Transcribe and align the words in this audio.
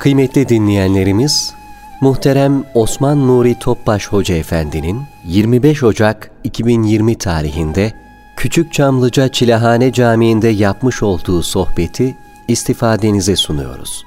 Kıymetli 0.00 0.48
dinleyenlerimiz, 0.48 1.54
muhterem 2.00 2.64
Osman 2.74 3.28
Nuri 3.28 3.58
Topbaş 3.58 4.08
Hoca 4.08 4.34
Efendi'nin 4.34 5.02
25 5.26 5.82
Ocak 5.82 6.30
2020 6.44 7.18
tarihinde 7.18 7.92
Küçük 8.36 8.72
Çamlıca 8.72 9.28
Çilehane 9.28 9.92
Camii'nde 9.92 10.48
yapmış 10.48 11.02
olduğu 11.02 11.42
sohbeti 11.42 12.16
istifadenize 12.48 13.36
sunuyoruz. 13.36 14.04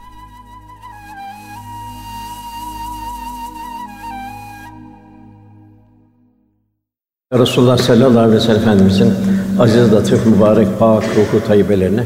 Resulullah 7.33 7.77
sallallahu 7.77 8.19
aleyhi 8.19 8.35
ve 8.35 8.39
sellem 8.39 8.61
Efendimizin 8.61 9.13
aziz, 9.59 9.93
latif, 9.93 10.25
mübarek, 10.25 10.79
pak, 10.79 11.03
ruhu 11.03 11.47
tayyibelerine, 11.47 12.03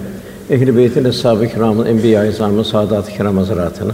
ehl-i 0.49 0.77
beytin, 0.77 1.05
eshab-ı 1.05 1.47
kiramın, 1.47 1.85
enbiya-i 1.85 2.29
izamın, 2.29 2.63
saadat-ı 2.63 3.11
kiram 3.11 3.37
hazaratına, 3.37 3.91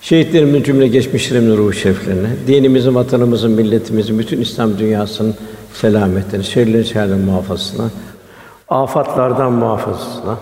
şehitlerimizin 0.00 0.62
cümle 0.62 0.88
geçmişlerimin 0.88 1.56
ruhu 1.56 1.72
şeriflerine, 1.72 2.28
dinimizin, 2.46 2.94
vatanımızın, 2.94 3.50
milletimizin, 3.50 4.18
bütün 4.18 4.40
İslam 4.40 4.78
dünyasının 4.78 5.34
selametine, 5.74 6.42
şerlerin 6.42 6.82
şerlerin 6.82 7.20
muhafazasına, 7.20 7.90
afatlardan 8.68 9.52
muhafazasına, 9.52 10.38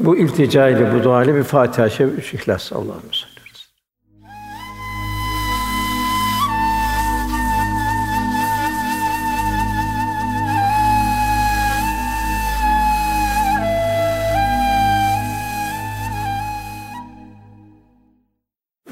bu 0.00 0.16
iltica 0.16 0.68
ile, 0.68 0.94
bu 0.94 1.04
dua 1.04 1.24
ile 1.24 1.34
bir 1.34 1.42
Fatiha-i 1.42 1.90
Şerif, 1.90 2.18
üç 2.18 2.34
İhlas 2.34 2.72
Allah'ım 2.72 3.10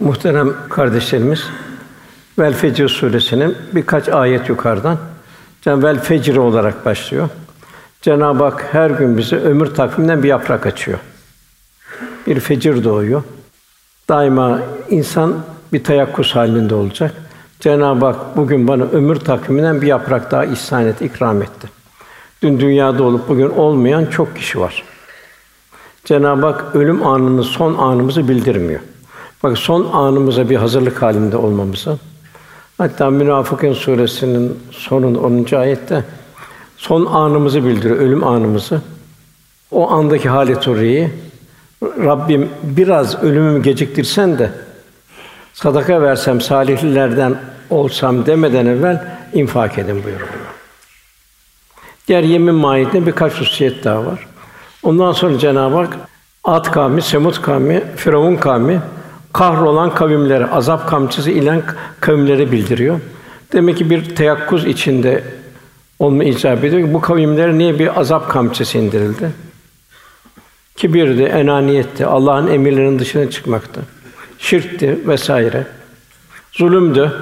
Muhterem 0.04 0.54
kardeşlerimiz, 0.68 1.48
Vel 2.38 2.54
Fecr 2.54 2.88
suresinin 2.88 3.56
birkaç 3.72 4.08
ayet 4.08 4.48
yukarıdan 4.48 4.98
Vel 5.66 6.00
Fecr 6.00 6.36
olarak 6.36 6.84
başlıyor. 6.84 7.28
Cenab-ı 8.02 8.44
Hak 8.44 8.66
her 8.72 8.90
gün 8.90 9.18
bize 9.18 9.36
ömür 9.36 9.66
takviminden 9.66 10.22
bir 10.22 10.28
yaprak 10.28 10.66
açıyor. 10.66 10.98
Bir 12.26 12.40
fecir 12.40 12.84
doğuyor. 12.84 13.22
Daima 14.08 14.60
insan 14.90 15.34
bir 15.72 15.84
teyakkuz 15.84 16.36
halinde 16.36 16.74
olacak. 16.74 17.14
Cenab-ı 17.60 18.06
Hak 18.06 18.36
bugün 18.36 18.68
bana 18.68 18.84
ömür 18.84 19.16
takviminden 19.16 19.82
bir 19.82 19.86
yaprak 19.86 20.30
daha 20.30 20.44
ihsan 20.44 20.86
etti, 20.86 21.04
ikram 21.04 21.42
etti. 21.42 21.68
Dün 22.42 22.60
dünyada 22.60 23.02
olup 23.02 23.28
bugün 23.28 23.50
olmayan 23.50 24.06
çok 24.06 24.36
kişi 24.36 24.60
var. 24.60 24.82
Cenab-ı 26.04 26.46
Hak 26.46 26.76
ölüm 26.76 27.06
anını, 27.06 27.44
son 27.44 27.74
anımızı 27.74 28.28
bildirmiyor. 28.28 28.80
Bak 29.44 29.58
son 29.58 29.92
anımıza 29.92 30.50
bir 30.50 30.56
hazırlık 30.56 31.02
halinde 31.02 31.36
olmamıza. 31.36 31.96
Hatta 32.78 33.10
Münafıkın 33.10 33.72
suresinin 33.72 34.58
sonun 34.70 35.14
10. 35.14 35.56
ayette 35.56 36.04
son 36.76 37.06
anımızı 37.06 37.64
bildiriyor, 37.64 37.96
ölüm 37.96 38.24
anımızı. 38.24 38.80
O 39.70 39.90
andaki 39.90 40.28
halet 40.28 40.68
orayı 40.68 41.10
Rabbim 41.82 42.50
biraz 42.62 43.22
ölümümü 43.22 43.62
geciktirsen 43.62 44.38
de 44.38 44.50
sadaka 45.52 46.02
versem 46.02 46.40
salihlilerden 46.40 47.36
olsam 47.70 48.26
demeden 48.26 48.66
evvel 48.66 49.04
infak 49.32 49.78
edin 49.78 50.04
buyuruyor. 50.04 50.28
Diğer 52.08 52.22
yemin 52.22 52.54
mahiyetinde 52.54 53.06
birkaç 53.06 53.32
hususiyet 53.32 53.84
daha 53.84 54.06
var. 54.06 54.26
Ondan 54.82 55.12
sonra 55.12 55.38
Cenab-ı 55.38 55.76
Hak 55.76 55.96
Ad 56.44 56.70
kavmi, 56.70 57.02
Semud 57.02 57.42
kavmi, 57.42 57.84
Firavun 57.96 58.36
kavmi 58.36 58.80
kahrolan 59.34 59.94
kavimlere, 59.94 60.46
azap 60.46 60.88
kamçısı 60.88 61.30
ilen 61.30 61.62
kavimlere 62.00 62.52
bildiriyor. 62.52 63.00
Demek 63.52 63.78
ki 63.78 63.90
bir 63.90 64.14
teyakkuz 64.16 64.66
içinde 64.66 65.24
olma 65.98 66.24
icap 66.24 66.64
ediyor. 66.64 66.94
Bu 66.94 67.00
kavimlere 67.00 67.58
niye 67.58 67.78
bir 67.78 68.00
azap 68.00 68.30
kamçısı 68.30 68.78
indirildi? 68.78 69.30
Kibirdi, 70.76 71.22
enaniyetti, 71.22 72.06
Allah'ın 72.06 72.46
emirlerinin 72.46 72.98
dışına 72.98 73.30
çıkmaktı. 73.30 73.80
Şirkti 74.38 74.98
vesaire. 75.08 75.66
Zulümdü. 76.52 77.12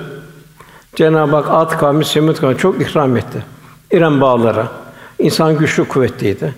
Cenab-ı 0.97 1.37
Hak 1.37 1.47
Ad 1.51 1.79
kavmi, 1.79 2.05
Semud 2.05 2.37
kavmi 2.37 2.59
çok 2.59 2.81
ikram 2.83 3.17
etti. 3.17 3.45
İrem 3.93 4.21
bağlara. 4.21 4.69
İnsan 5.19 5.59
güçlü 5.59 5.85
kuvvetliydi. 5.89 6.55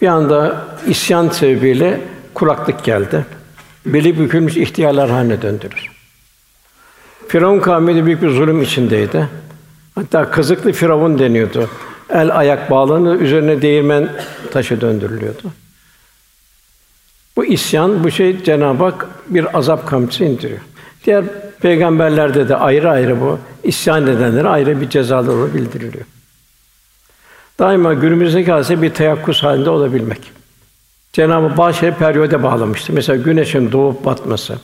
Bir 0.00 0.06
anda 0.06 0.64
isyan 0.86 1.28
sebebiyle 1.28 2.00
kuraklık 2.34 2.84
geldi 2.84 3.24
beli 3.86 4.18
bükülmüş 4.18 4.56
ihtiyarlar 4.56 5.10
haline 5.10 5.42
döndürür. 5.42 5.90
Firavun 7.28 7.60
kavmi 7.60 7.96
de 7.96 8.06
büyük 8.06 8.22
bir 8.22 8.30
zulüm 8.30 8.62
içindeydi. 8.62 9.28
Hatta 9.94 10.30
kızıklı 10.30 10.72
firavun 10.72 11.18
deniyordu. 11.18 11.70
El 12.10 12.38
ayak 12.38 12.70
bağlanır, 12.70 13.20
üzerine 13.20 13.62
değirmen 13.62 14.08
taşı 14.52 14.80
döndürülüyordu. 14.80 15.52
Bu 17.36 17.44
isyan, 17.44 18.04
bu 18.04 18.10
şey 18.10 18.42
Cenab-ı 18.44 18.84
Hak 18.84 19.06
bir 19.28 19.58
azap 19.58 19.86
kamçısı 19.86 20.24
indiriyor. 20.24 20.60
Diğer 21.04 21.24
peygamberlerde 21.60 22.48
de 22.48 22.56
ayrı 22.56 22.90
ayrı 22.90 23.20
bu 23.20 23.38
isyan 23.62 24.06
edenlere 24.06 24.48
ayrı 24.48 24.80
bir 24.80 24.90
cezalar 24.90 25.54
bildiriliyor. 25.54 26.04
Daima 27.58 27.94
günümüzdeki 27.94 28.52
hadise 28.52 28.82
bir 28.82 28.90
teyakkuz 28.90 29.42
halinde 29.42 29.70
olabilmek. 29.70 30.32
Cenab-ı 31.14 31.56
bazı 31.56 31.78
şeyleri 31.78 31.98
periyode 31.98 32.42
bağlamıştı. 32.42 32.92
Mesela 32.92 33.22
güneşin 33.22 33.72
doğup 33.72 34.04
batması, 34.04 34.58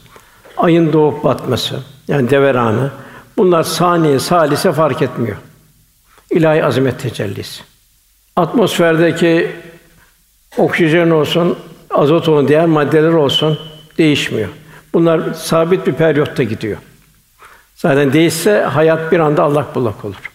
ayın 0.57 0.93
doğup 0.93 1.25
batması, 1.25 1.81
yani 2.09 2.31
deveranı. 2.31 2.91
Bunlar 3.37 3.63
saniye, 3.63 4.19
salise 4.19 4.73
fark 4.73 5.03
etmiyor. 5.03 5.37
İlahi 6.31 6.65
azamet 6.65 7.01
tecellisi. 7.01 7.63
Atmosferdeki 8.37 9.51
oksijen 10.57 11.11
olsun, 11.11 11.59
azot 11.91 12.29
olsun, 12.29 12.49
diğer 12.49 12.67
maddeler 12.67 13.13
olsun 13.13 13.59
değişmiyor. 13.99 14.49
Bunlar 14.95 15.35
sabit 15.35 15.87
bir 15.87 15.93
periyotta 15.93 16.43
gidiyor. 16.43 16.79
Zaten 17.77 18.13
değişse 18.13 18.61
hayat 18.61 19.13
bir 19.13 19.19
anda 19.19 19.43
allak 19.43 19.75
bullak 19.75 20.05
olur. 20.05 20.31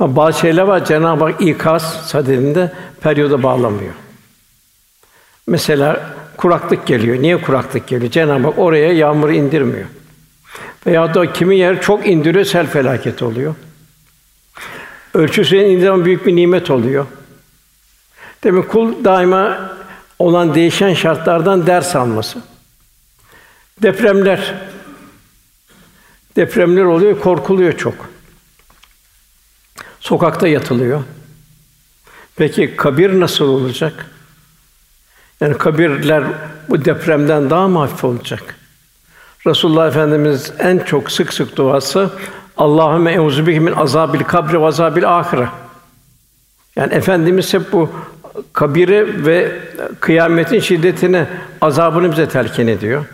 Ama 0.00 0.16
bazı 0.16 0.38
şeyler 0.38 0.62
var 0.62 0.84
Cenab-ı 0.84 1.24
Hak 1.24 1.40
ikaz 1.40 1.82
sadedinde 2.06 2.72
periyoda 3.00 3.42
bağlamıyor. 3.42 3.94
Mesela 5.50 6.14
kuraklık 6.36 6.86
geliyor. 6.86 7.22
Niye 7.22 7.40
kuraklık 7.40 7.88
geliyor? 7.88 8.12
Cenab-ı 8.12 8.46
Hak 8.46 8.58
oraya 8.58 8.92
yağmur 8.92 9.30
indirmiyor. 9.30 9.86
Veya 10.86 11.14
da 11.14 11.32
kimi 11.32 11.58
yer 11.58 11.82
çok 11.82 12.06
indiriyor, 12.06 12.44
sel 12.44 12.66
felaket 12.66 13.22
oluyor. 13.22 13.54
Ölçüsüne 15.14 15.68
indiren 15.68 16.04
büyük 16.04 16.26
bir 16.26 16.36
nimet 16.36 16.70
oluyor. 16.70 17.06
Demek 18.44 18.68
kul 18.68 19.04
daima 19.04 19.72
olan 20.18 20.54
değişen 20.54 20.94
şartlardan 20.94 21.66
ders 21.66 21.96
alması. 21.96 22.42
Depremler 23.82 24.54
depremler 26.36 26.84
oluyor, 26.84 27.20
korkuluyor 27.20 27.76
çok. 27.76 28.10
Sokakta 30.00 30.48
yatılıyor. 30.48 31.02
Peki 32.36 32.76
kabir 32.76 33.20
nasıl 33.20 33.44
olacak? 33.44 34.06
Yani 35.40 35.58
kabirler 35.58 36.24
bu 36.68 36.84
depremden 36.84 37.50
daha 37.50 37.68
mı 37.68 37.78
hafif 37.78 38.04
olacak? 38.04 38.42
Resulullah 39.46 39.88
Efendimiz 39.88 40.52
en 40.58 40.78
çok 40.78 41.10
sık 41.10 41.32
sık 41.32 41.56
duası 41.56 42.10
Allahümme 42.56 43.12
euzu 43.12 43.46
bike 43.46 43.58
min 43.58 43.72
azabil 43.72 44.20
kabri 44.20 44.60
ve 44.60 44.66
azabil 44.66 45.18
ahire. 45.18 45.48
Yani 46.76 46.94
efendimiz 46.94 47.54
hep 47.54 47.72
bu 47.72 47.90
kabiri 48.52 49.26
ve 49.26 49.52
kıyametin 50.00 50.60
şiddetini, 50.60 51.26
azabını 51.60 52.12
bize 52.12 52.28
telkin 52.28 52.66
ediyor. 52.66 53.04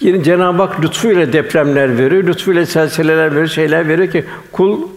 Yine 0.00 0.24
Cenab-ı 0.24 0.62
Hak 0.62 0.84
lütfuyla 0.84 1.32
depremler 1.32 1.98
veriyor, 1.98 2.24
lütfuyla 2.24 2.66
selsileler 2.66 3.30
veriyor, 3.30 3.46
şeyler 3.46 3.88
veriyor 3.88 4.12
ki 4.12 4.24
kul 4.52 4.88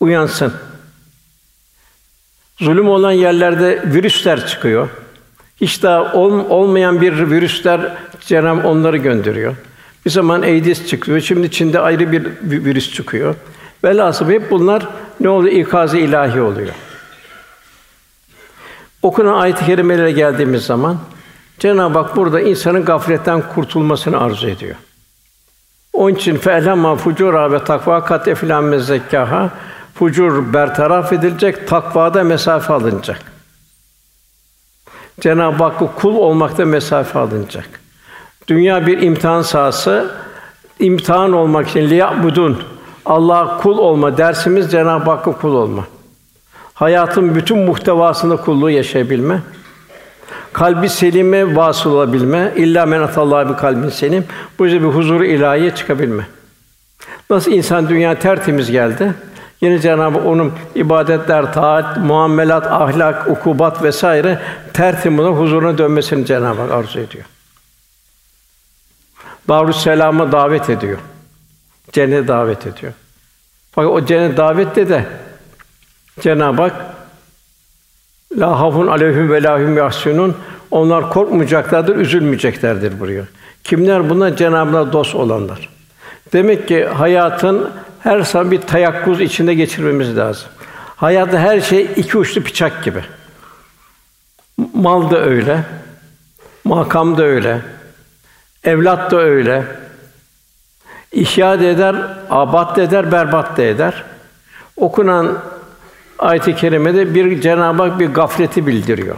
uyansın. 0.00 0.52
Zulüm 2.60 2.88
olan 2.88 3.12
yerlerde 3.12 3.82
virüsler 3.86 4.46
çıkıyor. 4.46 4.88
Hiç 5.60 5.82
daha 5.82 6.12
ol, 6.12 6.50
olmayan 6.50 7.00
bir 7.00 7.30
virüsler 7.30 7.96
Cenab 8.20 8.64
onları 8.64 8.96
gönderiyor. 8.96 9.54
Bir 10.06 10.10
zaman 10.10 10.42
AIDS 10.42 10.86
çıkıyor. 10.86 11.20
Şimdi 11.20 11.50
Çin'de 11.50 11.80
ayrı 11.80 12.12
bir 12.12 12.26
virüs 12.42 12.94
çıkıyor. 12.94 13.34
Velhasıl 13.84 14.30
hep 14.30 14.50
bunlar 14.50 14.88
ne 15.20 15.28
oluyor? 15.28 15.54
İkazı 15.54 15.98
ilahi 15.98 16.40
oluyor. 16.40 16.74
Okunan 19.02 19.34
ayet-i 19.34 19.66
kerimelere 19.66 20.12
geldiğimiz 20.12 20.64
zaman 20.64 20.98
Cenab-ı 21.58 21.98
Hak 21.98 22.16
burada 22.16 22.40
insanın 22.40 22.84
gafletten 22.84 23.42
kurtulmasını 23.54 24.20
arzu 24.20 24.48
ediyor. 24.48 24.76
Onun 25.92 26.14
için 26.14 26.36
fe'lemâ 26.36 26.96
fucura 26.96 27.52
ve 27.52 27.64
takva 27.64 28.04
kat 28.04 28.28
eflân 28.28 28.64
mezzekâha 28.64 29.50
fucur 29.98 30.52
bertaraf 30.52 31.12
edilecek, 31.12 31.68
takvada 31.68 32.24
mesafe 32.24 32.72
alınacak. 32.72 33.20
Cenab-ı 35.20 35.64
Hakk'a 35.64 35.94
kul 35.94 36.16
olmakta 36.16 36.64
mesafe 36.64 37.18
alınacak. 37.18 37.68
Dünya 38.48 38.86
bir 38.86 39.02
imtihan 39.02 39.42
sahası. 39.42 40.10
İmtihan 40.78 41.32
olmak 41.32 41.68
için 41.68 41.90
liyabudun 41.90 42.62
Allah'a 43.06 43.58
kul 43.58 43.78
olma 43.78 44.18
dersimiz 44.18 44.70
Cenab-ı 44.70 45.10
Hakk'a 45.10 45.32
kul 45.32 45.54
olma. 45.54 45.86
Hayatın 46.74 47.34
bütün 47.34 47.58
muhtevasında 47.58 48.36
kulluğu 48.36 48.70
yaşayabilme. 48.70 49.40
Kalbi 50.52 50.88
selime 50.88 51.56
vasıl 51.56 51.92
olabilme. 51.92 52.52
İlla 52.56 52.86
men 52.86 53.00
atallah 53.00 53.48
bir 53.48 53.56
kalbin 53.56 53.88
selim. 53.88 54.24
Bu 54.58 54.64
yüzden 54.64 54.82
bir 54.82 54.94
huzuru 54.94 55.24
ilahiye 55.24 55.74
çıkabilme. 55.74 56.26
Nasıl 57.30 57.52
insan 57.52 57.88
dünya 57.88 58.18
tertemiz 58.18 58.70
geldi? 58.70 59.14
Yine 59.60 59.78
Cenab-ı 59.78 60.18
onun 60.18 60.52
ibadetler, 60.74 61.52
taat, 61.52 61.96
muamelat, 61.96 62.66
ahlak, 62.66 63.28
ukubat 63.28 63.82
vesaire 63.82 64.40
tertemiz 64.72 65.24
huzuruna 65.24 65.78
dönmesini 65.78 66.26
Cenab-ı 66.26 66.60
Hak 66.60 66.70
arzu 66.70 67.00
ediyor. 67.00 67.24
Darüsselam'a 69.48 70.32
davet 70.32 70.70
ediyor. 70.70 70.98
Cennete 71.92 72.28
davet 72.28 72.66
ediyor. 72.66 72.92
Fakat 73.72 73.90
o 73.90 74.04
cennet 74.04 74.36
davette 74.36 74.88
de 74.88 75.04
Cenab-ı 76.20 76.62
Hak 76.62 76.72
La 78.38 78.60
hafun 78.60 78.86
aleyhim 78.86 79.32
ve 79.32 79.42
lahum 79.42 79.76
yahsunun 79.76 80.36
onlar 80.70 81.10
korkmayacaklardır, 81.10 81.96
üzülmeyeceklerdir 81.96 83.00
buraya. 83.00 83.22
Kimler 83.64 84.10
bunlar? 84.10 84.36
Cenab-ı 84.36 84.92
dost 84.92 85.14
olanlar. 85.14 85.68
Demek 86.32 86.68
ki 86.68 86.84
hayatın 86.84 87.70
her 88.06 88.20
zaman 88.20 88.50
bir 88.50 88.60
tayakkuz 88.60 89.20
içinde 89.20 89.54
geçirmemiz 89.54 90.16
lazım. 90.16 90.48
Hayatta 90.96 91.38
her 91.38 91.60
şey 91.60 91.90
iki 91.96 92.18
uçlu 92.18 92.44
bıçak 92.44 92.84
gibi. 92.84 93.02
Mal 94.74 95.10
da 95.10 95.20
öyle, 95.20 95.60
makam 96.64 97.18
da 97.18 97.24
öyle, 97.24 97.60
evlat 98.64 99.10
da 99.10 99.20
öyle. 99.20 99.64
İhya 101.12 101.54
eder, 101.54 101.96
abat 102.30 102.78
eder, 102.78 103.12
berbat 103.12 103.56
da 103.56 103.62
eder. 103.62 104.04
Okunan 104.76 105.38
ayet-i 106.18 106.56
kerimede 106.56 107.14
bir 107.14 107.40
Cenab-ı 107.40 107.82
Hak 107.82 107.98
bir 107.98 108.06
gafleti 108.06 108.66
bildiriyor. 108.66 109.16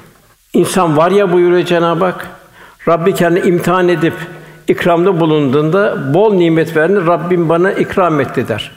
İnsan 0.53 0.97
var 0.97 1.11
ya 1.11 1.33
buyuruyor 1.33 1.67
Cenab-ı 1.67 2.05
Hak, 2.05 2.27
Rabbi 2.89 3.15
kendini 3.15 3.49
imtihan 3.49 3.89
edip 3.89 4.15
ikramda 4.69 5.21
bulunduğunda 5.21 6.15
bol 6.15 6.35
nimet 6.35 6.77
verdi. 6.77 7.07
Rabbim 7.07 7.49
bana 7.49 7.73
ikram 7.73 8.21
etti 8.21 8.49
der. 8.49 8.73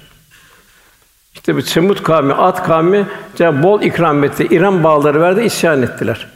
İşte 1.33 1.55
bu 1.55 1.61
Semut 1.61 2.03
kavmi, 2.03 2.33
At 2.33 2.63
kavmi 2.63 3.07
Cenab 3.35 3.63
bol 3.63 3.81
ikram 3.81 4.23
etti. 4.23 4.47
İran 4.51 4.83
bağları 4.83 5.21
verdi, 5.21 5.41
isyan 5.41 5.81
ettiler. 5.81 6.27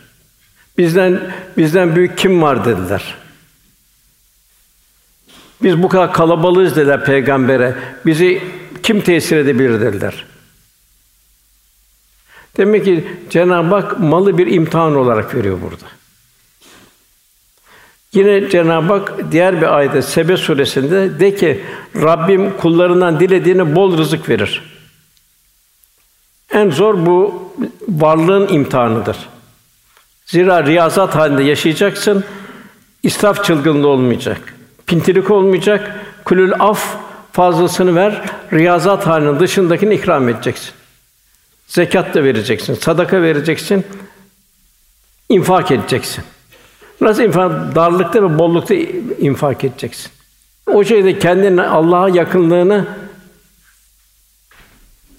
Bizden 0.78 1.22
bizden 1.58 1.96
büyük 1.96 2.18
kim 2.18 2.42
var 2.42 2.66
dediler. 2.66 3.16
Biz 5.64 5.84
bu 5.84 5.90
kadar 5.90 6.14
kalabalığız 6.14 6.76
dediler 6.76 7.06
peygambere. 7.06 7.76
Bizi 8.06 8.42
kim 8.84 9.02
tesir 9.02 9.38
edebilir 9.38 9.82
dediler. 9.82 10.26
Demek 12.58 12.86
ki 12.86 13.08
Cenab-ı 13.30 13.76
Hak 13.76 14.00
malı 14.00 14.38
bir 14.38 14.48
imtihan 14.48 14.96
olarak 14.96 15.36
veriyor 15.36 15.58
burada. 15.62 15.86
Yine 18.16 18.50
Cenab-ı 18.50 18.94
Hak 18.94 19.32
diğer 19.32 19.62
bir 19.62 19.78
ayette 19.78 20.02
Sebe 20.02 20.38
suresinde 20.38 21.20
de 21.20 21.36
ki 21.36 21.64
Rabbim 21.96 22.58
kullarından 22.58 23.20
dilediğine 23.20 23.76
bol 23.76 23.98
rızık 23.98 24.30
verir. 24.30 24.76
En 26.52 26.70
zor 26.70 27.06
bu 27.06 27.52
varlığın 27.88 28.48
imtihanıdır. 28.48 29.18
Zira 30.26 30.66
riyazat 30.66 31.16
halinde 31.16 31.44
yaşayacaksın, 31.44 32.24
israf 33.04 33.44
çılgınlığı 33.44 33.88
olmayacak, 33.88 34.56
pintilik 34.88 35.32
olmayacak, 35.32 36.06
kulül 36.26 36.54
af 36.60 36.98
fazlasını 37.32 37.96
ver, 37.96 38.22
riyazat 38.54 39.08
halinin 39.08 39.40
dışındakini 39.40 39.94
ikram 39.94 40.30
edeceksin. 40.30 40.72
Zekat 41.68 42.14
da 42.14 42.24
vereceksin, 42.24 42.74
sadaka 42.74 43.22
vereceksin, 43.22 43.86
infak 45.30 45.72
edeceksin. 45.72 46.24
Nasıl 47.02 47.24
infak? 47.24 47.76
Darlıkta 47.76 48.24
ve 48.24 48.40
bollukta 48.40 48.76
infak 49.20 49.64
edeceksin. 49.64 50.12
O 50.68 50.84
şeyde 50.84 51.20
kendine 51.20 51.62
Allah'a 51.62 52.10
yakınlığını 52.10 52.86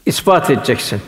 ispat 0.06 0.50
edeceksin. 0.50 1.00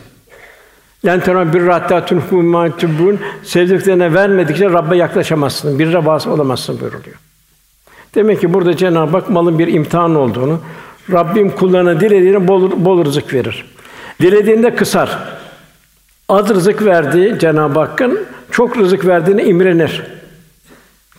Len 1.07 1.21
tena 1.21 1.53
bir 1.53 1.67
hatta 1.67 2.05
tunfu 2.05 2.43
mâtubun 2.43 3.21
sevdiklerine 3.43 4.15
vermedikçe 4.15 4.71
Rabbe 4.71 4.97
yaklaşamazsın. 4.97 5.79
Bir 5.79 5.95
vasıl 5.95 6.31
olamazsın 6.31 6.81
buyuruluyor. 6.81 7.17
Demek 8.15 8.41
ki 8.41 8.55
burada 8.55 8.77
Cenab-ı 8.77 9.17
Hak 9.17 9.31
malın 9.31 9.59
bir 9.59 9.69
imtihan 9.69 10.15
olduğunu, 10.15 10.61
Rabbim 11.13 11.51
kullarına 11.51 12.01
dilediğini 12.01 12.49
bol, 12.49 12.85
bol 12.85 13.05
rızık 13.05 13.35
verir. 13.35 13.65
Dilediğinde 14.21 14.75
kısar. 14.75 15.19
Az 16.29 16.49
rızık 16.49 16.85
verdiği 16.85 17.39
Cenab-ı 17.39 17.79
Hakk'ın 17.79 18.21
çok 18.51 18.79
rızık 18.79 19.07
verdiğine 19.07 19.45
imrenir. 19.45 20.18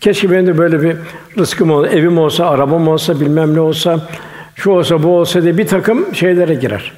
Keşke 0.00 0.30
benim 0.30 0.46
de 0.46 0.58
böyle 0.58 0.82
bir 0.82 0.96
rızkım 1.38 1.70
olsa, 1.70 1.88
evim 1.88 2.18
olsa, 2.18 2.46
arabam 2.46 2.88
olsa, 2.88 3.20
bilmem 3.20 3.54
ne 3.54 3.60
olsa, 3.60 4.08
şu 4.54 4.70
olsa, 4.70 5.02
bu 5.02 5.18
olsa 5.18 5.42
diye 5.42 5.58
bir 5.58 5.66
takım 5.66 6.14
şeylere 6.14 6.54
girer. 6.54 6.92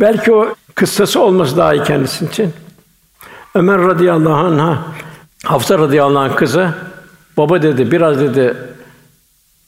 Belki 0.00 0.32
o 0.32 0.54
kıssası 0.74 1.20
olması 1.20 1.56
daha 1.56 1.74
iyi 1.74 1.82
kendisi 1.82 2.24
için. 2.24 2.52
Ömer 3.54 3.78
radıyallahu 3.78 4.34
anh'a 4.34 4.78
Hafsa 5.44 5.78
radıyallahu 5.78 6.18
anh 6.18 6.36
kızı 6.36 6.74
baba 7.36 7.62
dedi 7.62 7.92
biraz 7.92 8.20
dedi 8.20 8.56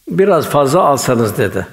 biraz 0.09 0.49
fazla 0.49 0.81
alsanız 0.81 1.39
dedi. 1.39 1.67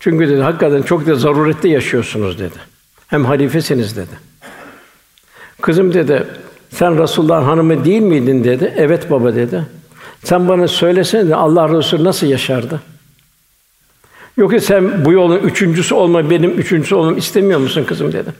Çünkü 0.00 0.28
dedi 0.28 0.40
hakikaten 0.40 0.82
çok 0.82 1.06
da 1.06 1.14
zarurette 1.14 1.68
yaşıyorsunuz 1.68 2.38
dedi. 2.38 2.58
Hem 3.06 3.24
halifesiniz 3.24 3.96
dedi. 3.96 4.18
Kızım 5.60 5.94
dedi 5.94 6.26
sen 6.70 7.02
Resulullah'ın 7.02 7.44
hanımı 7.44 7.84
değil 7.84 8.02
miydin 8.02 8.44
dedi. 8.44 8.74
Evet 8.76 9.10
baba 9.10 9.34
dedi. 9.34 9.77
Sen 10.24 10.48
bana 10.48 10.68
söylesene 10.68 11.28
de 11.28 11.36
Allah 11.36 11.68
Resulü 11.78 12.04
nasıl 12.04 12.26
yaşardı? 12.26 12.80
Yoksa 14.36 14.60
sen 14.60 15.04
bu 15.04 15.12
yolun 15.12 15.38
üçüncüsü 15.38 15.94
olma, 15.94 16.30
benim 16.30 16.50
üçüncüsü 16.50 16.94
olmam 16.94 17.16
istemiyor 17.16 17.60
musun 17.60 17.84
kızım 17.84 18.12
dedi. 18.12 18.32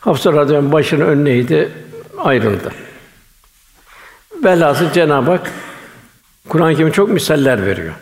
Hafsa 0.00 0.32
radıyallahu 0.32 0.72
başını 0.72 1.04
önüne 1.04 1.30
eğdi, 1.30 1.72
ayrıldı. 2.18 2.72
Velhasıl 4.44 4.92
Cenab-ı 4.92 5.30
Hak 5.30 5.50
Kur'an-ı 6.48 6.76
Kerim 6.76 6.92
çok 6.92 7.08
misaller 7.08 7.66
veriyor. 7.66 7.94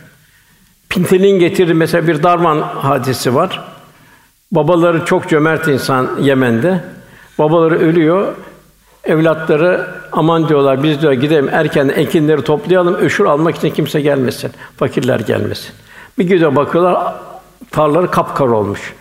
Pintelin 0.88 1.38
getirdiği 1.38 1.74
mesela 1.74 2.06
bir 2.08 2.22
darman 2.22 2.60
hadisi 2.60 3.34
var. 3.34 3.64
Babaları 4.52 5.04
çok 5.04 5.28
cömert 5.28 5.68
insan 5.68 6.10
Yemen'de. 6.20 6.84
Babaları 7.38 7.78
ölüyor. 7.78 8.34
Evlatları 9.04 9.86
aman 10.12 10.48
diyorlar 10.48 10.82
biz 10.82 11.02
diyor 11.02 11.12
gidelim 11.12 11.48
erken 11.52 11.88
ekinleri 11.88 12.42
toplayalım 12.42 12.94
öşür 12.94 13.24
almak 13.24 13.56
için 13.56 13.70
kimse 13.70 14.00
gelmesin. 14.00 14.52
Fakirler 14.76 15.20
gelmesin. 15.20 15.70
Bir 16.18 16.28
gidiyor 16.28 16.56
bakıyorlar 16.56 17.14
tarlaları 17.70 18.10
kapkar 18.10 18.46
olmuş. 18.46 18.94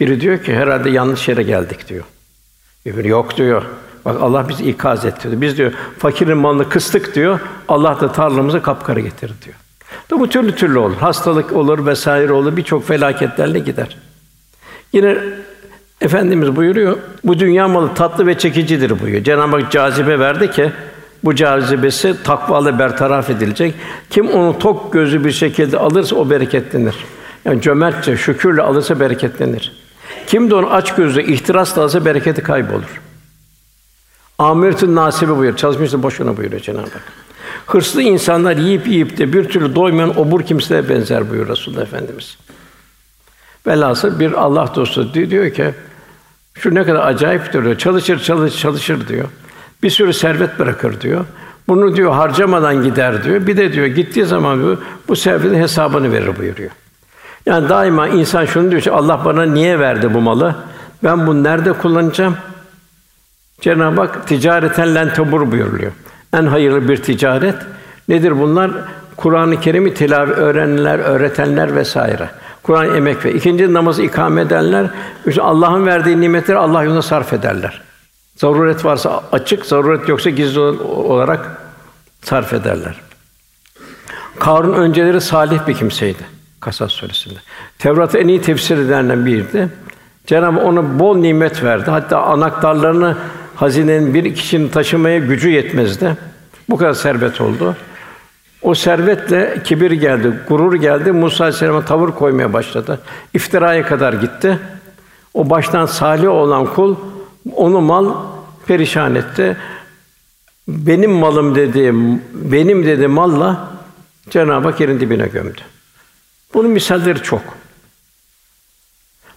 Biri 0.00 0.20
diyor 0.20 0.44
ki 0.44 0.54
herhalde 0.54 0.90
yanlış 0.90 1.28
yere 1.28 1.42
geldik 1.42 1.88
diyor. 1.88 2.04
Öbürü 2.86 3.08
yok 3.08 3.36
diyor. 3.36 3.62
Bak 4.04 4.16
Allah 4.22 4.48
bizi 4.48 4.70
ikaz 4.70 5.04
etti 5.04 5.30
diyor. 5.30 5.40
Biz 5.40 5.58
diyor 5.58 5.72
fakirin 5.98 6.36
malını 6.36 6.68
kıstık 6.68 7.14
diyor. 7.14 7.40
Allah 7.68 8.00
da 8.00 8.12
tarlamızı 8.12 8.62
kapkara 8.62 9.00
getirdi 9.00 9.34
diyor. 9.44 9.56
Da 10.10 10.20
bu 10.20 10.28
türlü 10.28 10.54
türlü 10.54 10.78
olur. 10.78 10.96
Hastalık 10.96 11.52
olur 11.52 11.86
vesaire 11.86 12.32
olur. 12.32 12.56
Birçok 12.56 12.86
felaketlerle 12.86 13.58
gider. 13.58 13.96
Yine 14.92 15.18
Efendimiz 16.00 16.56
buyuruyor, 16.56 16.98
bu 17.24 17.38
dünya 17.38 17.68
malı 17.68 17.94
tatlı 17.94 18.26
ve 18.26 18.38
çekicidir 18.38 19.00
buyuruyor. 19.00 19.24
Cenab-ı 19.24 19.56
Hak 19.56 19.72
cazibe 19.72 20.18
verdi 20.18 20.50
ki 20.50 20.72
bu 21.24 21.34
cazibesi 21.34 22.14
takvalı 22.24 22.78
bertaraf 22.78 23.30
edilecek. 23.30 23.74
Kim 24.10 24.28
onu 24.28 24.58
tok 24.58 24.92
gözü 24.92 25.24
bir 25.24 25.32
şekilde 25.32 25.78
alırsa 25.78 26.16
o 26.16 26.30
bereketlenir. 26.30 26.96
Yani 27.44 27.60
cömertçe, 27.60 28.16
şükürle 28.16 28.62
alırsa 28.62 29.00
bereketlenir. 29.00 29.72
Kim 30.26 30.50
de 30.50 30.54
onu 30.54 30.70
aç 30.70 30.94
gözle, 30.94 31.24
ihtirasla 31.24 31.82
alırsa 31.82 32.04
bereketi 32.04 32.42
kaybolur. 32.42 33.00
Amiretün 34.38 34.96
nasibi 34.96 35.30
buyuruyor. 35.30 35.56
Çalışmışsa 35.56 36.02
boşuna 36.02 36.36
buyuruyor 36.36 36.62
Cenab-ı 36.62 36.80
Hak. 36.80 37.02
Hırslı 37.66 38.02
insanlar 38.02 38.56
yiyip 38.56 38.88
yiyip 38.88 39.18
de 39.18 39.32
bir 39.32 39.44
türlü 39.44 39.74
doymayan 39.74 40.18
obur 40.18 40.42
kimseye 40.42 40.88
benzer 40.88 41.30
buyuruyor 41.30 41.56
Resulullah 41.56 41.82
Efendimiz. 41.82 42.38
Velhasıl 43.66 44.20
bir 44.20 44.32
Allah 44.32 44.72
dostu 44.74 45.14
diyor 45.14 45.50
ki 45.50 45.74
şu 46.54 46.74
ne 46.74 46.84
kadar 46.84 47.06
acayip 47.06 47.52
diyor. 47.52 47.78
Çalışır, 47.78 48.18
çalışır, 48.18 48.58
çalışır 48.58 49.08
diyor. 49.08 49.28
Bir 49.82 49.90
sürü 49.90 50.12
servet 50.12 50.58
bırakır 50.58 51.00
diyor. 51.00 51.24
Bunu 51.68 51.96
diyor 51.96 52.12
harcamadan 52.12 52.82
gider 52.82 53.24
diyor. 53.24 53.46
Bir 53.46 53.56
de 53.56 53.72
diyor 53.72 53.86
gittiği 53.86 54.24
zaman 54.24 54.62
diyor, 54.62 54.78
bu 55.08 55.16
servetin 55.16 55.54
hesabını 55.54 56.12
verir 56.12 56.38
buyuruyor. 56.38 56.70
Yani 57.46 57.68
daima 57.68 58.08
insan 58.08 58.44
şunu 58.44 58.70
diyor 58.70 58.82
ki 58.82 58.90
Allah 58.90 59.20
bana 59.24 59.42
niye 59.42 59.78
verdi 59.78 60.14
bu 60.14 60.20
malı? 60.20 60.54
Ben 61.04 61.26
bunu 61.26 61.42
nerede 61.42 61.72
kullanacağım? 61.72 62.36
Cenab-ı 63.60 64.00
Hak 64.00 64.26
ticareten 64.26 64.94
len 64.94 65.14
tebur 65.14 65.50
buyuruyor. 65.52 65.92
En 66.32 66.46
hayırlı 66.46 66.88
bir 66.88 66.96
ticaret 66.96 67.54
nedir 68.08 68.40
bunlar? 68.40 68.70
Kur'an-ı 69.16 69.60
Kerim'i 69.60 69.94
tilavet 69.94 70.38
öğrenenler, 70.38 70.98
öğretenler 70.98 71.76
vesaire. 71.76 72.30
Kur'an 72.62 72.94
emek 72.94 73.24
ve 73.24 73.34
ikinci 73.34 73.74
namazı 73.74 74.02
ikame 74.02 74.40
edenler, 74.40 74.90
Allah'ın 75.40 75.86
verdiği 75.86 76.20
nimetleri 76.20 76.58
Allah 76.58 76.84
yolunda 76.84 77.02
sarf 77.02 77.32
ederler. 77.32 77.82
Zaruret 78.36 78.84
varsa 78.84 79.22
açık, 79.32 79.66
zaruret 79.66 80.08
yoksa 80.08 80.30
gizli 80.30 80.60
olarak 80.60 81.60
sarf 82.22 82.52
ederler. 82.52 83.00
Karun 84.38 84.72
önceleri 84.72 85.20
salih 85.20 85.66
bir 85.66 85.74
kimseydi. 85.74 86.22
Kasas 86.60 86.92
suresinde. 86.92 87.38
Tevrat'ı 87.78 88.18
en 88.18 88.28
iyi 88.28 88.42
tefsir 88.42 88.78
edenlerden 88.78 89.26
biriydi. 89.26 89.68
Cenab-ı 90.26 90.60
ona 90.60 90.98
bol 90.98 91.16
nimet 91.16 91.64
verdi. 91.64 91.90
Hatta 91.90 92.22
anahtarlarını 92.22 93.16
hazinenin 93.56 94.14
bir 94.14 94.34
kişinin 94.34 94.68
taşımaya 94.68 95.18
gücü 95.18 95.50
yetmezdi. 95.50 96.16
Bu 96.70 96.76
kadar 96.76 96.92
servet 96.92 97.40
oldu. 97.40 97.76
O 98.62 98.74
servetle 98.74 99.62
kibir 99.64 99.90
geldi, 99.90 100.32
gurur 100.48 100.74
geldi. 100.74 101.12
Musa 101.12 101.44
Aleyhisselam'a 101.44 101.84
tavır 101.84 102.10
koymaya 102.10 102.52
başladı. 102.52 103.00
İftiraya 103.34 103.86
kadar 103.86 104.12
gitti. 104.12 104.58
O 105.34 105.50
baştan 105.50 105.86
salih 105.86 106.28
olan 106.28 106.66
kul 106.66 106.96
onu 107.56 107.80
mal 107.80 108.14
perişan 108.66 109.14
etti. 109.14 109.56
Benim 110.68 111.10
malım 111.10 111.54
dedi, 111.54 111.94
benim 112.32 112.86
dedi 112.86 113.06
malla 113.06 113.70
Cenab-ı 114.30 114.68
Hak 114.68 114.80
yerin 114.80 115.00
dibine 115.00 115.26
gömdü. 115.26 115.60
Bunun 116.54 116.70
misalleri 116.70 117.22
çok. 117.22 117.42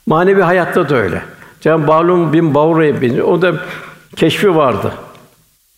Manevi 0.05 0.41
hayatta 0.41 0.89
da 0.89 0.95
öyle. 0.95 1.21
Cenab-ı 1.61 1.87
Balum 1.87 2.33
bin 2.33 2.55
Bavra'ya 2.55 3.01
bin, 3.01 3.19
o 3.19 3.41
da 3.41 3.53
keşfi 4.15 4.55
vardı. 4.55 4.93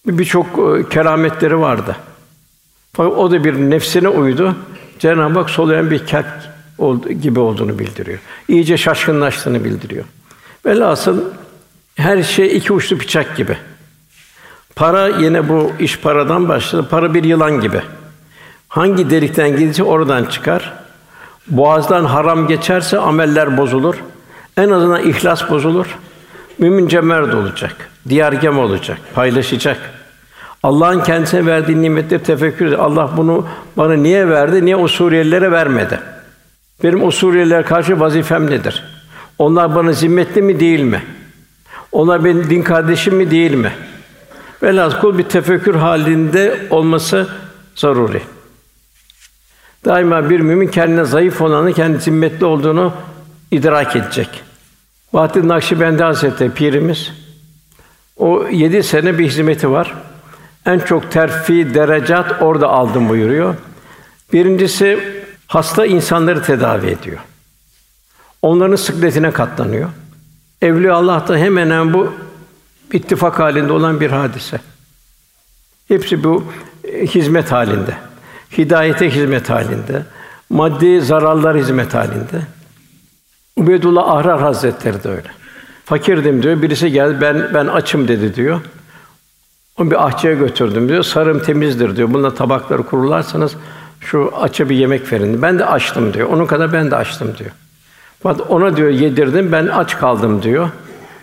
Birçok 0.06 0.46
e, 0.46 0.90
kerametleri 0.90 1.60
vardı. 1.60 1.96
Fakat 2.98 3.18
o 3.18 3.32
da 3.32 3.44
bir 3.44 3.54
nefsine 3.54 4.08
uydu. 4.08 4.56
Cenab-ı 5.00 5.40
Hak 5.40 5.50
soluyan 5.50 5.92
bir 5.92 6.06
kelp 6.06 6.26
gibi 7.22 7.40
olduğunu 7.40 7.80
bildiriyor. 7.80 8.20
İyice 8.48 8.78
şaşkınlaştığını 8.78 9.64
bildiriyor. 9.64 10.06
Velhasıl 10.66 11.22
her 11.96 12.24
şey 12.24 12.58
iki 12.58 12.74
uçlu 12.74 13.00
bıçak 13.00 13.38
gibi. 13.38 13.58
Para 14.76 15.08
yine 15.08 15.50
bu 15.50 15.72
iş 15.80 16.00
paradan 16.00 16.50
başladı. 16.50 16.88
Para 16.92 17.14
bir 17.14 17.24
yılan 17.24 17.62
gibi. 17.62 17.82
Hangi 18.68 19.10
delikten 19.10 19.50
gidince 19.50 19.84
oradan 19.84 20.26
çıkar. 20.26 20.74
Boğazdan 21.48 22.06
haram 22.06 22.48
geçerse 22.48 23.00
ameller 23.00 23.58
bozulur. 23.58 23.96
En 24.58 24.70
azından 24.70 25.04
ihlas 25.04 25.50
bozulur. 25.50 25.98
Mümin 26.58 26.88
cömert 26.88 27.34
olacak. 27.34 27.90
Diyargem 28.10 28.60
olacak, 28.60 28.98
paylaşacak. 29.16 29.78
Allah'ın 30.66 31.04
kendisine 31.04 31.46
verdiği 31.46 31.82
nimetleri 31.82 32.24
tefekkür 32.24 32.66
edecek. 32.66 32.80
Allah 32.80 33.10
bunu 33.18 33.48
bana 33.78 33.94
niye 33.94 34.30
verdi? 34.30 34.66
Niye 34.66 34.76
o 34.76 34.88
Suriyelilere 34.88 35.52
vermedi? 35.52 36.00
Benim 36.84 37.04
o 37.04 37.12
Suriyelilere 37.12 37.64
karşı 37.64 38.00
vazifem 38.00 38.50
nedir? 38.50 38.84
Onlar 39.38 39.76
bana 39.76 39.94
zimmetli 39.94 40.42
mi 40.42 40.60
değil 40.60 40.80
mi? 40.80 41.04
Onlar 41.92 42.26
benim 42.26 42.50
din 42.50 42.62
kardeşim 42.62 43.16
mi 43.16 43.32
değil 43.32 43.54
mi? 43.54 43.72
Velhâsıl 44.64 45.00
kul 45.00 45.18
bir 45.18 45.24
tefekkür 45.24 45.76
halinde 45.76 46.60
olması 46.70 47.28
zaruri. 47.76 48.22
Daima 49.86 50.30
bir 50.30 50.40
mümin 50.40 50.68
kendine 50.68 51.06
zayıf 51.06 51.42
olanı, 51.42 51.74
kendi 51.74 52.00
zimmetli 52.00 52.46
olduğunu 52.46 52.94
idrak 53.52 53.96
edecek. 53.96 54.30
Bahattin 55.14 55.48
Nakşibendi 55.48 56.04
Hazretleri 56.04 56.52
pirimiz 56.52 57.12
o 58.18 58.48
yedi 58.48 58.84
sene 58.84 59.20
bir 59.20 59.26
hizmeti 59.26 59.72
var. 59.72 59.94
En 60.66 60.80
çok 60.80 61.12
terfi 61.12 61.74
derecat 61.74 62.42
orada 62.42 62.68
aldım 62.68 63.10
buyuruyor. 63.10 63.56
Birincisi 64.34 65.00
hasta 65.48 65.86
insanları 65.86 66.44
tedavi 66.44 66.88
ediyor. 66.88 67.20
Onların 68.42 68.76
sıkletine 68.76 69.32
katlanıyor. 69.32 69.90
Evliya 70.62 70.96
Allah'ta 70.96 71.38
hemen 71.38 71.62
hemen 71.66 71.94
bu 71.94 72.14
ittifak 72.94 73.40
halinde 73.40 73.74
olan 73.74 74.00
bir 74.00 74.10
hadise. 74.12 74.60
Hepsi 75.88 76.24
bu 76.24 76.44
e, 76.84 77.06
hizmet 77.06 77.52
halinde. 77.52 77.94
Hidayete 78.58 79.10
hizmet 79.10 79.50
halinde. 79.50 80.04
Maddi 80.50 81.02
zararlar 81.02 81.58
hizmet 81.58 81.94
halinde. 81.94 82.42
Ubeydullah 83.56 84.10
Ahrar 84.10 84.42
Hazretleri 84.42 85.04
de 85.04 85.10
öyle. 85.10 85.30
Fakirdim 85.86 86.44
diyor. 86.44 86.62
Birisi 86.62 86.92
geldi 86.92 87.18
ben 87.22 87.54
ben 87.54 87.66
açım 87.66 88.08
dedi 88.08 88.36
diyor. 88.36 88.62
Onu 89.80 89.92
bir 89.92 90.06
ahçıya 90.06 90.34
götürdüm 90.34 90.90
diyor. 90.90 91.04
Sarım 91.04 91.40
temizdir 91.40 91.96
diyor. 91.96 92.14
Bununla 92.14 92.34
tabakları 92.34 92.84
kurularsanız 92.84 93.56
şu 94.00 94.34
aça 94.36 94.70
bir 94.70 94.76
yemek 94.76 95.14
verin. 95.14 95.42
Ben 95.42 95.60
de 95.60 95.66
açtım 95.66 96.14
diyor. 96.14 96.30
Onun 96.30 96.46
kadar 96.46 96.74
ben 96.74 96.92
de 96.92 96.96
açtım 96.96 97.36
diyor. 97.38 97.52
Fakat 98.24 98.50
ona 98.50 98.78
diyor 98.78 98.90
yedirdim, 98.90 99.52
ben 99.52 99.68
aç 99.68 99.98
kaldım 99.98 100.44
diyor. 100.44 100.70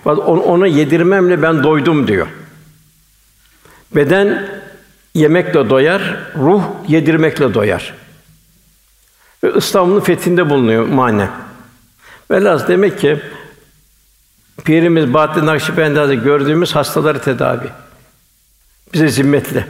Fakat 0.04 0.28
ona 0.28 0.66
yedirmemle 0.66 1.42
ben 1.42 1.62
doydum 1.62 2.06
diyor. 2.06 2.26
Beden 3.96 4.48
yemekle 5.14 5.70
doyar, 5.70 6.16
ruh 6.38 6.62
yedirmekle 6.88 7.54
doyar. 7.54 7.94
Ve 9.44 9.52
İstanbul'un 9.56 10.00
fethinde 10.00 10.50
bulunuyor 10.50 10.88
mane. 10.88 11.28
Velhâsıl 12.30 12.68
demek 12.68 13.00
ki 13.00 13.20
Pirimiz 14.64 15.14
Bahattin 15.14 15.46
Nakşibendi 15.46 16.24
gördüğümüz 16.24 16.74
hastaları 16.74 17.18
tedavi. 17.18 17.68
Bize 18.92 19.08
zimmetli. 19.08 19.64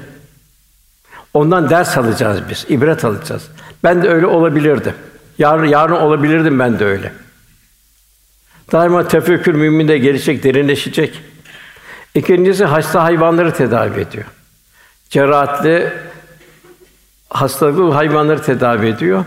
Ondan 1.34 1.70
ders 1.70 1.98
alacağız 1.98 2.40
biz, 2.50 2.66
ibret 2.68 3.04
alacağız. 3.04 3.48
Ben 3.84 4.02
de 4.02 4.08
öyle 4.08 4.26
olabilirdim. 4.26 4.94
Yarın, 5.38 5.64
yarın 5.64 5.92
olabilirdim 5.92 6.58
ben 6.58 6.78
de 6.78 6.84
öyle. 6.84 7.12
Daima 8.72 9.08
tefekkür 9.08 9.54
müminde 9.54 9.98
gelişecek, 9.98 10.44
derinleşecek. 10.44 11.20
İkincisi 12.14 12.64
hasta 12.64 13.02
hayvanları 13.02 13.54
tedavi 13.54 14.00
ediyor. 14.00 14.24
Cerahatli 15.10 15.92
hastalıklı 17.30 17.90
hayvanları 17.90 18.42
tedavi 18.42 18.86
ediyor. 18.86 19.24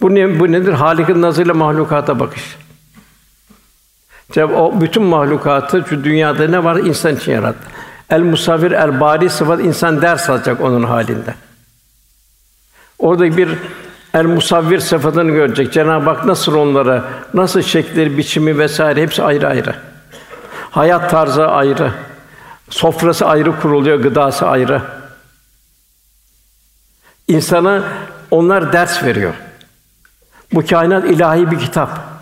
Bu 0.00 0.14
ne 0.14 0.40
bu 0.40 0.52
nedir? 0.52 0.72
Halik'in 0.72 1.22
nazıyla 1.22 1.54
mahlukata 1.54 2.20
bakış. 2.20 2.56
Cenab 4.32 4.50
o 4.50 4.80
bütün 4.80 5.02
mahlukatı 5.02 5.84
şu 5.88 6.04
dünyada 6.04 6.48
ne 6.48 6.64
var 6.64 6.76
insan 6.76 7.16
için 7.16 7.32
yarattı. 7.32 7.75
El 8.10 8.20
musavvir 8.20 8.72
el 8.72 9.00
bari 9.00 9.30
sıfat 9.30 9.60
insan 9.60 10.02
ders 10.02 10.30
alacak 10.30 10.60
onun 10.60 10.82
halinde. 10.82 11.34
Orada 12.98 13.36
bir 13.36 13.48
el 14.14 14.24
musavvir 14.24 14.80
sıfatını 14.80 15.30
görecek. 15.30 15.72
Cenab-ı 15.72 16.10
Hak 16.10 16.24
nasıl 16.24 16.54
onlara, 16.54 17.04
nasıl 17.34 17.62
şekilleri, 17.62 18.18
biçimi 18.18 18.58
vesaire 18.58 19.02
hepsi 19.02 19.22
ayrı 19.22 19.48
ayrı. 19.48 19.74
Hayat 20.70 21.10
tarzı 21.10 21.48
ayrı. 21.48 21.92
Sofrası 22.70 23.26
ayrı 23.26 23.60
kuruluyor, 23.60 24.00
gıdası 24.00 24.46
ayrı. 24.46 24.82
İnsana 27.28 27.82
onlar 28.30 28.72
ders 28.72 29.04
veriyor. 29.04 29.34
Bu 30.52 30.66
kainat 30.66 31.04
ilahi 31.04 31.50
bir 31.50 31.58
kitap. 31.58 32.15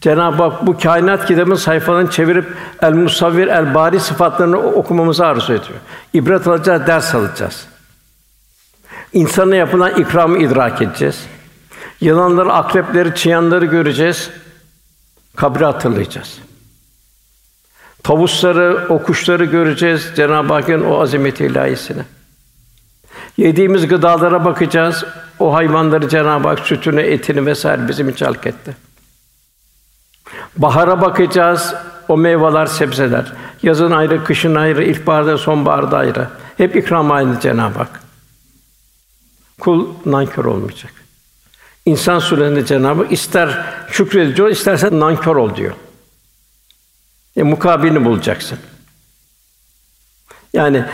Cenab-ı 0.00 0.42
Hak 0.42 0.66
bu 0.66 0.78
kainat 0.78 1.26
kitabının 1.26 1.54
sayfalarını 1.54 2.10
çevirip 2.10 2.54
el 2.82 2.92
musavvir 2.92 3.48
el 3.48 3.74
bari 3.74 4.00
sıfatlarını 4.00 4.58
okumamızı 4.58 5.26
arzu 5.26 5.52
ediyor. 5.52 5.78
İbret 6.12 6.46
alacağız, 6.46 6.86
ders 6.86 7.14
alacağız. 7.14 7.66
İnsana 9.12 9.54
yapılan 9.54 9.94
ikramı 9.94 10.38
idrak 10.38 10.82
edeceğiz. 10.82 11.26
Yılanları, 12.00 12.52
akrepleri, 12.52 13.14
çıyanları 13.14 13.64
göreceğiz. 13.64 14.30
Kabri 15.36 15.64
hatırlayacağız. 15.64 16.38
Tavusları, 18.02 18.86
o 18.88 19.02
kuşları 19.02 19.44
göreceğiz. 19.44 20.12
Cenab-ı 20.16 20.52
Hakk'ın 20.52 20.84
o 20.84 21.00
azameti 21.00 21.46
ilahisini. 21.46 22.02
Yediğimiz 23.36 23.88
gıdalara 23.88 24.44
bakacağız. 24.44 25.04
O 25.38 25.54
hayvanları 25.54 26.08
Cenab-ı 26.08 26.48
Hak 26.48 26.58
sütünü, 26.60 27.00
etini 27.00 27.46
vesaire 27.46 27.88
bizim 27.88 28.08
için 28.08 28.26
halk 28.26 28.46
etti. 28.46 28.87
Bahara 30.56 31.00
bakacağız. 31.00 31.74
O 32.08 32.16
meyveler, 32.16 32.66
sebzeler. 32.66 33.32
Yazın 33.62 33.90
ayrı, 33.90 34.24
kışın 34.24 34.54
ayrı, 34.54 34.84
ilkbaharda, 34.84 35.38
sonbaharda 35.38 35.98
ayrı. 35.98 36.28
Hep 36.56 36.76
ikram 36.76 37.10
aynı 37.10 37.40
Cenab-ı 37.40 37.78
Hak. 37.78 38.00
Kul 39.60 39.88
nankör 40.06 40.44
olmayacak. 40.44 40.92
İnsan 41.86 42.18
suresinde 42.18 42.66
Cenab-ı 42.66 43.02
Hak 43.02 43.12
ister 43.12 43.64
şükredici 43.90 44.42
ol, 44.42 44.50
istersen 44.50 45.00
nankör 45.00 45.36
ol 45.36 45.56
diyor. 45.56 45.74
E, 47.36 47.42
mukabilini 47.42 48.04
bulacaksın. 48.04 48.58
Yani 50.52 50.84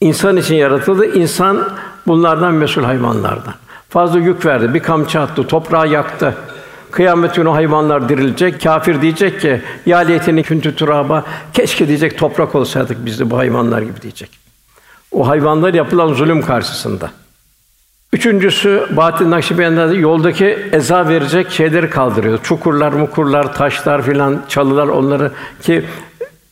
insan 0.00 0.36
için 0.36 0.54
yaratıldı. 0.54 1.18
İnsan 1.18 1.68
bunlardan 2.06 2.54
mesul 2.54 2.84
hayvanlardan. 2.84 3.54
Fazla 3.88 4.18
yük 4.18 4.46
verdi. 4.46 4.74
Bir 4.74 4.80
kamçı 4.80 5.20
attı, 5.20 5.46
toprağı 5.46 5.88
yaktı. 5.88 6.34
Kıyamet 6.94 7.34
günü 7.34 7.48
hayvanlar 7.48 8.08
dirilecek. 8.08 8.62
Kafir 8.62 9.02
diyecek 9.02 9.40
ki 9.40 9.60
ya 9.86 9.98
leyteni 9.98 10.42
küntü 10.42 10.76
turaba 10.76 11.24
keşke 11.52 11.88
diyecek 11.88 12.18
toprak 12.18 12.54
olsaydık 12.54 13.06
biz 13.06 13.20
de 13.20 13.30
bu 13.30 13.38
hayvanlar 13.38 13.82
gibi 13.82 14.02
diyecek. 14.02 14.30
O 15.12 15.28
hayvanlar 15.28 15.74
yapılan 15.74 16.14
zulüm 16.14 16.42
karşısında. 16.42 17.10
Üçüncüsü 18.12 18.88
Bahattin 18.90 19.30
Nakşibendi'de 19.30 19.96
yoldaki 19.96 20.68
eza 20.72 21.08
verecek 21.08 21.50
şeyleri 21.50 21.90
kaldırıyor. 21.90 22.38
Çukurlar, 22.42 22.92
mukurlar, 22.92 23.54
taşlar 23.54 24.02
filan, 24.02 24.42
çalılar 24.48 24.86
onları 24.88 25.32
ki 25.62 25.84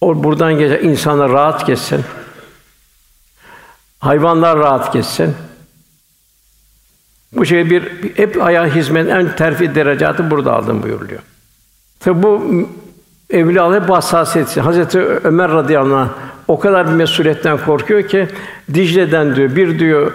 o 0.00 0.24
buradan 0.24 0.58
gelecek 0.58 0.84
insanlar 0.84 1.32
rahat 1.32 1.66
geçsin. 1.66 2.04
Hayvanlar 3.98 4.58
rahat 4.58 4.92
geçsin. 4.92 5.34
Bu 7.36 7.44
şey 7.44 7.70
bir 7.70 7.82
hep 8.16 8.42
ayağa 8.42 8.66
hizmet 8.66 9.08
en 9.08 9.36
terfi 9.36 9.74
derecatı 9.74 10.30
burada 10.30 10.52
aldım 10.52 10.82
buyuruluyor. 10.82 11.20
Tabi 12.00 12.22
bu 12.22 12.42
evliyalar 13.30 13.82
hep 13.82 13.90
hassasiyet. 13.90 14.56
Hazreti 14.56 14.98
Ömer 15.00 15.50
radıyallahu 15.50 15.96
anh 15.96 16.08
o 16.48 16.58
kadar 16.58 16.86
bir 16.86 16.92
mesuliyetten 16.92 17.58
korkuyor 17.58 18.02
ki 18.08 18.28
Dicle'den 18.74 19.36
diyor 19.36 19.56
bir 19.56 19.78
diyor 19.78 20.12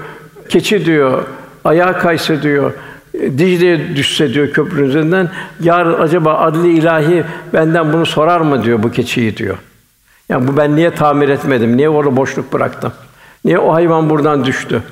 keçi 0.49 0.85
diyor 0.85 1.23
ayağa 1.65 1.97
kaysa 1.97 2.41
diyor 2.41 2.73
Dicle'ye 3.13 3.95
düşse 3.95 4.33
diyor 4.33 4.49
köprünün 4.51 4.89
üzerinden 4.89 5.29
yarın 5.61 6.01
acaba 6.01 6.37
adli 6.37 6.73
ilahi 6.73 7.23
benden 7.53 7.93
bunu 7.93 8.05
sorar 8.05 8.41
mı 8.41 8.63
diyor 8.63 8.83
bu 8.83 8.91
keçiyi 8.91 9.37
diyor. 9.37 9.57
Yani 10.29 10.47
bu 10.47 10.57
ben 10.57 10.75
niye 10.75 10.91
tamir 10.91 11.29
etmedim? 11.29 11.77
Niye 11.77 11.89
orada 11.89 12.17
boşluk 12.17 12.53
bıraktım? 12.53 12.93
Niye 13.45 13.59
o 13.59 13.73
hayvan 13.73 14.09
buradan 14.09 14.45
düştü? 14.45 14.83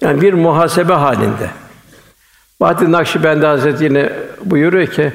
Yani 0.00 0.20
bir 0.20 0.34
muhasebe 0.34 0.92
halinde. 0.92 1.50
Bahattin 2.60 2.92
Nakşibendi 2.92 3.46
Hazretleri 3.46 4.12
buyuruyor 4.44 4.86
ki 4.86 5.12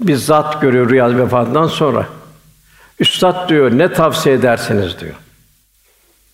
bir 0.00 0.16
zat 0.16 0.60
görüyor 0.60 0.90
rüya 0.90 1.18
vefatından 1.18 1.66
sonra. 1.66 2.06
Üstad 2.98 3.48
diyor 3.48 3.70
ne 3.70 3.92
tavsiye 3.92 4.34
edersiniz 4.34 5.00
diyor. 5.00 5.14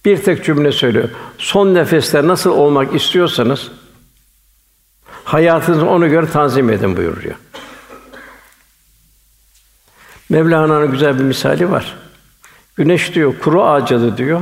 Bir 0.04 0.22
tek 0.22 0.44
cümle 0.44 0.72
söylüyor. 0.72 1.08
Son 1.38 1.74
nefeste 1.74 2.26
nasıl 2.26 2.50
olmak 2.50 2.94
istiyorsanız 2.94 3.70
hayatınızı 5.24 5.86
ona 5.86 6.06
göre 6.06 6.26
tanzim 6.30 6.70
edin 6.70 6.96
buyuruyor. 6.96 7.34
Mevlana'nın 10.28 10.90
güzel 10.90 11.18
bir 11.18 11.24
misali 11.24 11.70
var. 11.70 11.96
Güneş 12.76 13.14
diyor 13.14 13.34
kuru 13.38 13.64
ağacalı 13.64 14.16
diyor. 14.16 14.40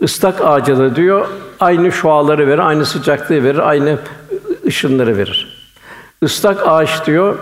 Islak 0.00 0.40
ağacalı 0.40 0.96
diyor. 0.96 1.28
Aynı 1.64 1.92
şuaları 1.92 2.46
verir, 2.46 2.58
aynı 2.58 2.86
sıcaklığı 2.86 3.44
verir, 3.44 3.68
aynı 3.68 3.98
ışınları 4.66 5.16
verir. 5.16 5.70
Islak 6.22 6.68
ağaç 6.68 7.06
diyor 7.06 7.38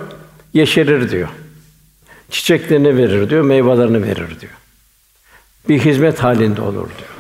yeşerir 0.55 1.11
diyor. 1.11 1.29
Çiçeklerini 2.31 2.97
verir 2.97 3.31
diyor, 3.31 3.45
meyvelerini 3.45 4.02
verir 4.02 4.41
diyor. 4.41 4.52
Bir 5.69 5.79
hizmet 5.79 6.23
halinde 6.23 6.61
olur 6.61 6.88
diyor. 6.99 7.11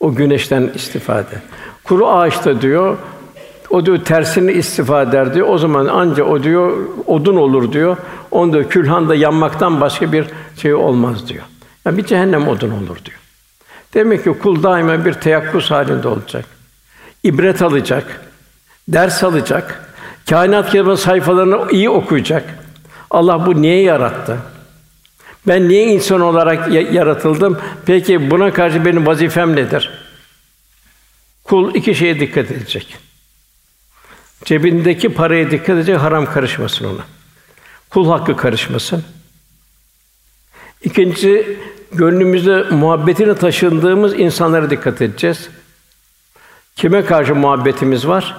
O 0.00 0.14
güneşten 0.14 0.70
istifade. 0.74 1.42
Kuru 1.84 2.08
ağaçta 2.08 2.60
diyor, 2.60 2.96
o 3.70 3.86
diyor 3.86 4.04
tersini 4.04 4.52
istifade 4.52 5.10
eder 5.10 5.34
diyor. 5.34 5.48
O 5.48 5.58
zaman 5.58 5.86
anca 5.86 6.24
o 6.24 6.42
diyor 6.42 6.76
odun 7.06 7.36
olur 7.36 7.72
diyor. 7.72 7.96
Onda 8.30 8.68
külhanda 8.68 9.14
yanmaktan 9.14 9.80
başka 9.80 10.12
bir 10.12 10.26
şey 10.56 10.74
olmaz 10.74 11.28
diyor. 11.28 11.44
Yani 11.84 11.96
bir 11.96 12.04
cehennem 12.04 12.48
odun 12.48 12.70
olur 12.70 12.98
diyor. 13.04 13.18
Demek 13.94 14.24
ki 14.24 14.34
kul 14.42 14.62
daima 14.62 15.04
bir 15.04 15.12
teyakkuz 15.12 15.70
halinde 15.70 16.08
olacak. 16.08 16.44
İbret 17.22 17.62
alacak, 17.62 18.20
ders 18.88 19.24
alacak, 19.24 19.94
kainat 20.30 20.70
kitabı 20.70 20.96
sayfalarını 20.96 21.70
iyi 21.70 21.90
okuyacak. 21.90 22.58
Allah 23.10 23.46
bu 23.46 23.62
niye 23.62 23.82
yarattı? 23.82 24.38
Ben 25.46 25.68
niye 25.68 25.86
insan 25.86 26.20
olarak 26.20 26.72
yaratıldım? 26.92 27.58
Peki 27.86 28.30
buna 28.30 28.52
karşı 28.52 28.84
benim 28.84 29.06
vazifem 29.06 29.56
nedir? 29.56 29.90
Kul 31.44 31.74
iki 31.74 31.94
şeye 31.94 32.20
dikkat 32.20 32.50
edecek. 32.50 32.96
Cebindeki 34.44 35.08
paraya 35.14 35.50
dikkat 35.50 35.76
edecek, 35.76 35.98
haram 35.98 36.26
karışmasın 36.26 36.84
ona. 36.84 37.04
Kul 37.90 38.08
hakkı 38.08 38.36
karışmasın. 38.36 39.04
İkincisi, 40.82 41.58
gönlümüzde 41.92 42.62
muhabbetini 42.70 43.34
taşındığımız 43.34 44.14
insanlara 44.18 44.70
dikkat 44.70 45.02
edeceğiz. 45.02 45.48
Kime 46.76 47.04
karşı 47.04 47.34
muhabbetimiz 47.34 48.08
var? 48.08 48.36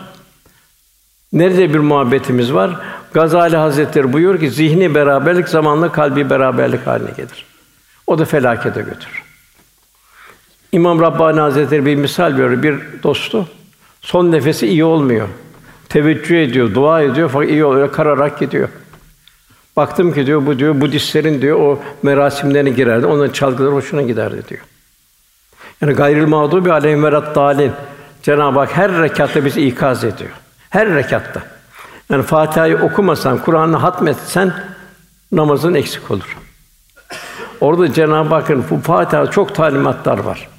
Nerede 1.33 1.73
bir 1.73 1.79
muhabbetimiz 1.79 2.53
var? 2.53 2.79
Gazali 3.13 3.57
Hazretleri 3.57 4.13
buyuruyor 4.13 4.39
ki 4.39 4.51
zihni 4.51 4.95
beraberlik 4.95 5.49
zamanla 5.49 5.91
kalbi 5.91 6.29
beraberlik 6.29 6.88
haline 6.88 7.12
gelir. 7.17 7.45
O 8.07 8.19
da 8.19 8.25
felakete 8.25 8.81
götürür. 8.81 9.23
İmam 10.71 11.01
Rabbani 11.01 11.39
Hazretleri 11.39 11.85
bir 11.85 11.95
misal 11.95 12.38
veriyor. 12.38 12.63
Bir 12.63 13.03
dostu 13.03 13.47
son 14.01 14.31
nefesi 14.31 14.67
iyi 14.67 14.83
olmuyor. 14.83 15.27
Teveccüh 15.89 16.38
ediyor, 16.38 16.73
dua 16.73 17.01
ediyor 17.01 17.29
fakat 17.33 17.49
iyi 17.49 17.65
oluyor, 17.65 17.91
kararak 17.91 18.39
gidiyor. 18.39 18.69
Baktım 19.79 20.13
ki 20.13 20.25
diyor 20.25 20.45
bu 20.45 20.59
diyor 20.59 20.81
Budistlerin 20.81 21.41
diyor 21.41 21.59
o 21.59 21.79
merasimlerine 22.03 22.69
girerdi. 22.69 23.05
Onların 23.05 23.33
çalgıları 23.33 23.71
hoşuna 23.71 24.01
giderdi 24.01 24.47
diyor. 24.47 24.61
Yani 25.81 25.93
gayril 25.93 26.27
mağdubi 26.27 26.71
aleyhim 26.71 27.03
verat 27.03 27.35
dalin. 27.35 27.71
Cenab-ı 28.23 28.59
Hak 28.59 28.77
her 28.77 29.01
rekatta 29.01 29.45
bizi 29.45 29.61
ikaz 29.67 30.03
ediyor. 30.03 30.29
Her 30.69 30.95
rekatta. 30.95 31.41
Yani 32.09 32.23
Fatiha'yı 32.23 32.77
okumasan, 32.77 33.37
Kur'an'ı 33.37 33.77
hatmetsen 33.77 34.53
namazın 35.31 35.73
eksik 35.73 36.11
olur. 36.11 36.37
Orada 37.61 37.93
Cenab-ı 37.93 38.35
Hakk'ın 38.35 38.63
bu 38.69 38.79
Fatiha 38.79 39.31
çok 39.31 39.55
talimatlar 39.55 40.19
var. 40.19 40.49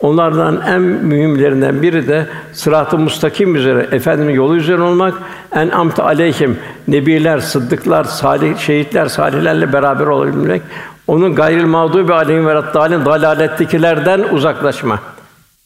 Onlardan 0.00 0.60
en 0.66 0.80
mühimlerinden 0.82 1.82
biri 1.82 2.08
de 2.08 2.26
sırat-ı 2.52 2.98
mustakim 2.98 3.56
üzere 3.56 3.88
efendimin 3.92 4.34
yolu 4.34 4.56
üzerine 4.56 4.82
olmak. 4.82 5.14
En 5.54 5.68
amte 5.68 6.02
aleyhim 6.02 6.58
nebiler, 6.88 7.38
sıddıklar, 7.38 8.04
salih 8.04 8.58
şehitler, 8.58 9.06
salihlerle 9.06 9.72
beraber 9.72 10.06
olabilmek. 10.06 10.62
Onun 11.06 11.34
gayril 11.34 11.64
mağdubi 11.64 12.14
aleyhim 12.14 12.46
ve 12.46 12.54
raddalin 12.54 13.04
dalalettekilerden 13.04 14.20
uzaklaşma. 14.20 15.00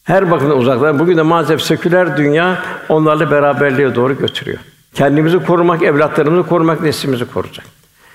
Her 0.04 0.30
bakımdan 0.30 0.58
uzaklaşma. 0.58 0.98
Bugün 0.98 1.16
de 1.16 1.22
maalesef 1.22 1.62
seküler 1.62 2.16
dünya 2.16 2.58
onlarla 2.88 3.30
beraberliğe 3.30 3.94
doğru 3.94 4.18
götürüyor. 4.18 4.58
Kendimizi 4.94 5.38
korumak, 5.38 5.82
evlatlarımızı 5.82 6.48
korumak, 6.48 6.82
neslimizi 6.82 7.24
koruyacak. 7.24 7.66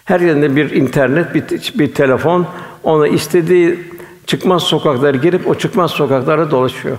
Her 0.05 0.19
yerinde 0.19 0.55
bir 0.55 0.71
internet, 0.71 1.35
bir, 1.35 1.43
bir 1.79 1.93
telefon, 1.93 2.47
ona 2.83 3.07
istediği 3.07 3.79
çıkmaz 4.27 4.63
sokaklara 4.63 5.17
girip 5.17 5.47
o 5.47 5.55
çıkmaz 5.55 5.91
sokaklara 5.91 6.51
dolaşıyor. 6.51 6.97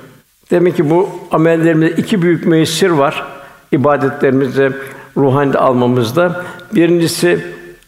Demek 0.50 0.76
ki 0.76 0.90
bu 0.90 1.10
amellerimizde 1.30 2.00
iki 2.02 2.22
büyük 2.22 2.46
müessir 2.46 2.90
var 2.90 3.24
ibadetlerimizde, 3.72 4.72
ruhani 5.16 5.58
almamızda. 5.58 6.44
Birincisi 6.74 7.44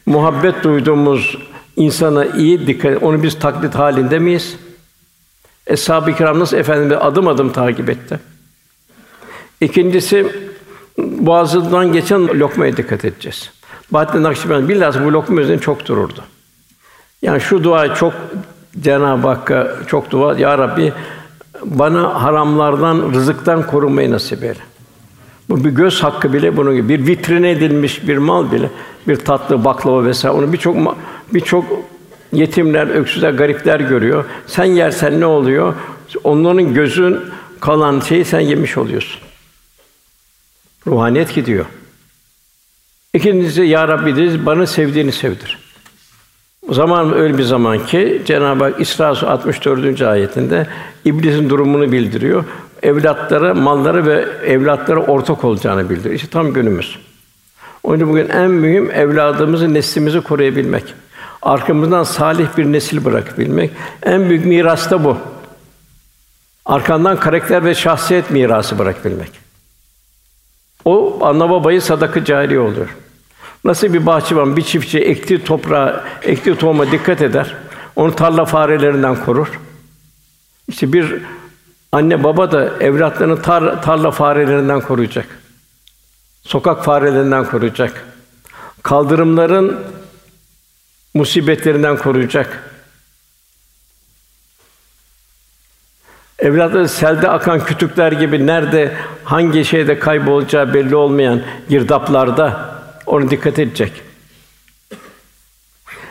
muhabbet 0.07 0.65
duyduğumuz 0.65 1.39
insana 1.77 2.25
iyi 2.25 2.67
dikkat, 2.67 3.03
onu 3.03 3.23
biz 3.23 3.39
taklit 3.39 3.75
halinde 3.75 4.19
miyiz? 4.19 4.57
Eshab-ı 5.67 6.17
Kiram 6.17 6.41
nasıl 6.41 6.57
efendimizi 6.57 6.97
adım 6.97 7.29
adım 7.29 7.53
takip 7.53 7.91
etti? 7.91 8.21
İkincisi 9.61 10.27
boğazından 10.99 11.93
geçen 11.93 12.41
lokmaya 12.41 12.77
dikkat 12.77 13.05
edeceğiz. 13.05 13.51
Bahattin 13.91 14.23
Nakşibendi 14.23 14.69
bilhassa 14.69 15.05
bu 15.05 15.13
lokma 15.13 15.41
üzerinde 15.41 15.63
çok 15.63 15.87
dururdu. 15.87 16.25
Yani 17.23 17.41
şu 17.41 17.65
dua 17.65 17.95
çok 17.95 18.15
Cenab-ı 18.81 19.29
Hakk'a 19.29 19.77
çok 19.87 20.11
dua 20.11 20.39
ya 20.39 20.59
Rabbi 20.59 20.93
bana 21.65 22.23
haramlardan, 22.23 23.13
rızıktan 23.13 23.67
korumayı 23.67 24.11
nasip 24.11 24.43
eyle. 24.45 24.61
Bu 25.49 25.65
bir 25.65 25.71
göz 25.71 26.03
hakkı 26.03 26.33
bile 26.33 26.57
bunun 26.57 26.75
gibi 26.77 26.89
bir 26.89 27.07
vitrine 27.07 27.51
edilmiş 27.51 28.09
bir 28.09 28.19
mal 28.19 28.53
bile 28.53 28.71
bir 29.09 29.17
tatlı 29.17 29.65
baklava 29.65 30.05
vesaire 30.05 30.37
onu 30.37 30.53
birçok 30.53 30.97
birçok 31.35 31.65
yetimler, 32.33 32.87
öksüzler, 32.87 33.31
garipler 33.31 33.81
görüyor. 33.81 34.25
Sen 34.47 34.65
yersen 34.65 35.21
ne 35.21 35.27
oluyor? 35.27 35.75
Onların 36.25 36.75
gözün 36.75 37.21
kalan 37.61 38.01
şeyi 38.01 38.25
sen 38.25 38.41
yemiş 38.41 38.79
oluyorsun. 38.79 39.21
Ruhaniyet 40.87 41.35
gidiyor. 41.35 41.67
İkincisi 43.15 43.63
ya 43.63 43.89
Rabbi 43.89 44.17
deriz, 44.17 44.47
bana 44.47 44.67
sevdiğini 44.67 45.13
sevdir. 45.13 45.59
Zaman 46.71 47.15
öyle 47.15 47.39
bir 47.39 47.43
zaman 47.43 47.87
ki 47.87 48.23
Cenab-ı 48.27 48.65
Hak 48.65 48.81
İsra 48.81 49.07
64. 49.07 50.03
ayetinde 50.03 50.67
iblisin 51.05 51.51
durumunu 51.51 51.93
bildiriyor. 51.93 52.45
Evlatlara, 52.83 53.55
malları 53.55 54.07
ve 54.07 54.27
evlatlara 54.47 55.01
ortak 55.01 55.45
olacağını 55.45 55.91
bildiriyor. 55.91 56.15
İşte 56.15 56.29
tam 56.29 56.53
günümüz. 56.53 56.99
Onun 57.83 57.97
için 57.97 58.09
bugün 58.09 58.29
en 58.29 58.51
mühim 58.51 58.91
evladımızı, 58.91 59.75
neslimizi 59.75 60.21
koruyabilmek. 60.21 60.95
Arkamızdan 61.43 62.03
salih 62.03 62.47
bir 62.57 62.65
nesil 62.65 63.05
bırakabilmek. 63.05 63.71
En 64.03 64.29
büyük 64.29 64.47
miras 64.47 64.91
da 64.91 65.05
bu. 65.05 65.17
Arkandan 66.67 67.21
karakter 67.21 67.65
ve 67.65 67.75
şahsiyet 67.75 68.31
mirası 68.31 68.79
bırakabilmek. 68.79 69.31
O 70.85 71.19
ana 71.23 71.51
babayı 71.51 71.83
sadaka 71.83 72.25
cari 72.25 72.59
oluyor. 72.59 72.97
Nasıl 73.65 73.93
bir 73.93 74.07
bahçıvan 74.07 74.57
bir 74.57 74.63
çiftçi 74.63 74.99
ektiği 74.99 75.45
toprağa, 75.45 76.05
ektiği 76.23 76.57
tohuma 76.57 76.93
dikkat 76.93 77.23
eder. 77.23 77.55
Onu 77.97 78.17
tarla 78.17 78.45
farelerinden 78.45 79.25
korur. 79.25 79.61
İşte 80.69 80.93
bir 80.93 81.23
anne 81.93 82.25
baba 82.25 82.53
da 82.53 82.71
evlatlarını 82.81 83.43
tar, 83.43 83.83
tarla 83.83 84.11
farelerinden 84.11 84.81
koruyacak. 84.81 85.27
Sokak 86.43 86.85
farelerinden 86.85 87.45
koruyacak. 87.45 88.05
Kaldırımların 88.83 89.81
musibetlerinden 91.15 91.97
koruyacak. 91.97 92.71
Evlatları 96.39 96.89
selde 96.89 97.29
akan 97.29 97.65
kütükler 97.65 98.13
gibi 98.13 98.47
nerede 98.47 98.97
hangi 99.25 99.65
şeyde 99.65 99.99
kaybolacağı 99.99 100.75
belli 100.75 100.97
olmayan 100.97 101.43
girdaplarda 101.69 102.80
onu 103.11 103.31
dikkat 103.31 103.59
edecek. 103.59 104.03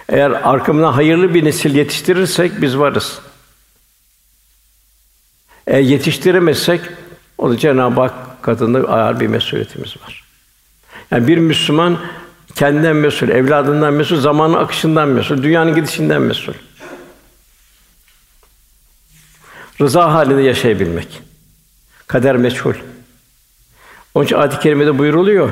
Eğer 0.09 0.31
arkamdan 0.31 0.93
hayırlı 0.93 1.33
bir 1.33 1.45
nesil 1.45 1.75
yetiştirirsek 1.75 2.61
biz 2.61 2.77
varız. 2.77 3.19
Eğer 5.67 5.79
yetiştiremezsek 5.79 6.81
o 7.37 7.49
da 7.49 7.57
Cenab-ı 7.57 8.01
Hak 8.01 8.43
katında 8.43 8.79
ağır 8.79 9.19
bir 9.19 9.27
mesuliyetimiz 9.27 9.95
var. 10.01 10.23
Yani 11.11 11.27
bir 11.27 11.37
Müslüman 11.37 11.97
kendinden 12.55 12.95
mesul, 12.95 13.29
evladından 13.29 13.93
mesul, 13.93 14.17
zamanın 14.17 14.53
akışından 14.53 15.07
mesul, 15.07 15.43
dünyanın 15.43 15.75
gidişinden 15.75 16.21
mesul. 16.21 16.53
Rıza 19.81 20.13
halinde 20.13 20.41
yaşayabilmek. 20.41 21.21
Kader 22.07 22.37
meçhul. 22.37 22.73
Onun 24.13 24.25
için 24.25 24.35
ayet-i 24.35 24.59
kerimede 24.59 24.97
buyuruluyor. 24.97 25.51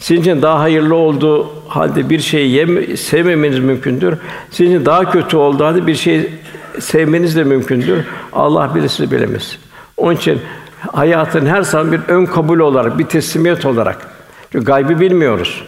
Sizin 0.00 0.20
için 0.20 0.42
daha 0.42 0.60
hayırlı 0.60 0.94
olduğu 0.94 1.50
halde 1.68 2.10
bir 2.10 2.20
şeyi 2.20 2.50
yem, 2.50 2.96
sevmemeniz 2.96 3.58
mümkündür. 3.58 4.14
Sizin 4.50 4.70
için 4.70 4.86
daha 4.86 5.10
kötü 5.10 5.36
olduğu 5.36 5.64
halde 5.64 5.86
bir 5.86 5.94
şeyi 5.94 6.30
sevmeniz 6.78 7.36
de 7.36 7.44
mümkündür. 7.44 8.04
Allah 8.32 8.74
bilir 8.74 9.10
bilemez. 9.10 9.58
Onun 9.96 10.14
için 10.14 10.40
hayatın 10.92 11.46
her 11.46 11.62
zaman 11.62 11.92
bir 11.92 12.00
ön 12.08 12.26
kabul 12.26 12.58
olarak, 12.58 12.98
bir 12.98 13.06
teslimiyet 13.06 13.66
olarak. 13.66 14.06
Çünkü 14.52 14.64
gaybı 14.64 15.00
bilmiyoruz. 15.00 15.64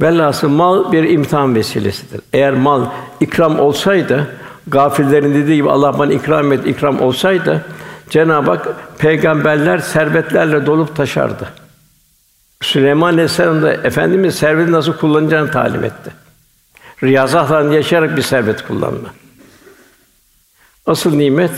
Velhasıl 0.00 0.48
mal 0.48 0.92
bir 0.92 1.04
imtihan 1.04 1.54
vesilesidir. 1.54 2.20
Eğer 2.32 2.54
mal 2.54 2.86
ikram 3.20 3.60
olsaydı, 3.60 4.36
gafillerin 4.66 5.34
dediği 5.34 5.56
gibi 5.56 5.70
Allah 5.70 5.98
bana 5.98 6.12
ikram 6.12 6.52
et, 6.52 6.66
ikram 6.66 7.00
olsaydı, 7.00 7.64
Cenab-ı 8.10 8.50
Hak 8.50 8.68
peygamberler 8.98 9.78
servetlerle 9.78 10.66
dolup 10.66 10.96
taşardı. 10.96 11.63
Süleyman 12.64 13.12
Aleyhisselam 13.12 13.62
da 13.62 13.72
Efendimiz 13.72 14.34
serveti 14.34 14.72
nasıl 14.72 14.92
kullanacağını 14.92 15.50
talim 15.50 15.84
etti. 15.84 16.12
Riyazatla 17.02 17.74
yaşayarak 17.74 18.16
bir 18.16 18.22
servet 18.22 18.66
kullanma. 18.66 19.08
Asıl 20.86 21.14
nimet, 21.14 21.50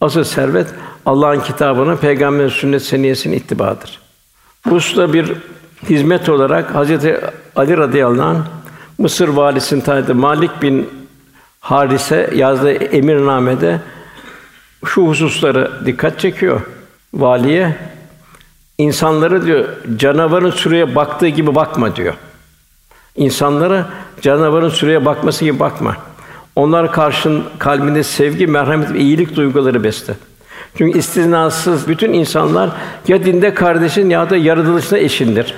asıl 0.00 0.24
servet 0.24 0.66
Allah'ın 1.06 1.40
kitabına, 1.40 1.96
peygamberin 1.96 2.48
sünnet 2.48 2.82
seniyesinin 2.82 3.36
ittibadır. 3.36 4.00
Bu 4.66 4.78
da 4.78 5.12
bir 5.12 5.32
hizmet 5.88 6.28
olarak 6.28 6.74
Hazreti 6.74 7.20
Ali 7.56 7.76
radıyallahu 7.76 8.28
anh 8.28 8.44
Mısır 8.98 9.28
valisinin 9.28 9.80
tanıdığı 9.80 10.14
Malik 10.14 10.62
bin 10.62 10.90
Harise 11.60 12.30
yazdığı 12.34 12.72
emirnamede 12.72 13.80
şu 14.84 15.06
hususları 15.06 15.86
dikkat 15.86 16.20
çekiyor. 16.20 16.60
Valiye 17.14 17.76
insanları 18.78 19.46
diyor 19.46 19.68
canavarın 19.96 20.50
süreye 20.50 20.94
baktığı 20.94 21.28
gibi 21.28 21.54
bakma 21.54 21.96
diyor. 21.96 22.14
İnsanlara 23.16 23.86
canavarın 24.20 24.68
süreye 24.68 25.04
bakması 25.04 25.44
gibi 25.44 25.60
bakma. 25.60 25.96
Onlar 26.56 26.92
karşın 26.92 27.44
kalbinde 27.58 28.02
sevgi, 28.02 28.46
merhamet 28.46 28.92
ve 28.92 28.98
iyilik 28.98 29.36
duyguları 29.36 29.84
besle. 29.84 30.14
Çünkü 30.78 30.98
istisnasız 30.98 31.88
bütün 31.88 32.12
insanlar 32.12 32.70
ya 33.08 33.24
dinde 33.24 33.54
kardeşin 33.54 34.10
ya 34.10 34.30
da 34.30 34.36
yaratılışına 34.36 34.98
eşindir. 34.98 35.54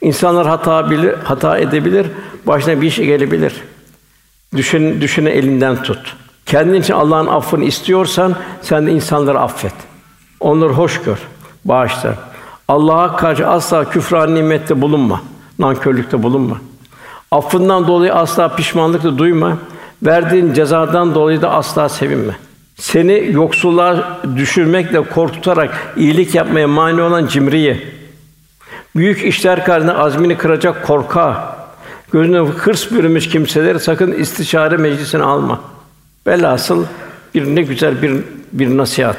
İnsanlar 0.00 0.46
hata 0.46 0.90
bilir, 0.90 1.14
hata 1.24 1.58
edebilir, 1.58 2.06
başına 2.46 2.80
bir 2.80 2.90
şey 2.90 3.06
gelebilir. 3.06 3.54
Düşün, 4.56 5.00
düşüne 5.00 5.30
elinden 5.30 5.82
tut. 5.82 6.16
Kendin 6.46 6.80
için 6.80 6.94
Allah'ın 6.94 7.26
affını 7.26 7.64
istiyorsan 7.64 8.34
sen 8.62 8.86
de 8.86 8.92
insanları 8.92 9.40
affet. 9.40 9.72
Onları 10.40 10.72
hoş 10.72 11.02
gör, 11.02 11.18
bağışla. 11.64 12.14
Allah'a 12.68 13.16
karşı 13.16 13.46
asla 13.46 13.90
küfran 13.90 14.34
nimette 14.34 14.80
bulunma, 14.80 15.22
nankörlükte 15.58 16.22
bulunma. 16.22 16.56
Affından 17.30 17.86
dolayı 17.86 18.14
asla 18.14 18.56
pişmanlık 18.56 19.02
da 19.02 19.18
duyma. 19.18 19.58
Verdiğin 20.02 20.52
cezadan 20.52 21.14
dolayı 21.14 21.42
da 21.42 21.50
asla 21.50 21.88
sevinme. 21.88 22.36
Seni 22.76 23.28
yoksulluğa 23.32 24.20
düşürmekle 24.36 25.00
korkutarak 25.00 25.94
iyilik 25.96 26.34
yapmaya 26.34 26.68
mani 26.68 27.02
olan 27.02 27.26
cimriye, 27.26 27.80
büyük 28.96 29.24
işler 29.24 29.64
karşısında 29.64 29.98
azmini 29.98 30.38
kıracak 30.38 30.86
korka, 30.86 31.56
gözüne 32.12 32.38
hırs 32.38 32.90
bürümüş 32.90 33.28
kimseleri 33.28 33.80
sakın 33.80 34.12
istişare 34.12 34.76
meclisine 34.76 35.22
alma. 35.22 35.60
Velhasıl 36.26 36.84
bir 37.34 37.56
ne 37.56 37.62
güzel 37.62 38.02
bir 38.02 38.14
bir 38.52 38.76
nasihat. 38.76 39.18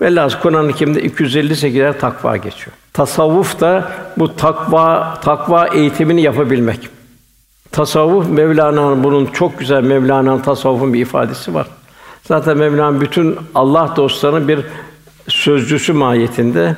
Velhasıl 0.00 0.38
Kur'an-ı 0.38 0.72
Kerim'de 0.72 1.06
258'er 1.06 1.98
takva 1.98 2.36
geçiyor. 2.36 2.76
Tasavvuf 2.92 3.60
da 3.60 3.92
bu 4.16 4.36
takva 4.36 5.18
takva 5.22 5.66
eğitimini 5.66 6.22
yapabilmek. 6.22 6.88
Tasavvuf 7.72 8.30
Mevlana'nın 8.30 9.04
bunun 9.04 9.26
çok 9.26 9.58
güzel 9.58 9.82
Mevlana'nın 9.82 10.38
tasavvufun 10.38 10.94
bir 10.94 11.00
ifadesi 11.00 11.54
var. 11.54 11.66
Zaten 12.22 12.56
Mevlana 12.56 13.00
bütün 13.00 13.36
Allah 13.54 13.92
dostlarının 13.96 14.48
bir 14.48 14.60
sözcüsü 15.28 15.92
mahiyetinde 15.92 16.76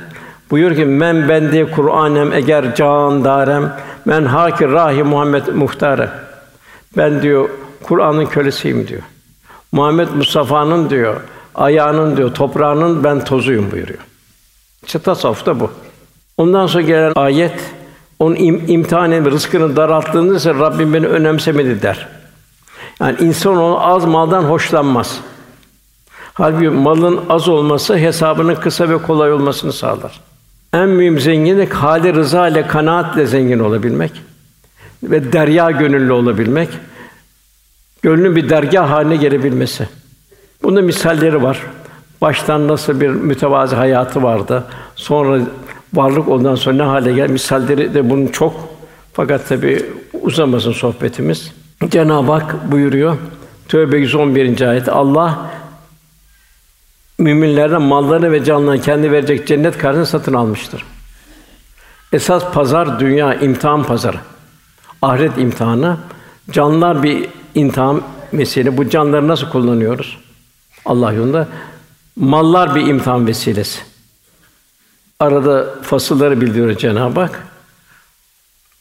buyur 0.51 0.77
ki 0.77 0.85
men 0.85 1.29
bende 1.29 1.71
Kur'anem 1.71 2.33
eğer 2.33 2.75
can 2.75 3.25
darem 3.25 3.77
men 4.05 4.25
hakir 4.25 4.69
rahi 4.69 5.03
Muhammed 5.03 5.47
muhtare. 5.47 6.11
Ben 6.97 7.23
diyor 7.23 7.49
Kur'an'ın 7.83 8.27
kölesiyim 8.27 8.89
diyor. 8.89 9.03
Muhammed 9.73 10.09
Mustafa'nın 10.09 10.91
diyor 10.91 11.21
ayağının 11.55 12.17
diyor 12.17 12.35
toprağının 12.35 13.05
ben 13.05 13.25
tozuyum 13.25 13.71
buyuruyor. 13.71 14.01
İşte 14.87 14.99
tasavvuf 14.99 15.47
da 15.47 15.61
bu. 15.61 15.71
Ondan 16.37 16.67
sonra 16.67 16.83
gelen 16.83 17.13
ayet 17.17 17.61
onun 18.19 18.35
im, 18.37 18.65
imtihanın 18.69 19.25
rızkını 19.25 19.77
daralttığında 19.77 20.37
ise 20.37 20.55
Rabbim 20.55 20.95
beni 20.95 21.07
önemsemedi 21.07 21.83
der. 21.83 22.09
Yani 23.01 23.17
insan 23.21 23.57
onu 23.57 23.87
az 23.87 24.05
maldan 24.05 24.43
hoşlanmaz. 24.43 25.21
Halbuki 26.35 26.69
malın 26.69 27.21
az 27.29 27.49
olması 27.49 27.97
hesabının 27.97 28.55
kısa 28.55 28.89
ve 28.89 28.99
kolay 28.99 29.33
olmasını 29.33 29.73
sağlar. 29.73 30.21
En 30.73 30.89
mühim 30.89 31.21
zenginlik 31.21 31.73
hali 31.73 32.15
rıza 32.15 32.49
ile 32.49 32.67
kanaatle 32.67 33.27
zengin 33.27 33.59
olabilmek 33.59 34.13
ve 35.03 35.33
derya 35.33 35.71
gönüllü 35.71 36.13
olabilmek. 36.13 36.69
Gönlün 38.03 38.37
bir 38.37 38.49
dergah 38.49 38.91
haline 38.91 39.17
gelebilmesi. 39.17 39.89
Bunda 40.63 40.83
misalleri 40.83 41.43
var. 41.43 41.63
Baştan 42.21 42.69
nasıl 42.69 43.01
bir 43.01 43.09
mütevazi 43.09 43.77
hayatı 43.77 44.23
vardı. 44.23 44.65
Sonra 44.95 45.41
varlık 45.95 46.29
ondan 46.29 46.55
sonra 46.55 46.77
ne 46.77 46.83
hale 46.83 47.13
gel 47.13 47.31
misalleri 47.31 47.95
de 47.95 48.11
bunun 48.11 48.27
çok. 48.27 48.69
Fakat 49.13 49.49
tabi 49.49 49.87
uzamasın 50.23 50.73
sohbetimiz. 50.73 51.53
Cenab-ı 51.89 52.33
Hak 52.33 52.73
buyuruyor. 52.73 53.17
Tövbe 53.69 53.99
111. 53.99 54.61
ayet. 54.61 54.89
Allah 54.89 55.51
müminlerden 57.19 57.83
mallarını 57.83 58.33
ve 58.33 58.45
canlarını 58.45 58.83
kendi 58.83 59.13
verecek 59.13 59.47
cennet 59.47 59.79
karşılığında 59.79 60.07
satın 60.07 60.35
almıştır. 60.35 60.85
Esas 62.13 62.53
pazar 62.53 63.01
dünya 63.01 63.35
imtihan 63.35 63.85
pazarı. 63.85 64.19
Ahiret 65.03 65.39
imtihanı. 65.39 65.97
Canlar 66.51 67.03
bir 67.03 67.29
imtihan 67.55 68.03
mesele. 68.33 68.77
Bu 68.77 68.89
canları 68.89 69.29
nasıl 69.29 69.51
kullanıyoruz? 69.51 70.19
Allah 70.85 71.13
yolunda. 71.13 71.49
Mallar 72.17 72.75
bir 72.75 72.87
imtihan 72.87 73.27
vesilesi. 73.27 73.81
Arada 75.21 75.75
fasılları 75.83 76.41
bildiriyor 76.41 76.77
Cenab-ı 76.77 77.21
Hak. 77.21 77.47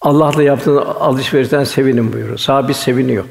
Allah'la 0.02 0.44
yaptığın 0.44 0.78
alışverişten 0.78 1.64
sevinin 1.64 2.14
buyuruyor. 2.14 2.38
Sahabi 2.38 2.74
seviniyor. 2.74 3.26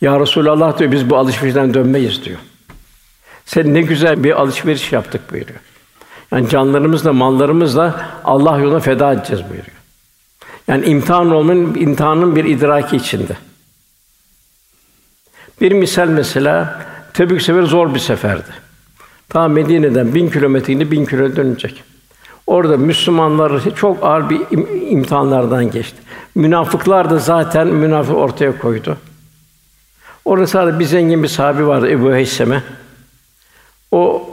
Ya 0.00 0.20
Resulallah 0.20 0.78
diyor 0.78 0.92
biz 0.92 1.10
bu 1.10 1.16
alışverişten 1.16 1.74
dönmeyiz 1.74 2.24
diyor. 2.24 2.38
Sen 3.46 3.74
ne 3.74 3.82
güzel 3.82 4.24
bir 4.24 4.40
alışveriş 4.40 4.92
yaptık 4.92 5.32
buyuruyor. 5.32 5.60
Yani 6.32 6.48
canlarımızla, 6.48 7.12
mallarımızla 7.12 8.10
Allah 8.24 8.58
yoluna 8.58 8.80
feda 8.80 9.12
edeceğiz 9.12 9.42
buyuruyor. 9.42 9.76
Yani 10.68 10.86
imtihan 10.86 11.30
olmanın 11.30 11.74
imtihanın 11.74 12.36
bir 12.36 12.44
idraki 12.44 12.96
içinde. 12.96 13.36
Bir 15.60 15.72
misal 15.72 16.08
mesela 16.08 16.80
Tebük 17.18 17.42
seferi 17.42 17.66
zor 17.66 17.94
bir 17.94 17.98
seferdi. 17.98 18.50
Ta 19.28 19.48
Medine'den 19.48 20.14
bin 20.14 20.30
kilometre 20.30 20.90
bin 20.90 21.04
kilometre 21.04 21.36
dönecek. 21.36 21.84
Orada 22.46 22.76
Müslümanlar 22.76 23.74
çok 23.74 24.04
ağır 24.04 24.30
bir 24.30 24.40
imtihanlardan 24.90 25.70
geçti. 25.70 25.96
Münafıklar 26.34 27.10
da 27.10 27.18
zaten 27.18 27.66
münafık 27.66 28.16
ortaya 28.16 28.58
koydu. 28.58 28.96
Orada 30.24 30.46
sadece 30.46 30.78
bir 30.78 30.84
zengin 30.84 31.22
bir 31.22 31.28
sahibi 31.28 31.66
vardı 31.66 31.90
Ebu 31.90 32.14
Heyseme. 32.14 32.62
O 33.92 34.30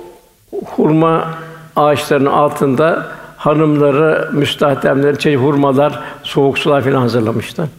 hurma 0.66 1.34
ağaçlarının 1.76 2.32
altında 2.32 3.12
hanımları, 3.38 4.30
müstahdemleri, 4.34 5.20
çeşitli 5.20 5.44
hurmalar, 5.44 6.00
soğuk 6.24 6.60
sular 6.60 6.84
filan 6.84 7.02
hazırlamıştı. 7.02 7.70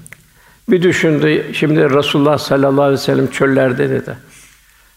Bir 0.68 0.82
düşündü, 0.82 1.54
şimdi 1.54 1.90
Resulullah 1.90 2.38
sallallahu 2.38 2.82
aleyhi 2.82 3.00
ve 3.00 3.04
sellem 3.04 3.26
çöllerde 3.26 3.90
dedi. 3.90 4.25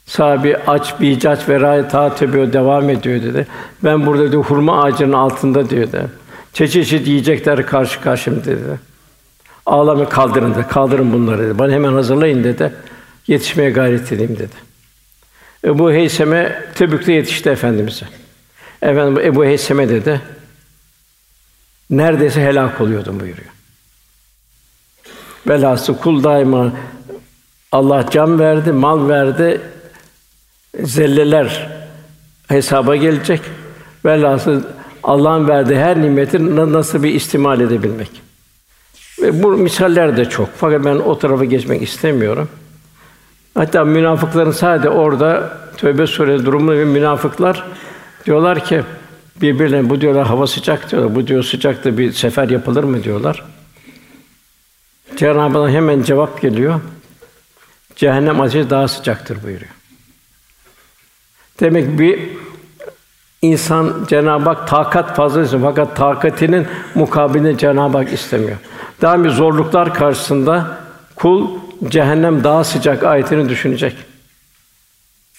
Sahabi 0.10 0.58
aç, 0.58 1.02
bicaç 1.02 1.50
ve 1.50 1.60
rây 1.60 1.88
taatübü 1.88 2.54
devam 2.54 2.90
ediyor 2.90 3.24
dedi. 3.24 3.48
Ben 3.84 4.06
burada 4.06 4.24
dedi, 4.24 4.36
hurma 4.36 4.84
ağacının 4.84 5.14
altında 5.14 5.70
diyor 5.70 5.88
dedi. 5.88 6.08
Çeşit 6.54 7.08
yiyecekler 7.08 7.66
karşı 7.66 8.02
karşım 8.02 8.46
dedi. 8.46 8.80
Ağlamı 9.66 10.10
kaldırın 10.10 10.54
dedi. 10.54 10.66
Kaldırın 10.70 11.14
bunları 11.14 11.44
dedi. 11.46 11.60
Bana 11.60 11.72
hemen 11.72 11.94
hazırlayın 11.94 12.44
dedi. 12.44 12.74
Yetişmeye 13.28 13.70
gayret 13.70 14.12
edeyim 14.12 14.36
dedi. 14.40 14.56
Ebu 15.66 15.92
Heyseme 15.92 16.64
Tebük'te 16.76 17.14
yetişti 17.14 17.50
efendimize. 17.50 18.06
Efendim 18.82 19.24
Ebu 19.26 19.46
Heyseme 19.46 19.90
dedi. 19.90 20.22
Neredeyse 21.90 22.42
helak 22.42 22.82
oluyordum 22.82 23.20
buyuruyor. 23.20 23.50
Velhasıl 25.48 25.98
kul 25.98 26.24
daima 26.24 26.72
Allah 27.72 28.06
can 28.12 28.40
verdi, 28.40 28.72
mal 28.72 29.10
verdi. 29.10 29.62
Zelleler 30.78 31.70
hesaba 32.48 32.96
gelecek. 32.96 33.42
Velhasıl 34.06 34.64
Allah'ın 35.04 35.48
verdiği 35.48 35.80
her 35.80 36.02
nimeti 36.02 36.56
nasıl 36.56 37.04
bir 37.04 37.14
istimal 37.14 37.62
edebilmek. 37.62 38.22
Ve 39.22 39.44
bu 39.44 39.48
misaller 39.52 40.18
de 40.18 40.26
çok. 40.26 40.50
Fakat 40.58 40.86
ben 40.86 40.96
o 40.96 41.20
tarafa 41.20 41.46
geçmek 41.46 41.82
istemiyorum. 41.82 42.50
Hatta 43.54 43.86
münafıkların 43.86 44.52
sadece 44.52 44.90
orada 44.90 45.58
Tövbe 45.78 46.08
Suresi 46.08 46.46
durumu 46.46 46.72
ve 46.72 46.86
münafıklar 46.86 47.64
diyorlar 48.26 48.66
ki 48.66 48.84
birbirlerine 49.42 49.90
bu 49.90 50.02
diyorlar 50.02 50.28
hava 50.28 50.48
sıcak 50.48 50.92
diyorlar. 50.92 51.16
Bu 51.16 51.28
diyor 51.28 51.44
sıcakta 51.44 51.98
bir 51.98 52.12
sefer 52.12 52.50
yapılır 52.50 52.84
mı 52.84 53.04
diyorlar. 53.04 53.44
Cenab-ı 55.18 55.58
Allah 55.58 55.70
hemen 55.70 56.04
cevap 56.04 56.42
geliyor. 56.42 56.82
Cehennem 57.96 58.42
ateşi 58.42 58.70
daha 58.70 58.88
sıcaktır 58.88 59.44
buyuruyor. 59.44 59.79
Demek 61.60 62.00
bir 62.00 62.20
insan 63.42 64.06
Cenab-ı 64.10 64.50
Hak 64.50 64.68
takat 64.68 65.16
fazla 65.16 65.60
fakat 65.60 65.96
takatinin 65.96 66.68
mukabilini 66.96 67.58
Cenab-ı 67.58 67.98
Hak 67.98 68.14
istemiyor. 68.14 68.58
Bir 69.02 69.30
zorluklar 69.30 69.94
karşısında 69.94 70.78
kul 71.16 71.48
cehennem 71.90 72.44
daha 72.44 72.64
sıcak 72.64 73.04
ayetini 73.04 73.50
düşünecek. 73.50 73.96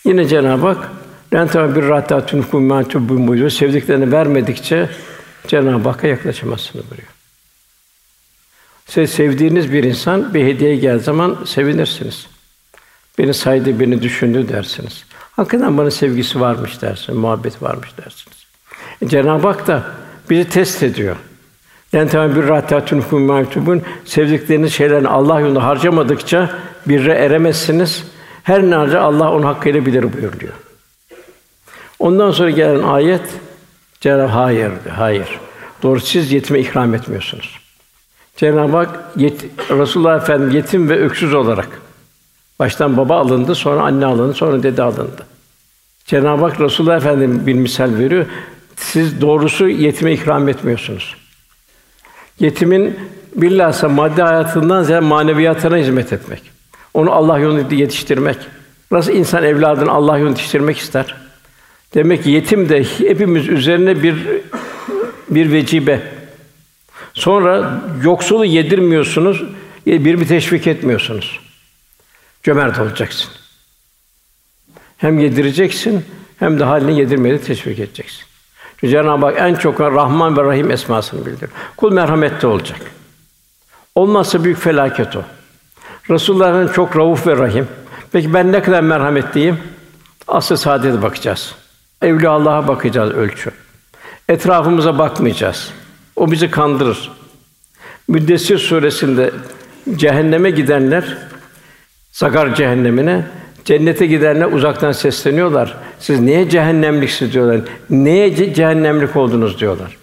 Yine 0.04 0.28
Cenab-ı 0.28 0.66
Hak 0.66 0.88
Lentâ 1.34 1.76
bir 1.76 1.82
râtâtun 1.88 2.42
kummâtû 2.42 3.08
buyuruyor. 3.08 3.50
Sevdiklerini 3.50 4.12
vermedikçe 4.12 4.88
Cenab-ı 5.46 5.88
Hakk'a 5.88 6.06
yaklaşamazsınız 6.06 6.84
buyuruyor. 6.90 7.08
Siz 8.86 9.10
sevdiğiniz 9.10 9.72
bir 9.72 9.84
insan 9.84 10.34
bir 10.34 10.44
hediye 10.44 10.76
gel 10.76 10.98
zaman 10.98 11.38
sevinirsiniz. 11.44 12.26
Beni 13.18 13.34
saydı, 13.34 13.80
beni 13.80 14.02
düşündü 14.02 14.48
dersiniz. 14.48 15.04
Hakikaten 15.40 15.78
bana 15.78 15.90
sevgisi 15.90 16.40
varmış 16.40 16.82
dersiniz, 16.82 17.18
muhabbet 17.18 17.62
varmış 17.62 17.88
dersiniz. 17.98 18.46
E, 19.02 19.08
Cenab-ı 19.08 19.48
Hak 19.48 19.66
da 19.66 19.82
bizi 20.30 20.48
test 20.48 20.82
ediyor. 20.82 21.16
Lentâ 21.94 22.36
bir 22.36 22.48
râtâtun 22.48 23.00
kummâtûbun 23.00 23.80
sevdikleriniz 24.04 24.72
şeylerini 24.72 25.08
Allah 25.08 25.40
yolunda 25.40 25.64
harcamadıkça 25.64 26.50
birre 26.86 27.12
eremezsiniz. 27.12 28.04
Her 28.42 28.62
nerede 28.62 28.98
Allah 28.98 29.32
onun 29.32 29.42
hakkıyla 29.42 29.86
bilir 29.86 30.02
buyuruyor. 30.02 30.52
Ondan 31.98 32.30
sonra 32.30 32.50
gelen 32.50 32.82
ayet 32.82 33.34
Cenab-ı 34.00 34.26
hayır, 34.26 34.72
hayır. 34.96 35.40
Doğru 35.82 36.00
siz 36.00 36.32
yetime 36.32 36.60
ikram 36.60 36.94
etmiyorsunuz. 36.94 37.58
Cenab-ı 38.36 38.76
Hak 38.76 39.00
yet, 39.16 39.44
Resulullah 39.70 40.16
Efendimiz 40.16 40.54
yetim 40.54 40.88
ve 40.88 40.98
öksüz 40.98 41.34
olarak 41.34 41.68
baştan 42.58 42.96
baba 42.96 43.16
alındı, 43.16 43.54
sonra 43.54 43.82
anne 43.82 44.06
alındı, 44.06 44.34
sonra 44.34 44.62
dede 44.62 44.82
alındı. 44.82 45.29
Cenab-ı 46.10 46.44
Hak 46.44 46.60
Resulullah 46.60 46.96
Efendimiz 46.96 47.46
bir 47.46 47.54
misal 47.54 47.98
veriyor. 47.98 48.26
Siz 48.76 49.20
doğrusu 49.20 49.68
yetime 49.68 50.12
ikram 50.12 50.48
etmiyorsunuz. 50.48 51.16
Yetimin 52.40 52.98
bilhassa 53.34 53.88
maddi 53.88 54.22
hayatından 54.22 54.82
ziyade 54.82 55.06
maneviyatına 55.06 55.76
hizmet 55.76 56.12
etmek. 56.12 56.42
Onu 56.94 57.12
Allah 57.12 57.38
yolunda 57.38 57.74
yetiştirmek. 57.74 58.36
Nasıl 58.90 59.12
insan 59.12 59.44
evladını 59.44 59.90
Allah 59.90 60.18
yolunda 60.18 60.38
yetiştirmek 60.38 60.78
ister? 60.78 61.14
Demek 61.94 62.24
ki 62.24 62.30
yetim 62.30 62.68
de 62.68 62.84
hepimiz 62.84 63.48
üzerine 63.48 64.02
bir 64.02 64.26
bir 65.28 65.52
vecibe. 65.52 66.02
Sonra 67.14 67.82
yoksulu 68.02 68.44
yedirmiyorsunuz, 68.44 69.44
bir 69.86 70.28
teşvik 70.28 70.66
etmiyorsunuz. 70.66 71.40
Cömert 72.42 72.78
olacaksın. 72.78 73.39
Hem 75.00 75.18
yedireceksin, 75.18 76.04
hem 76.38 76.60
de 76.60 76.64
halini 76.64 76.98
yedirmeye 76.98 77.40
teşvik 77.40 77.78
edeceksin. 77.78 78.24
Çünkü 78.76 78.92
Cenab-ı 78.92 79.26
Hak 79.26 79.34
en 79.38 79.54
çok 79.54 79.80
Rahman 79.80 80.36
ve 80.36 80.44
Rahim 80.44 80.70
esmasını 80.70 81.26
bildiriyor. 81.26 81.50
Kul 81.76 81.92
merhametli 81.92 82.48
olacak. 82.48 82.80
Olmazsa 83.94 84.44
büyük 84.44 84.58
felaket 84.58 85.16
o. 85.16 85.22
Resulullah'ın 86.10 86.68
çok 86.68 86.96
rauf 86.96 87.26
ve 87.26 87.36
rahim. 87.36 87.68
Peki 88.12 88.34
ben 88.34 88.52
ne 88.52 88.62
kadar 88.62 88.80
merhametliyim? 88.80 89.58
Asıl 90.28 90.56
saadete 90.56 91.02
bakacağız. 91.02 91.54
Evliya 92.02 92.30
Allah'a 92.30 92.68
bakacağız 92.68 93.10
ölçü. 93.10 93.50
Etrafımıza 94.28 94.98
bakmayacağız. 94.98 95.70
O 96.16 96.30
bizi 96.30 96.50
kandırır. 96.50 97.10
Müddessir 98.08 98.58
suresinde 98.58 99.30
cehenneme 99.96 100.50
gidenler 100.50 101.18
Sakar 102.12 102.54
cehennemine 102.54 103.26
cennete 103.70 104.06
gidenler 104.06 104.46
uzaktan 104.52 104.92
sesleniyorlar. 104.92 105.74
Siz 105.98 106.20
niye 106.20 106.48
cehennemliksiniz 106.48 107.32
diyorlar. 107.32 107.60
Niye 107.90 108.54
cehennemlik 108.54 109.16
oldunuz 109.16 109.60
diyorlar. 109.60 109.96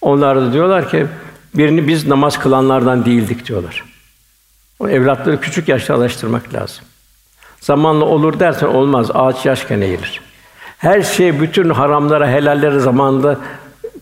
Onlar 0.00 0.36
da 0.36 0.52
diyorlar 0.52 0.90
ki 0.90 1.06
birini 1.54 1.88
biz 1.88 2.06
namaz 2.06 2.38
kılanlardan 2.38 3.04
değildik 3.04 3.48
diyorlar. 3.48 3.84
O 4.78 4.88
evlatları 4.88 5.40
küçük 5.40 5.68
yaşta 5.68 5.94
alıştırmak 5.94 6.54
lazım. 6.54 6.84
Zamanla 7.60 8.04
olur 8.04 8.40
dersen 8.40 8.66
olmaz. 8.66 9.10
Ağaç 9.14 9.46
yaşken 9.46 9.80
eğilir. 9.80 10.20
Her 10.78 11.02
şey 11.02 11.40
bütün 11.40 11.70
haramlara, 11.70 12.28
helallere 12.28 12.78
zamanında 12.78 13.38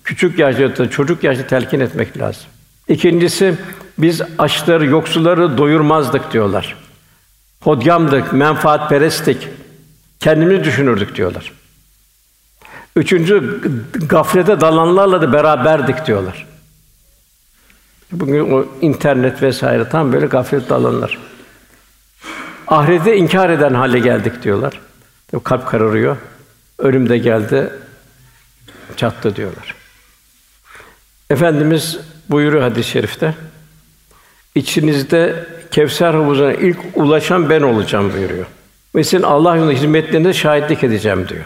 küçük 0.04 0.38
yaşta, 0.38 0.90
çocuk 0.90 1.24
yaşta 1.24 1.46
telkin 1.46 1.80
etmek 1.80 2.18
lazım. 2.18 2.44
İkincisi 2.88 3.54
biz 3.98 4.22
açları, 4.38 4.86
yoksulları 4.86 5.58
doyurmazdık 5.58 6.32
diyorlar. 6.32 6.85
Hodyamdık, 7.66 8.32
menfaatperesttik. 8.32 9.48
Kendimizi 10.20 10.64
düşünürdük 10.64 11.16
diyorlar. 11.16 11.52
Üçüncü 12.96 13.60
gaflete 14.08 14.60
dalanlarla 14.60 15.22
da 15.22 15.32
beraberdik 15.32 16.06
diyorlar. 16.06 16.46
Bugün 18.12 18.50
o 18.50 18.66
internet 18.80 19.42
vesaire 19.42 19.88
tam 19.88 20.12
böyle 20.12 20.26
gaflet 20.26 20.68
dalanlar. 20.68 21.18
Ahirete 22.66 23.16
inkar 23.16 23.50
eden 23.50 23.74
hale 23.74 23.98
geldik 23.98 24.42
diyorlar. 24.42 24.80
Kalp 25.44 25.68
kararıyor. 25.68 26.16
Ölüm 26.78 27.08
de 27.08 27.18
geldi, 27.18 27.70
çattı 28.96 29.36
diyorlar. 29.36 29.74
Efendimiz 31.30 31.98
buyuruyor 32.30 32.62
hadis-i 32.62 32.90
şerifte. 32.90 33.34
İçinizde 34.56 35.34
Kevser 35.70 36.14
havuzuna 36.14 36.52
ilk 36.52 36.78
ulaşan 36.94 37.50
ben 37.50 37.62
olacağım 37.62 38.12
buyuruyor. 38.16 38.46
Sizin 38.94 39.22
Allah 39.22 39.56
yolunda 39.56 39.72
hizmetlerine 39.72 40.32
şahitlik 40.32 40.84
edeceğim 40.84 41.28
diyor. 41.28 41.44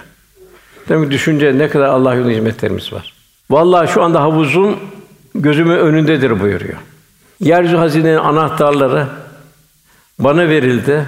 Demek 0.88 1.11
düşünce 1.11 1.59
ne 1.59 1.68
kadar 1.68 1.87
Allah 1.87 2.14
yolunda 2.14 2.33
hizmetlerimiz 2.33 2.92
var. 2.92 3.12
Vallahi 3.51 3.88
şu 3.92 4.03
anda 4.03 4.23
havuzun 4.23 4.77
gözümün 5.35 5.77
önündedir 5.77 6.40
buyuruyor. 6.40 6.79
Yeryüzü 7.40 7.77
hazinenin 7.77 8.16
anahtarları 8.18 9.07
bana 10.18 10.49
verildi. 10.49 11.07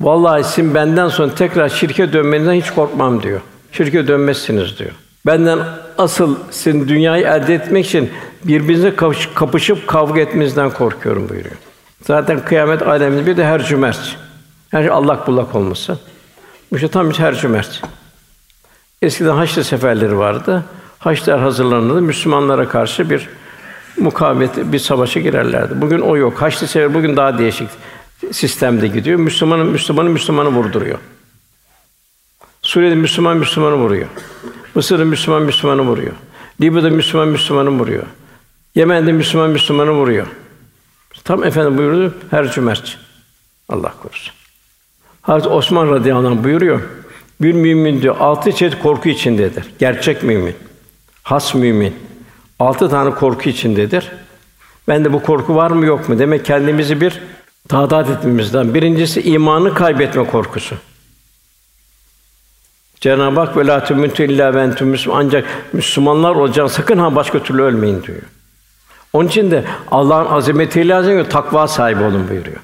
Vallahi 0.00 0.44
sizin 0.44 0.74
benden 0.74 1.08
sonra 1.08 1.34
tekrar 1.34 1.68
şirke 1.68 2.12
dönmenizden 2.12 2.54
hiç 2.54 2.70
korkmam 2.70 3.22
diyor. 3.22 3.40
Şirke 3.72 4.08
dönmezsiniz 4.08 4.78
diyor. 4.78 4.90
Benden 5.26 5.58
asıl 5.98 6.36
sizin 6.50 6.88
dünyayı 6.88 7.24
elde 7.24 7.54
etmek 7.54 7.86
için 7.86 8.10
birbirinize 8.44 8.94
kapışıp 9.34 9.86
kavga 9.86 10.20
etmenizden 10.20 10.70
korkuyorum 10.70 11.28
buyuruyor. 11.28 11.56
Zaten 12.02 12.44
kıyamet 12.44 12.82
aleminde 12.82 13.26
bir 13.26 13.36
de 13.36 13.44
her 13.44 13.64
cümert. 13.64 14.16
Her 14.70 14.82
şey 14.82 14.90
Allah 14.90 15.26
bullak 15.26 15.54
olması. 15.54 15.98
Bu 16.72 16.76
işte 16.76 16.88
tam 16.88 17.10
her 17.12 17.34
cümert. 17.34 17.82
Eskiden 19.02 19.34
haçlı 19.34 19.64
seferleri 19.64 20.18
vardı. 20.18 20.64
Haçlar 20.98 21.40
hazırlanırdı. 21.40 22.02
Müslümanlara 22.02 22.68
karşı 22.68 23.10
bir 23.10 23.28
mukavemet, 23.98 24.56
bir 24.56 24.78
savaşa 24.78 25.20
girerlerdi. 25.20 25.80
Bugün 25.80 26.00
o 26.00 26.16
yok. 26.16 26.42
Haçlı 26.42 26.66
sefer 26.66 26.94
bugün 26.94 27.16
daha 27.16 27.38
değişik 27.38 27.68
sistemde 28.32 28.88
gidiyor. 28.88 29.18
Müslümanın 29.18 29.66
Müslümanı 29.66 30.10
Müslümanı 30.10 30.48
vurduruyor. 30.48 30.98
Suriye'de 32.62 32.94
Müslüman 32.94 33.36
Müslümanı 33.36 33.74
vuruyor. 33.74 34.06
Mısır'da 34.74 35.04
Müslüman 35.04 35.42
Müslümanı 35.42 35.82
vuruyor. 35.82 36.12
Libya'da 36.60 36.90
Müslüman 36.90 37.28
Müslümanı 37.28 37.70
vuruyor. 37.70 38.04
Yemen'de 38.74 39.12
Müslüman 39.12 39.50
Müslümanı 39.50 39.90
vuruyor. 39.90 40.26
Tam 41.24 41.44
efendim 41.44 41.78
buyurdu 41.78 42.14
her 42.30 42.52
cümerç. 42.52 42.98
Allah 43.68 43.94
korusun. 44.02 44.34
Hazreti 45.22 45.48
Osman 45.48 45.90
radıyallahu 45.90 46.28
anh 46.28 46.44
buyuruyor. 46.44 46.80
Bir 47.40 47.52
mümin 47.52 48.02
diyor 48.02 48.16
altı 48.20 48.52
çeşit 48.52 48.82
korku 48.82 49.08
içindedir. 49.08 49.64
Gerçek 49.78 50.22
mümin. 50.22 50.54
Has 51.22 51.54
mümin. 51.54 51.96
Altı 52.58 52.88
tane 52.88 53.10
korku 53.10 53.48
içindedir. 53.48 54.12
Ben 54.88 55.04
de 55.04 55.12
bu 55.12 55.22
korku 55.22 55.56
var 55.56 55.70
mı 55.70 55.86
yok 55.86 56.08
mu? 56.08 56.18
Demek 56.18 56.44
kendimizi 56.44 57.00
bir 57.00 57.20
tadat 57.68 58.10
etmemizden. 58.10 58.74
Birincisi 58.74 59.22
imanı 59.22 59.74
kaybetme 59.74 60.26
korkusu. 60.26 60.76
Cenab-ı 63.00 63.40
Hak 63.40 63.56
ve 63.56 63.66
la 63.66 63.84
tümütü 63.84 64.42
entüm 64.42 64.94
ancak 65.12 65.44
Müslümanlar 65.72 66.34
olacak 66.34 66.70
sakın 66.70 66.98
ha 66.98 67.14
başka 67.14 67.42
türlü 67.42 67.62
ölmeyin 67.62 68.02
diyor. 68.02 68.22
Onun 69.12 69.28
için 69.28 69.50
de 69.50 69.64
Allah'ın 69.90 70.26
azametiyle 70.26 70.88
lazım 70.88 71.28
takva 71.28 71.68
sahibi 71.68 72.02
olun 72.02 72.28
buyuruyor. 72.28 72.60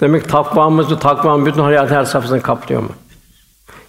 Demek 0.00 0.28
takvamızı, 0.28 0.98
takvanın 0.98 1.46
bütün 1.46 1.62
hayat 1.62 1.90
her 1.90 2.04
safhasını 2.04 2.42
kaplıyor 2.42 2.82
mu? 2.82 2.90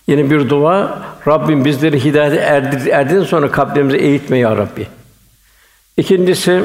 Yeni 0.08 0.32
bir 0.32 0.50
dua, 0.50 1.04
Rabbim 1.28 1.66
bizleri 1.66 2.04
hidayete 2.04 2.36
erdir, 2.36 2.92
erdin 2.92 3.24
sonra 3.24 3.52
kalplerimizi 3.52 3.98
eğitme 3.98 4.38
ya 4.38 4.58
Rabbi. 4.58 4.88
İkincisi, 5.98 6.64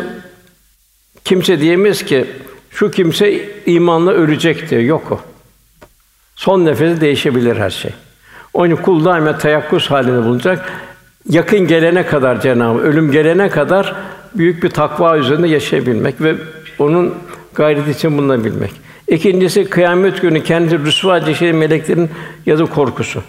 kimse 1.24 1.60
diyemez 1.60 2.04
ki 2.04 2.26
şu 2.70 2.90
kimse 2.90 3.48
imanla 3.66 4.10
ölecek 4.10 4.70
diyor. 4.70 4.82
Yok 4.82 5.12
o. 5.12 5.20
Son 6.36 6.64
nefesi 6.64 7.00
değişebilir 7.00 7.56
her 7.56 7.70
şey. 7.70 7.90
Onun 8.54 8.76
kul 8.76 9.04
daima 9.04 9.38
teyakkuz 9.38 9.90
halinde 9.90 10.24
bulunacak. 10.24 10.72
Yakın 11.30 11.66
gelene 11.66 12.06
kadar 12.06 12.40
Cenab-ı 12.40 12.78
ölüm 12.78 13.12
gelene 13.12 13.48
kadar 13.48 13.94
büyük 14.34 14.62
bir 14.62 14.70
takva 14.70 15.18
üzerinde 15.18 15.48
yaşayabilmek 15.48 16.20
ve 16.20 16.34
onun 16.78 17.14
gayreti 17.54 17.90
için 17.90 18.18
bulunabilmek. 18.18 18.70
İkincisi 19.08 19.64
kıyamet 19.64 20.22
günü 20.22 20.44
kendi 20.44 20.78
rüsva 20.78 21.18
edeceği 21.18 21.52
meleklerin 21.52 22.10
yazı 22.46 22.66
korkusu. 22.66 23.22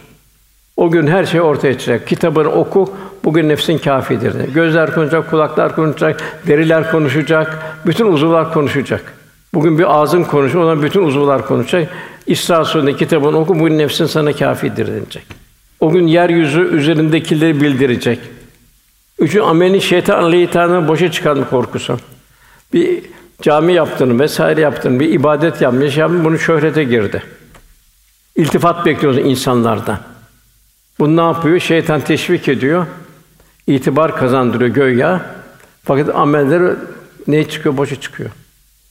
O 0.78 0.92
gün 0.92 1.08
her 1.08 1.26
şey 1.26 1.42
ortaya 1.42 1.74
çıkacak. 1.74 2.08
Kitabını 2.08 2.52
oku, 2.52 2.94
bugün 3.24 3.50
nefsin 3.50 3.78
kâfidir. 3.78 4.54
Gözler 4.54 4.94
konuşacak, 4.94 5.30
kulaklar 5.30 5.76
konuşacak, 5.76 6.24
deriler 6.48 6.92
konuşacak, 6.92 7.60
bütün 7.86 8.06
uzuvlar 8.06 8.54
konuşacak. 8.54 9.14
Bugün 9.54 9.80
bir 9.80 10.02
ağzın 10.02 10.24
konuşuyor, 10.24 10.64
ona 10.64 10.84
bütün 10.84 11.04
uzuvlar 11.04 11.46
konuşacak. 11.46 11.90
İsra 12.28 12.66
Sûresi'nde 12.66 12.96
kitabını 12.96 13.38
oku, 13.40 13.60
bugün 13.60 13.78
nefsin 13.78 14.06
sana 14.06 14.34
kâfidir 14.34 14.88
denilecek. 14.88 15.41
O 15.82 15.92
gün 15.92 16.08
yeryüzü 16.08 16.62
üzerindekileri 16.62 17.62
bildirecek. 17.62 18.20
Üçü 19.20 19.42
ameli 19.42 19.82
şeytan 19.82 20.24
aleyhî 20.24 20.88
boşa 20.88 21.12
çıkarma 21.12 21.50
korkusu. 21.50 22.00
Bir 22.74 23.04
cami 23.42 23.74
yaptığını 23.74 24.20
vesaire 24.20 24.62
yaptığını, 24.62 25.00
bir 25.00 25.10
ibadet 25.10 25.62
yapmış, 25.62 25.98
yapmış, 25.98 26.26
bunu 26.26 26.40
şöhrete 26.40 26.84
girdi. 26.84 27.24
İltifat 28.36 28.86
bekliyoruz 28.86 29.18
insanlardan. 29.18 30.00
Bu 31.00 31.18
ne 31.18 31.22
yapıyor? 31.22 31.60
Şeytan 31.60 32.02
teşvik 32.02 32.48
ediyor. 32.48 32.86
itibar 33.68 34.16
kazandırıyor 34.16 34.70
göya. 34.70 35.26
Fakat 35.84 36.16
amelleri 36.16 36.76
ne 37.28 37.50
çıkıyor? 37.50 37.78
Boşa 37.78 38.02
çıkıyor. 38.02 38.30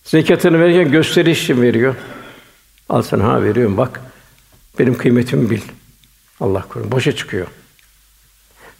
Zekatını 0.05 0.61
verirken 0.61 0.93
gösteriş 0.93 1.43
için 1.43 1.63
veriyor. 1.63 1.95
Al 2.89 3.03
sana 3.03 3.25
ha 3.25 3.43
veriyorum 3.43 3.77
bak. 3.77 4.01
Benim 4.79 4.99
kıymetimi 4.99 5.51
bil. 5.51 5.61
Allah 6.41 6.63
korusun. 6.69 6.93
Boşa 6.93 7.13
çıkıyor. 7.13 7.47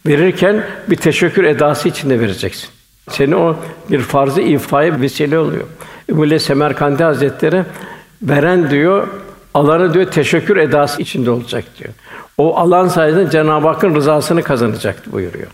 Verirken 0.07 0.65
bir 0.89 0.95
teşekkür 0.95 1.43
edası 1.43 1.89
içinde 1.89 2.19
vereceksin. 2.19 2.69
Seni 3.09 3.35
o 3.35 3.55
bir 3.89 3.99
farzı 3.99 4.41
ifaya 4.41 5.01
vesile 5.01 5.39
oluyor. 5.39 5.63
Ümmü 6.09 6.39
Semerkandi 6.39 7.03
Hazretleri 7.03 7.63
veren 8.21 8.69
diyor, 8.69 9.07
alanı 9.53 9.93
diyor 9.93 10.11
teşekkür 10.11 10.57
edası 10.57 11.01
içinde 11.01 11.31
olacak 11.31 11.63
diyor. 11.79 11.93
O 12.37 12.57
alan 12.57 12.87
sayesinde 12.87 13.29
Cenab-ı 13.29 13.67
Hakk'ın 13.67 13.95
rızasını 13.95 14.43
kazanacak 14.43 15.11
buyuruyor. 15.11 15.47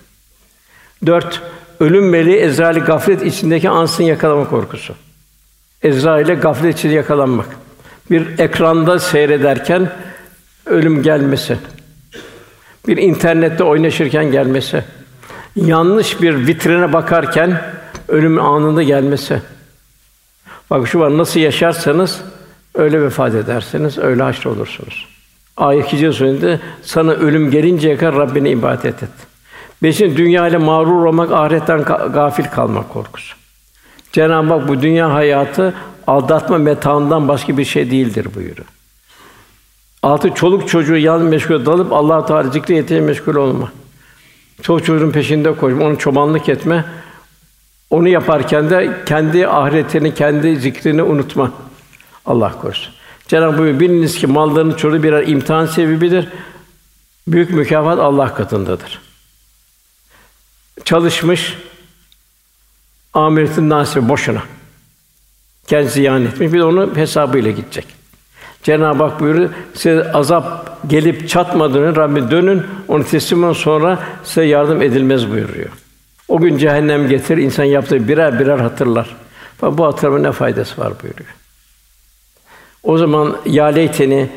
Dört, 1.06 1.42
ölüm 1.80 2.10
meleği 2.10 2.38
Ezrail'i 2.38 2.80
gaflet 2.80 3.26
içindeki 3.26 3.70
ansın 3.70 4.04
yakalama 4.04 4.50
korkusu. 4.50 4.96
Ezrail'e 5.84 6.34
gaflet 6.34 6.78
içinde 6.78 6.94
yakalanmak. 6.94 7.48
Bir 8.12 8.40
ekranda 8.40 9.00
seyrederken 9.00 9.92
ölüm 10.66 11.04
gelmesi. 11.04 11.58
Bir 12.88 12.98
internette 12.98 13.64
oynaşırken 13.64 14.32
gelmesi 14.32 14.84
yanlış 15.56 16.22
bir 16.22 16.48
vitrine 16.48 16.94
bakarken 16.94 17.62
ölüm 18.08 18.40
anında 18.40 18.84
gelmesi. 18.84 19.42
Bak 20.70 20.88
şu 20.88 21.00
var 21.00 21.18
nasıl 21.18 21.40
yaşarsanız 21.40 22.22
öyle 22.76 23.02
vefat 23.02 23.36
edersiniz, 23.36 23.98
öyle 23.98 24.24
haşr 24.24 24.46
olursunuz. 24.46 25.08
Ayet 25.58 25.94
2. 25.94 26.14
surede 26.14 26.60
sana 26.82 27.12
ölüm 27.12 27.52
gelinceye 27.52 27.98
kadar 27.98 28.16
Rabbine 28.16 28.50
ibadet 28.50 29.04
et. 29.04 29.10
Beşin 29.84 30.18
dünya 30.18 30.48
ile 30.48 30.58
mağrur 30.58 31.06
olmak, 31.06 31.32
ahiretten 31.32 31.84
gafil 32.14 32.46
kalmak 32.46 32.90
korkusu. 32.90 33.36
Cenab-ı 34.12 34.54
Hak 34.54 34.68
bu 34.68 34.82
dünya 34.82 35.14
hayatı 35.14 35.74
aldatma 36.08 36.58
metaından 36.58 37.28
başka 37.28 37.58
bir 37.58 37.66
şey 37.66 37.92
değildir 37.92 38.28
buyuruyor. 38.36 38.68
Altı 40.04 40.34
çoluk 40.34 40.68
çocuğu 40.68 40.98
yalnız 40.98 41.30
meşgul 41.30 41.66
dalıp 41.66 41.94
Allah 41.94 42.26
Teala 42.26 42.50
zikri 42.50 42.76
yetine 42.76 43.02
meşgul 43.02 43.36
olma. 43.36 43.72
Çok 44.62 44.86
çocuğun 44.86 45.12
peşinde 45.12 45.56
koşma, 45.56 45.86
onu 45.86 45.98
çobanlık 45.98 46.50
etme. 46.50 46.86
Onu 47.90 48.08
yaparken 48.08 48.70
de 48.70 49.04
kendi 49.06 49.48
ahiretini, 49.48 50.14
kendi 50.14 50.56
zikrini 50.56 51.04
unutma. 51.04 51.52
Allah 52.26 52.62
korusun. 52.62 52.94
Cenab-ı 53.28 53.72
Hak 53.72 53.80
biliniz 53.80 54.18
ki 54.18 54.28
malların 54.28 54.74
çoğu 54.74 55.04
birer 55.04 55.28
imtihan 55.28 55.66
sebebidir. 55.66 56.28
Büyük 57.28 57.50
mükafat 57.50 58.00
Allah 58.00 58.34
katındadır. 58.34 59.00
Çalışmış, 60.86 61.58
amiretin 63.14 63.70
nasibi 63.70 64.10
boşuna. 64.10 64.44
Kendisi 65.68 65.94
ziyan 65.94 66.26
etmiş, 66.26 66.54
bir 66.54 66.60
de 66.60 66.64
onun 66.64 66.96
hesabıyla 66.96 67.52
gidecek. 67.52 67.97
Cenab-ı 68.68 69.04
Hak 69.04 69.20
buyuruyor, 69.20 69.50
size 69.74 70.12
azap 70.12 70.78
gelip 70.90 71.30
çatmadan 71.30 71.84
önce 71.84 72.02
Rabbim 72.02 72.32
dönün, 72.32 72.64
onu 72.88 73.04
teslim 73.04 73.44
olun 73.44 73.54
sonra 73.54 74.00
size 74.24 74.44
yardım 74.44 74.82
edilmez 74.82 75.32
buyuruyor. 75.32 75.70
O 76.28 76.40
gün 76.40 76.58
cehennem 76.58 77.10
getir, 77.10 77.38
insan 77.38 77.64
yaptığı 77.64 78.08
birer 78.08 78.40
birer 78.40 78.58
hatırlar. 78.58 79.16
Bak 79.62 79.78
bu 79.78 79.86
hatırlama 79.86 80.20
ne 80.20 80.32
faydası 80.32 80.82
var 80.82 80.94
buyuruyor. 81.04 81.30
O 82.84 82.98
zaman 82.98 83.38
ya 83.46 83.66
leyteni 83.66 84.30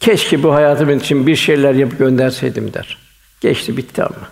keşke 0.00 0.42
bu 0.42 0.54
hayatım 0.54 0.90
için 0.90 1.26
bir 1.26 1.36
şeyler 1.36 1.74
yapıp 1.74 1.98
gönderseydim 1.98 2.74
der. 2.74 2.98
Geçti 3.40 3.76
bitti 3.76 4.02
ama. 4.02 4.28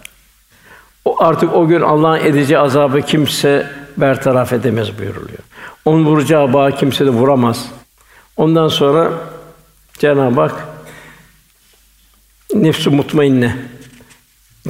O 1.05 1.23
artık 1.25 1.55
o 1.55 1.67
gün 1.67 1.81
Allah'ın 1.81 2.25
edeceği 2.25 2.59
azabı 2.59 3.01
kimse 3.01 3.67
bertaraf 3.97 4.53
edemez 4.53 4.99
buyuruluyor. 4.99 5.39
Onun 5.85 6.05
vuracağı 6.05 6.53
bağı 6.53 6.77
kimse 6.77 7.07
de 7.07 7.11
vuramaz. 7.11 7.69
Ondan 8.37 8.69
sonra 8.69 9.13
Cenab-ı 9.99 10.41
Hak 10.41 10.69
nefs 12.55 12.87
mutmainne 12.87 13.57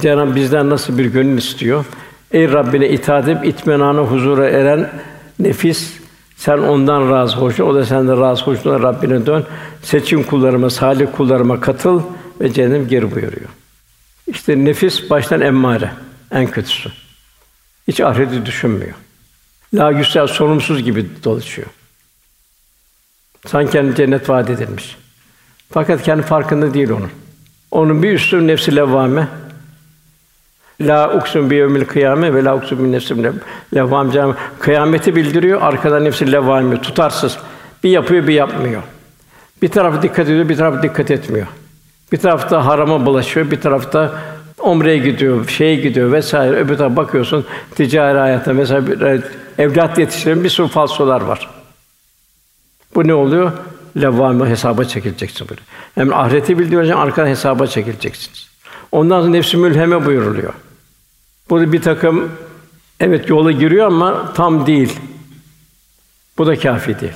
Cenab-ı 0.01 0.35
bizden 0.35 0.71
nasıl 0.71 0.99
bir 0.99 1.05
gönül 1.05 1.39
istiyor? 1.39 1.85
Ey 2.33 2.53
Rabbine 2.53 2.89
itaat 2.89 3.29
edip 3.29 3.45
itmenana 3.45 4.01
huzura 4.01 4.49
eren 4.49 4.91
nefis 5.39 6.03
sen 6.37 6.59
ondan 6.59 7.11
razı 7.11 7.37
hoş, 7.37 7.61
o 7.61 7.75
da 7.75 7.87
senden 7.87 8.21
razı 8.21 8.45
hoş. 8.45 8.59
Rabbine 8.67 9.27
dön. 9.27 9.47
Seçim 9.83 10.23
kullarıma, 10.23 10.71
salih 10.71 11.07
kullarıma 11.17 11.61
katıl 11.61 12.03
ve 12.41 12.53
cennet 12.53 12.91
geri 12.91 13.11
buyuruyor. 13.11 13.49
İşte 14.27 14.65
nefis 14.65 15.11
baştan 15.11 15.41
emmare, 15.41 15.91
en 16.31 16.47
kötüsü. 16.47 16.91
Hiç 17.89 18.01
ahireti 18.01 18.47
düşünmüyor. 18.47 18.95
La 19.75 19.91
yüsel 19.91 20.27
sorumsuz 20.27 20.83
gibi 20.83 21.07
dolaşıyor. 21.25 21.69
Sanki 23.47 23.73
kendi 23.73 23.95
cennet 23.95 24.29
vaat 24.29 24.51
edilmiş. 24.51 24.97
Fakat 25.71 26.03
kendi 26.03 26.23
farkında 26.23 26.75
değil 26.75 26.91
onun. 26.91 27.11
Onun 27.71 28.03
bir 28.03 28.13
üstü 28.13 28.47
nefsi 28.47 28.77
levvame. 28.77 29.29
La 30.81 31.15
uksun 31.15 31.51
bi 31.51 31.55
yevmil 31.55 31.85
kıyame 31.85 32.35
ve 32.35 32.45
la 32.45 32.57
uksun 32.57 32.85
bin 32.85 32.93
nefsim 32.93 33.25
levvame. 33.75 34.35
Kıyameti 34.59 35.17
bildiriyor, 35.17 35.63
arkadan 35.63 36.05
nefsi 36.05 36.33
levvame, 36.33 36.81
tutarsız. 36.83 37.39
Bir 37.85 37.91
yapıyor, 37.91 38.27
bir 38.27 38.35
yapmıyor. 38.35 38.83
Bir 39.63 39.69
tarafı 39.69 40.03
dikkat 40.03 40.29
ediyor, 40.29 40.49
bir 40.49 40.57
tarafı 40.57 40.83
dikkat 40.83 41.11
etmiyor. 41.11 41.47
Bir 42.13 42.19
tarafta 42.19 42.67
harama 42.67 43.07
bulaşıyor, 43.07 43.51
bir 43.51 43.61
tarafta 43.61 44.13
Umre'ye 44.59 44.99
gidiyor, 44.99 45.49
şeye 45.49 45.77
gidiyor 45.77 46.13
vesaire. 46.13 46.57
Öbür 46.57 46.77
tarafa 46.77 46.97
bakıyorsun 46.97 47.47
ticari 47.75 48.19
hayatta 48.19 48.53
mesela 48.53 48.83
evlat 49.59 49.99
yetiştiren 49.99 50.45
bir 50.45 50.49
sürü 50.49 50.69
falsolar 50.69 51.21
var. 51.21 51.62
Bu 52.95 53.07
ne 53.07 53.15
oluyor? 53.15 53.53
Levvame 54.01 54.49
hesaba 54.49 54.85
çekileceksin 54.85 55.49
böyle. 55.49 55.61
Hem 55.95 56.15
ahireti 56.15 56.59
bildireceksin, 56.59 57.01
arkadan 57.01 57.27
hesaba 57.27 57.67
çekileceksiniz. 57.67 58.49
Ondan 58.93 59.21
sonra 59.21 59.31
nefsi 59.31 59.57
mülheme 59.57 60.07
buyuruluyor. 60.07 60.53
Burada 61.51 61.73
bir 61.73 61.83
takım 61.83 62.33
evet 63.01 63.29
yola 63.29 63.53
giriyor 63.53 63.87
ama 63.87 64.33
tam 64.33 64.67
değil. 64.67 64.99
Bu 66.39 66.47
da 66.47 66.59
kafi 66.59 67.01
değil. 67.01 67.13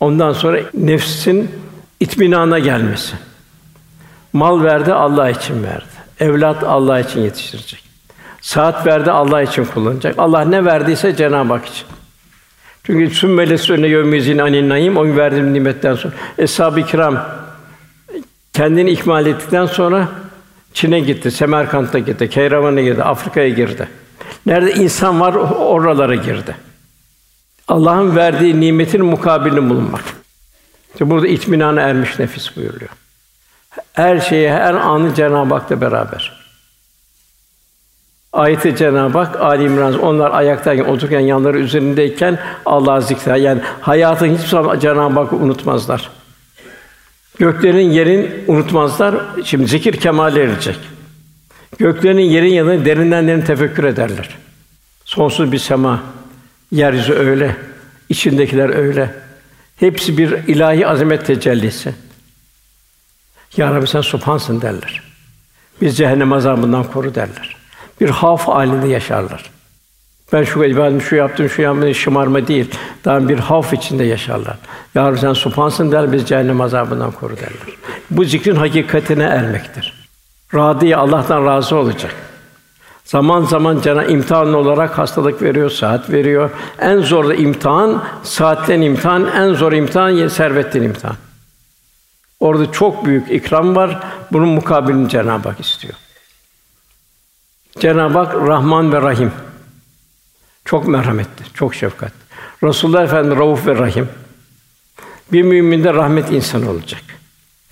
Ondan 0.00 0.32
sonra 0.32 0.60
nefsin 0.74 1.50
itminana 2.00 2.58
gelmesi. 2.58 3.14
Mal 4.32 4.64
verdi 4.64 4.92
Allah 4.92 5.30
için 5.30 5.62
verdi. 5.62 5.84
Evlat 6.20 6.64
Allah 6.64 7.00
için 7.00 7.20
yetiştirecek. 7.20 7.84
Saat 8.40 8.86
verdi 8.86 9.10
Allah 9.10 9.42
için 9.42 9.64
kullanacak. 9.64 10.14
Allah 10.18 10.40
ne 10.40 10.64
verdiyse 10.64 11.16
Cenab-ı 11.16 11.52
Hak 11.52 11.66
için. 11.66 11.86
Çünkü 12.84 13.14
sümmele 13.14 13.56
önüne 13.72 13.88
yevmizin 13.88 14.38
anin 14.38 14.68
naim 14.68 14.96
o 14.96 15.16
verdiğim 15.16 15.54
nimetten 15.54 15.94
sonra 15.94 16.14
eshab-ı 16.38 16.86
kiram 16.86 17.26
kendini 18.52 18.90
ikmal 18.90 19.26
ettikten 19.26 19.66
sonra 19.66 20.08
Çin'e 20.74 21.00
gitti, 21.00 21.30
Semerkant'a 21.30 21.98
gitti, 21.98 22.30
Keyravan'a 22.30 22.80
girdi, 22.80 23.02
Afrika'ya 23.02 23.48
girdi. 23.48 23.88
Nerede 24.46 24.74
insan 24.74 25.20
var 25.20 25.34
oralara 25.34 26.14
girdi. 26.14 26.56
Allah'ın 27.68 28.16
verdiği 28.16 28.60
nimetin 28.60 29.04
mukabilini 29.04 29.70
bulunmak. 29.70 30.04
İşte 30.92 31.10
burada 31.10 31.26
itminana 31.28 31.80
ermiş 31.80 32.18
nefis 32.18 32.56
buyuruyor. 32.56 32.90
Her 33.92 34.20
şeye, 34.20 34.52
her 34.52 34.74
anı 34.74 35.14
Cenab-ı 35.14 35.54
Hak'la 35.54 35.80
beraber. 35.80 36.41
Ayeti 38.32 38.76
Cenab-ı 38.76 39.18
Hak 39.18 39.40
Ali 39.40 39.64
İmran 39.64 39.98
onlar 39.98 40.30
ayaktayken, 40.30 40.84
otururken 40.84 41.20
yanları 41.20 41.58
üzerindeyken 41.58 42.38
Allah 42.66 43.00
zikrer. 43.00 43.36
Yani 43.36 43.60
hayatın 43.80 44.34
hiçbir 44.34 44.48
zaman 44.48 44.78
Cenab-ı 44.78 45.20
Hak'ı 45.20 45.36
unutmazlar. 45.36 46.10
Göklerin 47.38 47.90
yerin 47.90 48.44
unutmazlar. 48.46 49.14
Şimdi 49.44 49.66
zikir 49.66 50.00
kemale 50.00 50.42
erecek. 50.42 50.78
Göklerin 51.78 52.18
yerin 52.18 52.52
yanında 52.52 52.84
derinden 52.84 53.28
derin 53.28 53.40
tefekkür 53.40 53.84
ederler. 53.84 54.28
Sonsuz 55.04 55.52
bir 55.52 55.58
sema, 55.58 56.02
yeryüzü 56.72 57.12
öyle, 57.12 57.56
içindekiler 58.08 58.68
öyle. 58.68 59.14
Hepsi 59.76 60.18
bir 60.18 60.30
ilahi 60.30 60.86
azamet 60.86 61.26
tecellisi. 61.26 61.94
Ya 63.56 63.74
Rabbi 63.74 63.86
sen 63.86 64.00
subhansın 64.00 64.60
derler. 64.60 65.02
Biz 65.80 65.96
cehennem 65.96 66.32
azabından 66.32 66.84
koru 66.84 67.14
derler. 67.14 67.61
Bir 68.02 68.10
haf 68.10 68.48
halinde 68.48 68.88
yaşarlar. 68.88 69.50
Ben 70.32 70.44
şu 70.44 70.64
ibadetim, 70.64 71.00
şu 71.00 71.16
yaptım, 71.16 71.48
şu 71.48 71.62
yaptım, 71.62 71.94
şımarma 71.94 72.46
değil. 72.46 72.70
Daha 73.04 73.28
bir 73.28 73.38
haf 73.38 73.72
içinde 73.72 74.04
yaşarlar. 74.04 74.56
Ya 74.94 75.08
Rabbi 75.08 75.18
sen 75.18 75.32
subhansın 75.32 75.92
der, 75.92 76.12
biz 76.12 76.28
cehennem 76.28 76.60
azabından 76.60 77.10
koru 77.10 77.36
derler. 77.36 77.76
Bu 78.10 78.24
zikrin 78.24 78.56
hakikatine 78.56 79.22
ermektir. 79.22 80.08
Radiye 80.54 80.96
Allah'tan 80.96 81.46
razı 81.46 81.76
olacak. 81.76 82.14
Zaman 83.04 83.44
zaman 83.44 83.80
cana 83.80 84.04
imtihan 84.04 84.54
olarak 84.54 84.98
hastalık 84.98 85.42
veriyor, 85.42 85.70
saat 85.70 86.10
veriyor. 86.10 86.50
En 86.78 86.98
zor 86.98 87.28
da 87.28 87.34
imtihan, 87.34 88.04
saatten 88.22 88.80
imtihan, 88.80 89.26
en 89.36 89.54
zor 89.54 89.72
imtihan 89.72 90.28
servetten 90.28 90.82
imtihan. 90.82 91.16
Orada 92.40 92.72
çok 92.72 93.06
büyük 93.06 93.30
ikram 93.30 93.76
var. 93.76 94.00
Bunun 94.32 94.48
mukabilini 94.48 95.08
Cenab-ı 95.08 95.48
Hak 95.48 95.60
istiyor. 95.60 95.94
Cenab-ı 97.78 98.18
Hak 98.18 98.34
Rahman 98.34 98.92
ve 98.92 99.02
Rahim. 99.02 99.32
Çok 100.64 100.88
merhametli, 100.88 101.44
çok 101.54 101.74
şefkat. 101.74 102.12
Resulullah 102.64 103.02
Efendimiz 103.02 103.38
Rauf 103.38 103.66
ve 103.66 103.78
Rahim. 103.78 104.08
Bir 105.32 105.42
mümin 105.42 105.84
de 105.84 105.94
rahmet 105.94 106.32
insanı 106.32 106.70
olacak. 106.70 107.02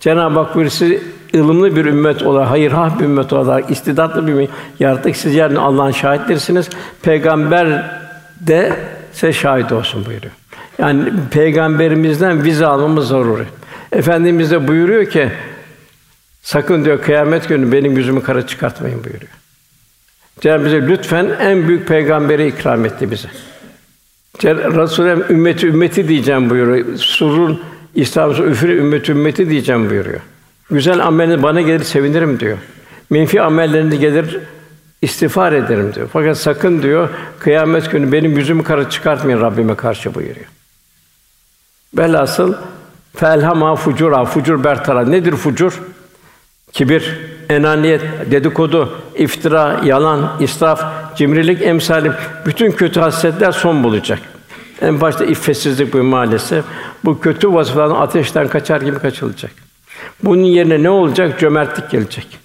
Cenab-ı 0.00 0.38
Hak 0.38 0.56
birisi 0.56 1.02
ılımlı 1.34 1.76
bir 1.76 1.84
ümmet 1.84 2.22
olarak, 2.22 2.50
hayır 2.50 2.72
hah 2.72 2.98
bir 2.98 3.04
ümmet 3.04 3.32
olarak, 3.32 3.70
istidatlı 3.70 4.26
bir 4.26 4.32
ümmet 4.32 4.50
yarattık. 4.78 5.16
Siz 5.16 5.34
yarın 5.34 5.56
Allah'ın 5.56 5.90
şahitlerisiniz. 5.90 6.68
Peygamber 7.02 8.00
de 8.40 8.76
size 9.12 9.32
şahit 9.32 9.72
olsun 9.72 10.06
buyuruyor. 10.06 10.32
Yani 10.78 11.12
peygamberimizden 11.30 12.44
vize 12.44 12.66
almamız 12.66 13.08
zaruri. 13.08 13.44
Efendimiz 13.92 14.50
de 14.50 14.68
buyuruyor 14.68 15.06
ki 15.06 15.32
sakın 16.42 16.84
diyor 16.84 17.02
kıyamet 17.02 17.48
günü 17.48 17.72
benim 17.72 17.96
yüzümü 17.96 18.22
kara 18.22 18.46
çıkartmayın 18.46 19.04
buyuruyor. 19.04 19.32
Cenab-ı 20.40 20.64
bize 20.64 20.88
lütfen 20.88 21.30
en 21.40 21.68
büyük 21.68 21.88
peygamberi 21.88 22.46
ikram 22.46 22.84
etti 22.84 23.10
bize. 23.10 23.28
Resulullah 24.44 25.30
ümmeti 25.30 25.66
ümmeti 25.66 26.08
diyeceğim 26.08 26.50
buyuruyor. 26.50 26.96
Surun 26.96 27.62
İslam 27.94 28.30
üfürü 28.30 28.78
ümmeti 28.78 29.12
ümmeti 29.12 29.50
diyeceğim 29.50 29.90
buyuruyor. 29.90 30.20
Güzel 30.70 31.06
amelini 31.06 31.42
bana 31.42 31.60
gelir 31.60 31.84
sevinirim 31.84 32.40
diyor. 32.40 32.58
Menfi 33.10 33.42
amellerini 33.42 33.98
gelir 33.98 34.38
istiğfar 35.02 35.52
ederim 35.52 35.94
diyor. 35.94 36.08
Fakat 36.12 36.38
sakın 36.38 36.82
diyor 36.82 37.08
kıyamet 37.38 37.90
günü 37.90 38.12
benim 38.12 38.36
yüzümü 38.38 38.62
kara 38.62 38.90
çıkartmayın 38.90 39.40
Rabbime 39.40 39.74
karşı 39.74 40.14
buyuruyor. 40.14 40.46
Velhasıl 41.98 42.54
felhama 43.16 43.76
fucura 43.76 44.24
fucur 44.24 44.64
bertara 44.64 45.04
nedir 45.04 45.32
fucur? 45.32 45.80
Kibir, 46.72 47.18
enaniyet, 47.48 48.02
dedikodu, 48.30 48.98
iftira, 49.14 49.80
yalan, 49.84 50.36
israf, 50.40 50.84
cimrilik 51.16 51.62
emsali 51.62 52.12
bütün 52.46 52.72
kötü 52.72 53.00
hasletler 53.00 53.52
son 53.52 53.84
bulacak. 53.84 54.18
En 54.80 55.00
başta 55.00 55.24
iffetsizlik 55.24 55.92
bu 55.92 56.02
maalesef. 56.02 56.64
Bu 57.04 57.20
kötü 57.20 57.54
vasıfların 57.54 57.94
ateşten 57.94 58.48
kaçar 58.48 58.80
gibi 58.80 58.98
kaçılacak. 58.98 59.52
Bunun 60.24 60.42
yerine 60.42 60.82
ne 60.82 60.90
olacak? 60.90 61.40
Cömertlik 61.40 61.90
gelecek. 61.90 62.38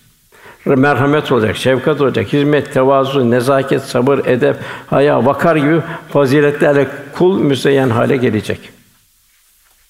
Merhamet 0.66 1.32
olacak, 1.32 1.58
şefkat 1.58 2.02
olacak, 2.02 2.34
hizmet, 2.34 2.74
tevazu, 2.74 3.32
nezaket, 3.32 3.82
sabır, 3.82 4.26
edep, 4.26 4.56
haya, 4.88 5.26
vakar 5.26 5.56
gibi 5.56 5.82
faziletlerle 6.10 6.88
kul 7.14 7.40
müzeyyen 7.40 7.90
hale 7.90 8.18
gelecek. 8.18 8.60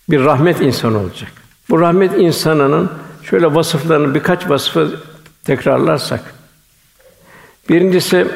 Bir 0.10 0.24
rahmet 0.26 0.62
insanı 0.62 1.00
olacak. 1.00 1.32
Bu 1.70 1.80
rahmet 1.80 2.18
insanının 2.18 2.92
şöyle 3.30 3.56
vasıflarını 3.56 4.16
birkaç 4.16 4.50
vasfı 4.50 5.00
tekrarlarsak. 5.44 6.36
Birincisi 7.70 8.28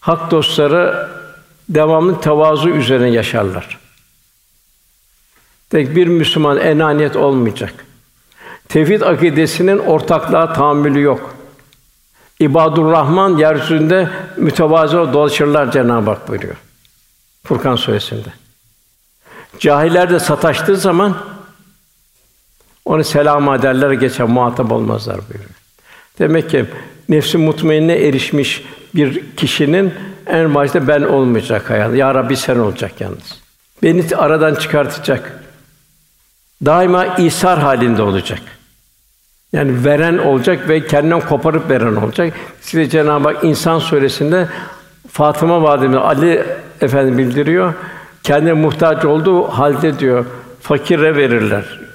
hak 0.00 0.30
dostları 0.30 1.08
devamlı 1.68 2.20
tevazu 2.20 2.68
üzerine 2.68 3.08
yaşarlar. 3.08 3.78
Tek 5.70 5.96
bir 5.96 6.06
Müslüman 6.06 6.58
enaniyet 6.58 7.16
olmayacak. 7.16 7.74
Tevhid 8.68 9.00
akidesinin 9.00 9.78
ortaklığa 9.78 10.52
tahammülü 10.52 11.00
yok. 11.00 11.34
İbadur 12.40 12.92
Rahman 12.92 13.36
yeryüzünde 13.36 14.08
mütevazı 14.36 15.12
dolaşırlar 15.12 15.72
Cenab-ı 15.72 16.10
Hak 16.10 16.28
buyuruyor. 16.28 16.56
Furkan 17.44 17.76
suresinde. 17.76 18.28
Cahiller 19.58 20.10
de 20.10 20.20
sataştığı 20.20 20.76
zaman 20.76 21.16
onu 22.88 23.04
selam 23.04 23.54
ederler 23.54 23.90
geçer 23.90 24.26
muhatap 24.26 24.72
olmazlar 24.72 25.16
buyuruyor. 25.28 25.50
Demek 26.18 26.50
ki 26.50 26.64
nefsi 27.08 27.38
mutmainne 27.38 27.92
erişmiş 27.94 28.64
bir 28.94 29.36
kişinin 29.36 29.94
en 30.26 30.54
başta 30.54 30.88
ben 30.88 31.02
olmayacak 31.02 31.70
hayat. 31.70 31.94
Ya 31.94 32.14
Rabbi 32.14 32.36
sen 32.36 32.58
olacak 32.58 33.00
yalnız. 33.00 33.40
Beni 33.82 34.16
aradan 34.16 34.54
çıkartacak. 34.54 35.42
Daima 36.64 37.06
isar 37.06 37.58
halinde 37.58 38.02
olacak. 38.02 38.40
Yani 39.52 39.84
veren 39.84 40.18
olacak 40.18 40.68
ve 40.68 40.86
kendinden 40.86 41.20
koparıp 41.20 41.70
veren 41.70 41.96
olacak. 41.96 42.34
Size 42.60 42.88
Cenab-ı 42.88 43.28
Hak 43.28 43.44
İnsan 43.44 43.78
suresinde 43.78 44.48
Fatıma 45.10 45.62
validemiz 45.62 45.96
Ali 45.96 46.44
efendi 46.80 47.18
bildiriyor. 47.18 47.74
Kendine 48.22 48.52
muhtaç 48.52 49.04
olduğu 49.04 49.44
halde 49.44 49.98
diyor 49.98 50.26
fakire 50.60 51.16
verirler. 51.16 51.87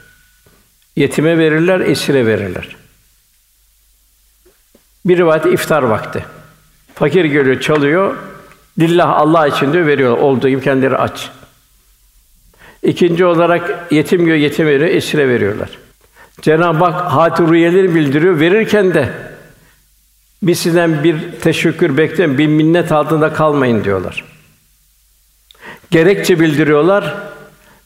Yetime 0.96 1.38
verirler, 1.38 1.80
esire 1.80 2.26
verirler. 2.26 2.76
Bir 5.06 5.18
rivayet 5.18 5.46
iftar 5.46 5.84
vakti. 5.84 6.26
Fakir 6.96 7.26
geliyor, 7.26 7.60
çalıyor. 7.60 8.18
Lillah 8.80 9.10
Allah 9.10 9.48
için 9.48 9.74
diyor 9.74 9.86
veriyor. 9.86 10.18
Olduğu 10.18 10.50
gibi 10.50 10.62
kendileri 10.62 10.98
aç. 10.98 11.30
İkinci 12.84 13.26
olarak 13.26 13.92
yetim 13.92 14.20
geliyor, 14.20 14.38
yetim 14.38 14.68
veriyor, 14.68 14.90
esire 14.90 15.30
veriyorlar. 15.30 15.70
Cenab-ı 16.42 16.86
Hak 16.86 17.12
hatırıyeleri 17.12 17.96
bildiriyor. 17.96 18.40
Verirken 18.40 18.94
de 18.94 19.10
biz 20.44 20.60
sizden 20.60 21.04
bir 21.04 21.32
teşekkür 21.42 21.98
bekleyin, 21.98 22.38
bir 22.38 22.48
minnet 22.48 22.92
altında 22.92 23.34
kalmayın 23.34 23.84
diyorlar. 23.84 24.26
Gerekçe 25.92 26.40
bildiriyorlar. 26.40 27.16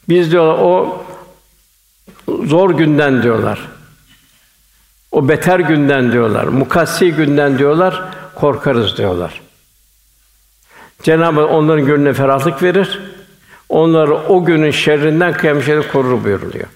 Biz 0.08 0.32
diyorlar 0.32 0.58
o 0.58 1.04
zor 2.44 2.70
günden 2.70 3.22
diyorlar. 3.22 3.68
O 5.12 5.28
beter 5.28 5.60
günden 5.60 6.12
diyorlar, 6.12 6.44
mukassi 6.44 7.12
günden 7.12 7.58
diyorlar, 7.58 8.02
korkarız 8.34 8.96
diyorlar. 8.96 9.40
Cenab-ı 11.02 11.40
Hak 11.40 11.50
onların 11.50 11.86
gönlüne 11.86 12.12
ferahlık 12.12 12.62
verir. 12.62 13.00
Onları 13.68 14.14
o 14.14 14.44
günün 14.44 14.70
şerrinden 14.70 15.32
kıyamet 15.32 15.92
korur 15.92 16.24
buyuruluyor. 16.24 16.66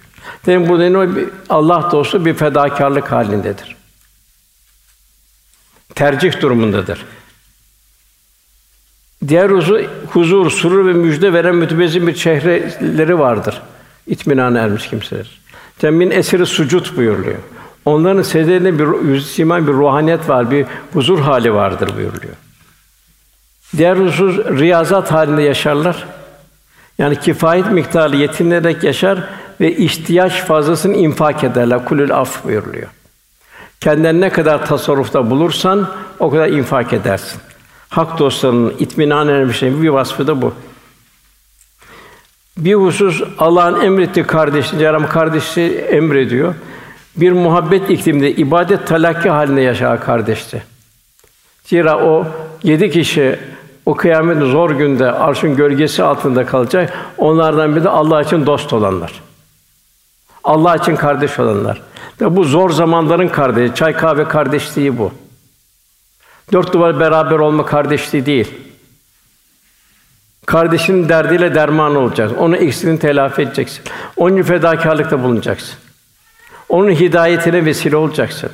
Demek 0.46 0.68
bu 0.68 0.80
ne 0.80 1.08
Allah 1.48 1.88
dostu 1.92 2.24
bir 2.24 2.34
fedakarlık 2.34 3.12
halindedir. 3.12 3.76
Tercih 5.94 6.40
durumundadır. 6.40 7.04
Diğer 9.28 9.50
huzu, 9.50 9.82
huzur, 10.10 10.50
surur 10.50 10.86
ve 10.86 10.92
müjde 10.92 11.32
veren 11.32 11.56
mütebezzim 11.56 12.06
bir 12.06 12.14
çehreleri 12.14 13.18
vardır. 13.18 13.62
İtminan 14.06 14.54
ermiş 14.54 14.88
kimseler. 14.88 15.41
Temin 15.82 16.10
esiri 16.10 16.46
sucut 16.46 16.96
buyuruluyor. 16.96 17.38
Onların 17.84 18.22
secdelerinde 18.22 18.78
bir 18.78 19.08
yüz 19.08 19.30
siman 19.32 19.66
bir 19.66 19.72
ruhaniyet 19.72 20.28
var, 20.28 20.50
bir 20.50 20.66
huzur 20.92 21.20
hali 21.20 21.54
vardır 21.54 21.90
buyuruluyor. 21.96 22.34
Diğer 23.76 23.96
husus 23.96 24.38
riyazat 24.38 25.12
halinde 25.12 25.42
yaşarlar. 25.42 26.06
Yani 26.98 27.20
kifayet 27.20 27.70
miktarı 27.70 28.16
yetinerek 28.16 28.84
yaşar 28.84 29.18
ve 29.60 29.76
ihtiyaç 29.76 30.32
fazlasını 30.32 30.96
infak 30.96 31.44
ederler. 31.44 31.84
Kulül 31.84 32.14
af 32.14 32.44
buyuruluyor. 32.44 32.88
Kendinden 33.80 34.20
ne 34.20 34.30
kadar 34.30 34.66
tasarrufta 34.66 35.30
bulursan 35.30 35.88
o 36.18 36.30
kadar 36.30 36.48
infak 36.48 36.92
edersin. 36.92 37.40
Hak 37.88 38.18
dostlarının 38.18 38.74
itminan 38.78 39.28
ermiş 39.28 39.62
bir 39.62 39.88
vasfı 39.88 40.26
da 40.26 40.42
bu. 40.42 40.54
Bir 42.56 42.74
husus 42.74 43.22
Allah'ın 43.38 43.80
emrettiği 43.80 44.26
kardeşliği, 44.26 44.80
Cenab-ı 44.80 45.08
kardeşi 45.08 45.60
emrediyor. 45.90 46.54
Bir 47.16 47.32
muhabbet 47.32 47.90
ikliminde 47.90 48.32
ibadet 48.32 48.86
talakki 48.86 49.30
halinde 49.30 49.60
yaşar 49.60 50.00
kardeşti. 50.00 50.62
Zira 51.64 51.98
o 51.98 52.26
yedi 52.62 52.90
kişi 52.90 53.38
o 53.86 53.94
kıyamet 53.94 54.42
zor 54.42 54.70
günde 54.70 55.12
arşın 55.12 55.56
gölgesi 55.56 56.02
altında 56.02 56.46
kalacak. 56.46 56.92
Onlardan 57.18 57.76
biri 57.76 57.84
de 57.84 57.88
Allah 57.88 58.22
için 58.22 58.46
dost 58.46 58.72
olanlar. 58.72 59.12
Allah 60.44 60.76
için 60.76 60.96
kardeş 60.96 61.38
olanlar. 61.38 61.82
Ve 62.20 62.36
bu 62.36 62.44
zor 62.44 62.70
zamanların 62.70 63.28
kardeşi, 63.28 63.74
çay 63.74 63.96
kahve 63.96 64.24
kardeşliği 64.24 64.98
bu. 64.98 65.12
Dört 66.52 66.72
duvar 66.72 67.00
beraber 67.00 67.38
olma 67.38 67.66
kardeşliği 67.66 68.26
değil. 68.26 68.54
Kardeşinin 70.46 71.08
derdiyle 71.08 71.54
derman 71.54 71.96
olacaksın. 71.96 72.36
Onun 72.36 72.54
eksiğini 72.54 72.98
telafi 72.98 73.42
edeceksin. 73.42 73.84
Onun 74.16 74.36
için 74.36 74.42
fedakarlıkta 74.42 75.22
bulunacaksın. 75.22 75.74
Onun 76.68 76.90
hidayetine 76.90 77.64
vesile 77.64 77.96
olacaksın. 77.96 78.50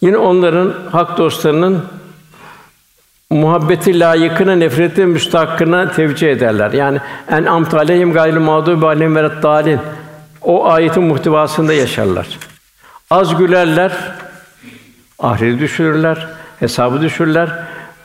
Yine 0.00 0.16
onların 0.16 0.74
hak 0.92 1.18
dostlarının 1.18 1.84
muhabbeti 3.30 4.00
layıkına, 4.00 4.52
nefreti 4.52 5.06
müstahakkına 5.06 5.92
tevcih 5.92 6.28
ederler. 6.28 6.72
Yani 6.72 7.00
en 7.30 7.44
amt 7.44 7.74
aleyhim 7.74 8.12
gayrı 8.12 8.40
mağdubi 8.40 8.86
aleyhim 8.86 9.16
ve 9.16 9.42
dalin. 9.42 9.80
O 10.42 10.70
ayetin 10.70 11.02
muhtevasında 11.02 11.72
yaşarlar. 11.72 12.26
Az 13.10 13.36
gülerler, 13.36 13.92
ahireti 15.18 15.58
düşürürler, 15.58 16.28
hesabı 16.60 17.00
düşürürler. 17.00 17.48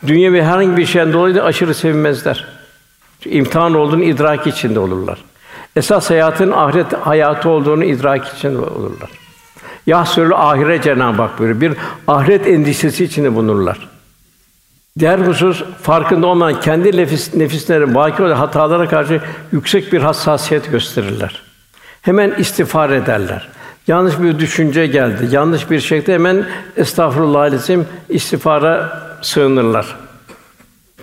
Dünya 0.07 0.33
ve 0.33 0.45
herhangi 0.45 0.77
bir 0.77 0.85
şeyden 0.85 1.13
dolayı 1.13 1.35
da 1.35 1.43
aşırı 1.43 1.73
sevinmezler. 1.73 2.45
İmtihan 3.25 3.73
olduğunu 3.73 4.03
idrak 4.03 4.47
içinde 4.47 4.79
olurlar. 4.79 5.19
Esas 5.75 6.09
hayatın 6.09 6.51
ahiret 6.51 6.93
hayatı 6.93 7.49
olduğunu 7.49 7.83
idrak 7.83 8.27
içinde 8.27 8.57
olurlar. 8.57 9.09
Yahsürül 9.87 10.33
ahiret 10.35 10.83
Cenab-ı 10.83 11.21
Hak 11.21 11.39
buyuruyor. 11.39 11.61
Bir 11.61 11.73
ahiret 12.07 12.47
endişesi 12.47 13.03
içinde 13.03 13.35
bulunurlar. 13.35 13.89
Diğer 14.99 15.19
husus 15.19 15.63
farkında 15.81 16.27
olmayan 16.27 16.59
kendi 16.59 16.97
nefis 16.97 17.33
nefislerin 17.33 17.95
vaki 17.95 18.23
olan 18.23 18.35
hatalara 18.35 18.89
karşı 18.89 19.21
yüksek 19.51 19.93
bir 19.93 20.01
hassasiyet 20.01 20.71
gösterirler. 20.71 21.41
Hemen 22.01 22.31
istiğfar 22.31 22.89
ederler. 22.89 23.49
Yanlış 23.87 24.19
bir 24.19 24.39
düşünce 24.39 24.87
geldi, 24.87 25.27
yanlış 25.31 25.71
bir 25.71 25.79
şekilde 25.79 26.13
hemen 26.13 26.45
estağfurullah 26.77 27.51
istiğfara 28.09 29.02
sığınırlar. 29.23 29.95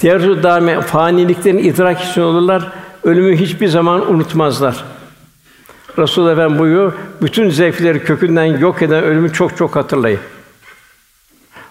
Diğer 0.01 0.17
husus 0.17 0.43
daima 0.43 0.81
faniliklerin 0.81 1.59
idrak 1.59 2.01
için 2.01 2.21
olurlar. 2.21 2.73
Ölümü 3.05 3.37
hiçbir 3.37 3.69
zaman 3.69 4.15
unutmazlar. 4.15 4.85
Resul 5.99 6.31
Efendimiz 6.31 6.59
buyuruyor, 6.59 6.93
bütün 7.23 7.51
zevkleri 7.51 8.05
kökünden 8.05 8.45
yok 8.45 8.83
eden 8.83 9.05
ölümü 9.05 9.33
çok 9.33 9.57
çok 9.57 9.77
hatırlayın. 9.77 10.21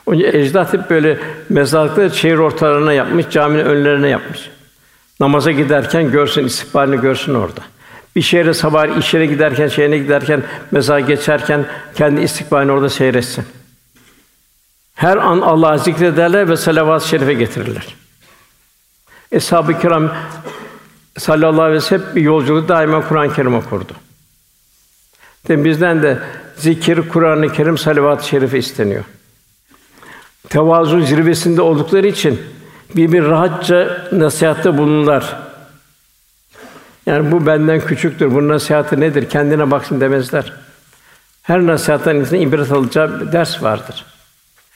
O 0.05 0.13
ecdat 0.13 0.73
hep 0.73 0.89
böyle 0.89 1.19
mezarlıkları 1.49 2.15
şehir 2.15 2.37
ortalarına 2.37 2.93
yapmış, 2.93 3.25
caminin 3.29 3.65
önlerine 3.65 4.09
yapmış. 4.09 4.49
Namaza 5.19 5.51
giderken 5.51 6.11
görsün, 6.11 6.45
istikbalini 6.45 7.01
görsün 7.01 7.33
orada. 7.33 7.61
Bir 8.15 8.21
şehre 8.21 8.53
sabah 8.53 8.97
iş 8.97 9.11
giderken, 9.11 9.67
şehrine 9.67 9.97
giderken, 9.97 10.43
mezar 10.71 10.99
geçerken 10.99 11.65
kendi 11.95 12.21
istikbalini 12.21 12.71
orada 12.71 12.89
seyretsin. 12.89 13.45
Her 14.99 15.17
an 15.17 15.41
Allah'ı 15.41 15.79
zikrederler 15.79 16.49
ve 16.49 16.57
salavat-ı 16.57 17.07
şerife 17.07 17.33
getirirler. 17.33 17.95
Eshab-ı 19.31 19.79
kiram 19.79 20.11
sallallahu 21.17 21.61
aleyhi 21.61 21.77
ve 21.77 21.81
sellem 21.81 22.15
bir 22.15 22.21
yolculuk 22.21 22.69
daima 22.69 23.07
Kur'an-ı 23.07 23.33
Kerim 23.33 23.55
okurdu. 23.55 23.93
Demek 25.47 25.65
bizden 25.65 26.03
de 26.03 26.19
zikir, 26.57 27.09
Kur'an-ı 27.09 27.53
Kerim, 27.53 27.77
salavat-ı 27.77 28.27
şerife 28.27 28.57
isteniyor 28.57 29.03
tevazu 30.49 31.01
zirvesinde 31.01 31.61
oldukları 31.61 32.07
için 32.07 32.41
bir 32.95 33.11
bir 33.11 33.23
rahatça 33.23 34.07
nasihatte 34.11 34.77
bulunurlar. 34.77 35.35
Yani 37.05 37.31
bu 37.31 37.45
benden 37.45 37.79
küçüktür. 37.79 38.31
Bunun 38.31 38.49
nasihatı 38.49 38.99
nedir? 38.99 39.29
Kendine 39.29 39.71
baksın 39.71 40.01
demezler. 40.01 40.53
Her 41.41 41.67
nasihattan 41.67 42.15
insana 42.15 42.39
ibret 42.39 42.71
alacağı 42.71 43.31
ders 43.31 43.63
vardır. 43.63 44.05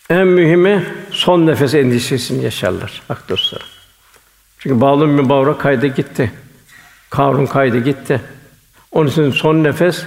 En 0.09 0.27
mühimi 0.27 0.85
son 1.11 1.47
nefes 1.47 1.73
endişesini 1.73 2.43
yaşarlar 2.43 3.01
hak 3.07 3.29
dostları. 3.29 3.63
Çünkü 4.59 4.81
Bağlum 4.81 5.17
bin 5.17 5.29
Bavra 5.29 5.57
kaydı 5.57 5.87
gitti. 5.87 6.31
Karun 7.09 7.45
kaydı 7.45 7.79
gitti. 7.79 8.21
Onun 8.91 9.09
için 9.09 9.31
son 9.31 9.63
nefes 9.63 10.05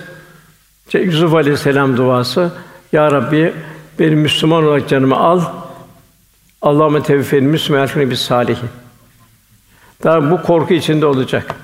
işte 0.86 1.01
Yusuf 1.01 1.34
Aleyhisselam 1.34 1.97
duası 1.97 2.53
Ya 2.92 3.12
Rabbi 3.12 3.55
benim 3.99 4.18
Müslüman 4.18 4.64
olarak 4.64 4.88
canımı 4.88 5.16
al. 5.16 5.42
Allahümme 6.62 7.03
tevfil 7.03 7.42
Müslüman 7.42 8.11
bir 8.11 8.16
salihin. 8.16 8.68
Daha 10.05 10.30
bu 10.30 10.42
korku 10.42 10.74
içinde 10.74 11.07
olacak. 11.07 11.55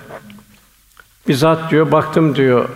Bizzat 1.28 1.70
diyor, 1.70 1.92
baktım 1.92 2.34
diyor, 2.34 2.68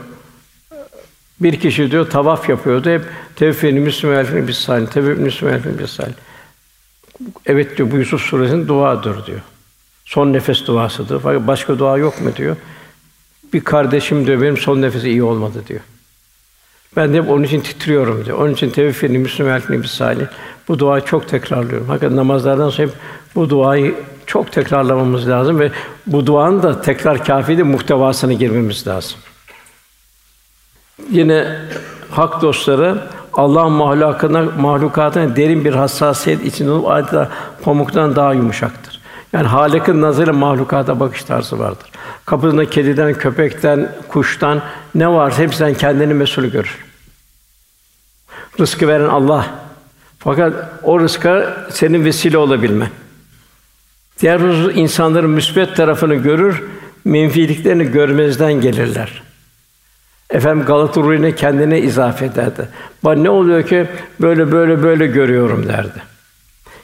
bir 1.41 1.61
kişi 1.61 1.91
diyor 1.91 2.11
tavaf 2.11 2.49
yapıyordu. 2.49 2.91
Hep 2.91 3.03
tevfini 3.37 3.81
Müslüman 3.81 4.49
bir 4.49 4.53
salih, 4.53 4.87
tevfini 4.87 5.25
Müslüman 5.25 5.61
bir 5.79 5.87
salih. 5.87 6.13
Evet 7.47 7.77
diyor 7.77 7.91
bu 7.91 7.97
Yusuf 7.97 8.21
suresinin 8.21 8.69
duadır 8.69 9.27
diyor. 9.27 9.41
Son 10.05 10.33
nefes 10.33 10.67
duasıdır. 10.67 11.21
Fakat 11.23 11.47
başka 11.47 11.79
dua 11.79 11.99
yok 11.99 12.21
mu 12.21 12.31
diyor. 12.37 12.57
Bir 13.53 13.61
kardeşim 13.61 14.27
diyor 14.27 14.43
benim 14.43 14.57
son 14.57 14.83
nefesi 14.83 15.09
iyi 15.09 15.23
olmadı 15.23 15.63
diyor. 15.69 15.81
Ben 16.97 17.13
de 17.13 17.19
hep 17.19 17.31
onun 17.31 17.43
için 17.43 17.61
titriyorum 17.61 18.25
diyor. 18.25 18.39
Onun 18.39 18.53
için 18.53 18.71
tevfini 18.71 19.19
Müslüman 19.19 19.63
bir 19.69 19.85
salih. 19.85 20.27
Bu 20.69 20.79
duayı 20.79 21.05
çok 21.05 21.29
tekrarlıyorum. 21.29 21.89
Hakikaten 21.89 22.17
namazlardan 22.17 22.71
sonra 22.71 22.89
hep 22.89 22.95
bu 23.35 23.51
duayı 23.51 23.95
çok 24.27 24.53
tekrarlamamız 24.53 25.29
lazım 25.29 25.61
ve 25.61 25.73
bu 26.07 26.27
duanın 26.27 26.63
da 26.63 26.81
tekrar 26.83 27.25
kâfi 27.25 27.59
de 27.59 27.63
muhtevasına 27.63 28.33
girmemiz 28.33 28.87
lazım. 28.87 29.19
Yine 31.11 31.59
hak 32.11 32.43
dostları 32.43 33.09
Allah 33.37 33.69
mahlukatına 33.69 34.43
mahlukatına 34.43 35.37
derin 35.37 35.65
bir 35.65 35.73
hassasiyet 35.75 36.45
içinde 36.45 36.71
olup 36.71 36.91
adeta 36.91 37.29
pamuktan 37.63 38.17
daha 38.17 38.35
yumuşaktır. 38.35 39.01
Yani 39.33 39.47
Halık'ın 39.47 40.03
nazarı 40.03 40.35
mahlukata 40.35 41.01
bakış 41.01 41.25
tarzı 41.25 41.59
vardır. 41.59 41.91
Kapısında 42.27 42.71
kediden, 42.71 43.15
köpekten, 43.15 43.93
kuştan 44.09 44.63
ne 44.95 45.09
varsa 45.09 45.43
hepsinden 45.43 45.75
kendini 45.75 46.15
mesul 46.15 46.45
görür. 46.45 46.85
Rızkı 48.61 48.89
veren 48.89 49.09
Allah. 49.09 49.47
Fakat 50.19 50.55
o 50.83 51.01
rızka 51.01 51.57
senin 51.71 52.05
vesile 52.05 52.39
olabilmen. 52.39 52.89
Diğer 54.21 54.41
insanların 54.75 55.31
müsbet 55.31 55.77
tarafını 55.77 56.15
görür, 56.15 56.63
menfiliklerini 57.05 57.85
görmezden 57.85 58.53
gelirler. 58.53 59.23
Efendim 60.31 60.65
Galata 60.67 61.01
ruhine 61.01 61.35
kendine 61.35 61.81
izafe 61.81 62.25
ederdi. 62.25 62.69
Bana 63.05 63.23
ne 63.23 63.31
oluyor 63.31 63.67
ki 63.67 63.87
böyle 64.21 64.53
böyle 64.53 64.83
böyle 64.83 65.07
görüyorum 65.07 65.69
derdi. 65.69 66.03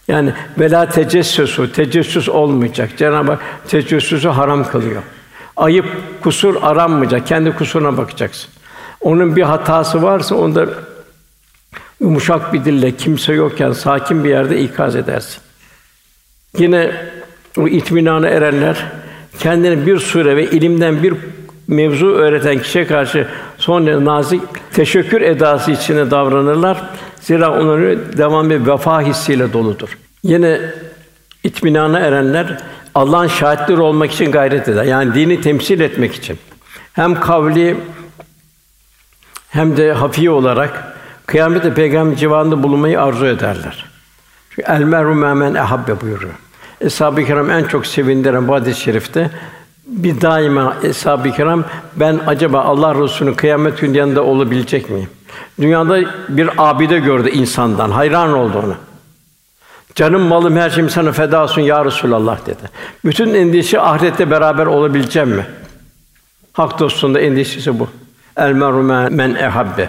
Yani 0.09 0.32
vela 0.59 0.88
tecessüsü, 0.88 1.72
tecessüs 1.72 2.28
olmayacak. 2.28 2.90
Cenab-ı 2.97 3.32
Hak 3.32 3.43
tecessüsü 3.68 4.28
haram 4.28 4.68
kılıyor. 4.68 5.03
Ayıp, 5.57 5.86
kusur 6.22 6.57
aranmayacak. 6.62 7.26
Kendi 7.26 7.53
kusuruna 7.53 7.97
bakacaksın. 7.97 8.51
Onun 9.01 9.36
bir 9.36 9.43
hatası 9.43 10.03
varsa 10.03 10.34
onda 10.34 10.66
yumuşak 12.01 12.53
bir 12.53 12.64
dille 12.64 12.97
kimse 12.97 13.32
yokken 13.32 13.72
sakin 13.72 14.24
bir 14.24 14.28
yerde 14.28 14.61
ikaz 14.61 14.97
edersin. 14.97 15.40
Yine 16.59 16.93
o 17.59 17.68
itminana 17.68 18.28
erenler 18.28 18.86
kendine 19.38 19.86
bir 19.86 19.99
sure 19.99 20.36
ve 20.36 20.51
ilimden 20.51 21.03
bir 21.03 21.14
mevzu 21.69 22.07
öğreten 22.07 22.59
kişiye 22.59 22.87
karşı 22.87 23.27
son 23.59 23.87
derece 23.87 24.05
nazik 24.05 24.43
teşekkür 24.73 25.21
edası 25.21 25.71
içinde 25.71 26.11
davranırlar. 26.11 26.83
Zira 27.21 27.61
onların 27.61 28.19
devam 28.19 28.51
bir 28.51 28.67
vefa 28.67 29.03
hissiyle 29.03 29.53
doludur. 29.53 29.99
Yine 30.23 30.61
itminana 31.45 31.99
erenler 31.99 32.59
Allah'ın 32.95 33.29
şahitleri 33.29 33.81
olmak 33.81 34.13
için 34.13 34.33
gayret 34.33 34.69
eder. 34.69 34.85
Yani 34.85 35.15
dini 35.15 35.41
temsil 35.41 35.81
etmek 35.81 36.15
için. 36.15 36.39
Hem 36.93 37.21
kavli 37.21 37.77
hem 39.51 39.77
de 39.77 39.93
hafi 39.93 40.31
olarak 40.31 40.97
kıyamette 41.27 41.75
peygamber 41.75 42.17
civarında 42.17 42.63
bulunmayı 42.63 43.01
arzu 43.01 43.27
ederler. 43.27 43.85
Çünkü 44.51 44.73
el 44.73 44.81
merhum 44.81 45.19
men 45.19 45.55
ehabbe 45.55 46.01
buyuruyor. 46.01 46.35
Eshab-ı 46.81 47.25
kiram 47.25 47.51
en 47.51 47.65
çok 47.65 47.87
sevindiren 47.87 48.49
bu 48.49 48.55
hadis-i 48.55 48.81
şerifte 48.81 49.31
bir 49.87 50.20
daima 50.20 50.76
eshab-ı 50.83 51.33
kiram 51.33 51.64
ben 51.97 52.20
acaba 52.26 52.61
Allah 52.61 52.95
Resulü'nün 52.95 53.35
kıyamet 53.35 53.80
günü 53.80 53.97
yanında 53.97 54.24
olabilecek 54.24 54.91
miyim? 54.91 55.09
Dünyada 55.61 56.01
bir 56.28 56.51
abide 56.59 56.99
gördü 56.99 57.30
insandan, 57.30 57.91
hayran 57.91 58.33
oldu 58.33 58.62
ona. 58.66 58.74
Canım 59.95 60.22
malım 60.22 60.57
her 60.57 60.70
şeyim 60.70 60.91
sana 60.91 61.12
feda 61.12 61.43
olsun 61.43 61.61
ya 61.61 61.85
Resulallah 61.85 62.47
dedi. 62.47 62.70
Bütün 63.05 63.35
endişe 63.35 63.80
ahirette 63.80 64.30
beraber 64.30 64.66
olabileceğim 64.66 65.28
mi? 65.28 65.47
Hak 66.53 66.78
dostunda 66.78 67.20
endişesi 67.20 67.78
bu. 67.78 67.89
El 68.37 68.53
meru 68.53 68.83
men 69.11 69.35
ehabbe. 69.35 69.89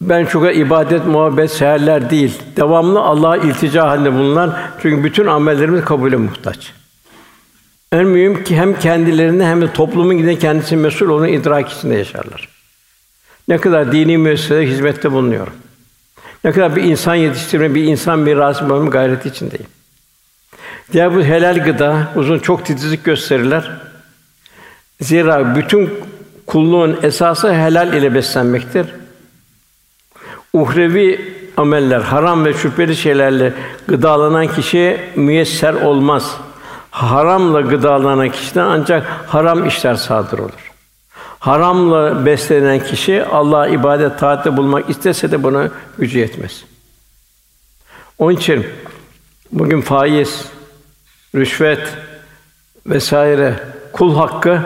Ben 0.00 0.26
çok 0.26 0.56
ibadet, 0.56 1.06
muhabbet, 1.06 1.50
seherler 1.50 2.10
değil. 2.10 2.42
Devamlı 2.56 3.00
Allah'a 3.00 3.36
iltica 3.36 3.88
halinde 3.88 4.12
bulunan 4.12 4.54
çünkü 4.82 5.04
bütün 5.04 5.26
amellerimiz 5.26 5.84
kabule 5.84 6.16
muhtaç. 6.16 6.72
En 7.92 8.06
mühim 8.06 8.44
ki 8.44 8.56
hem 8.56 8.78
kendilerini 8.78 9.44
hem 9.44 9.62
de 9.62 9.72
toplumun 9.72 10.12
yine 10.12 10.38
kendisi 10.38 10.76
mesul 10.76 11.08
olduğunu 11.08 11.28
idrak 11.28 11.72
içinde 11.72 11.94
yaşarlar. 11.94 12.48
Ne 13.48 13.58
kadar 13.58 13.92
dini 13.92 14.18
müesseselere 14.18 14.66
hizmette 14.66 15.12
bulunuyorum. 15.12 15.52
Ne 16.44 16.52
kadar 16.52 16.76
bir 16.76 16.82
insan 16.82 17.14
yetiştirme, 17.14 17.74
bir 17.74 17.84
insan 17.84 18.18
mirası 18.18 18.70
bulma 18.70 18.90
gayreti 18.90 19.28
içindeyim. 19.28 19.66
Diğer 20.92 21.14
bu 21.16 21.22
helal 21.22 21.64
gıda, 21.64 22.12
uzun 22.16 22.38
çok 22.38 22.66
titizlik 22.66 23.04
gösterirler. 23.04 23.70
Zira 25.00 25.56
bütün 25.56 25.90
kulluğun 26.46 26.98
esası 27.02 27.54
helal 27.54 27.92
ile 27.92 28.14
beslenmektir. 28.14 28.86
Uhrevi 30.52 31.34
ameller, 31.56 32.00
haram 32.00 32.44
ve 32.44 32.54
şüpheli 32.54 32.96
şeylerle 32.96 33.52
gıdalanan 33.88 34.48
kişiye 34.48 35.00
müyesser 35.16 35.74
olmaz. 35.74 36.36
Haramla 36.96 37.60
gıdalanan 37.60 38.30
kişiden 38.30 38.64
ancak 38.66 39.06
haram 39.06 39.66
işler 39.66 39.94
sadır 39.94 40.38
olur. 40.38 40.72
Haramla 41.38 42.26
beslenen 42.26 42.80
kişi 42.80 43.24
Allah'a 43.24 43.68
ibadet 43.68 44.18
taatte 44.18 44.56
bulmak 44.56 44.90
istese 44.90 45.30
de 45.30 45.42
buna 45.42 45.70
gücü 45.98 46.18
yetmez. 46.18 46.64
Onun 48.18 48.32
için 48.32 48.66
bugün 49.52 49.80
faiz, 49.80 50.44
rüşvet 51.34 51.96
vesaire 52.86 53.54
kul 53.92 54.16
hakkı 54.16 54.60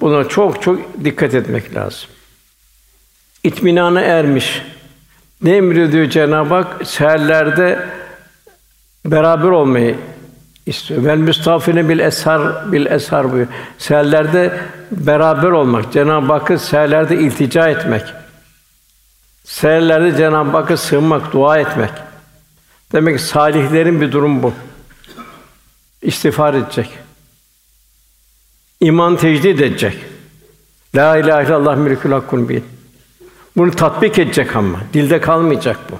buna 0.00 0.28
çok 0.28 0.62
çok 0.62 0.78
dikkat 1.04 1.34
etmek 1.34 1.74
lazım. 1.74 2.08
İtminana 3.44 4.00
ermiş. 4.00 4.62
Ne 5.42 5.56
emrediyor 5.56 6.10
Cenab-ı 6.10 6.54
Hak? 6.54 6.86
Seherlerde 6.86 7.86
beraber 9.04 9.48
olmayı 9.48 9.96
istiyor. 10.66 11.04
Vel 11.04 11.16
müstafine 11.16 11.88
bil 11.88 11.98
eshar 11.98 12.72
bil 12.72 12.86
eshar 12.86 13.24
buyuruyor. 13.24 13.48
Seherlerde 13.78 14.60
beraber 14.90 15.50
olmak, 15.50 15.92
Cenab-ı 15.92 16.32
Hakk'a 16.32 16.58
seherlerde 16.58 17.16
iltica 17.16 17.68
etmek. 17.68 18.02
Seherlerde 19.44 20.16
Cenab-ı 20.16 20.50
Hakk'a 20.50 20.76
sığınmak, 20.76 21.32
dua 21.32 21.58
etmek. 21.58 21.90
Demek 22.92 23.18
ki 23.18 23.22
salihlerin 23.24 24.00
bir 24.00 24.12
durum 24.12 24.42
bu. 24.42 24.52
İstiğfar 26.02 26.54
edecek. 26.54 26.90
İman 28.80 29.16
tecdid 29.16 29.58
edecek. 29.58 29.96
La 30.94 31.16
ilahe 31.16 31.46
illallah 31.46 31.76
mülkül 31.76 32.12
hakkun 32.12 32.48
bil. 32.48 32.60
Bunu 33.56 33.70
tatbik 33.70 34.18
edecek 34.18 34.56
ama 34.56 34.78
dilde 34.92 35.20
kalmayacak 35.20 35.78
bu. 35.90 35.98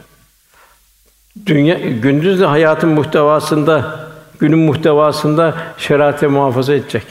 Dünya 1.46 1.74
gündüz 1.74 2.40
de 2.40 2.46
hayatın 2.46 2.90
muhtevasında, 2.90 4.08
günün 4.40 4.58
muhtevasında 4.58 5.74
şeriatı 5.78 6.30
muhafaza 6.30 6.74
edecek. 6.74 7.06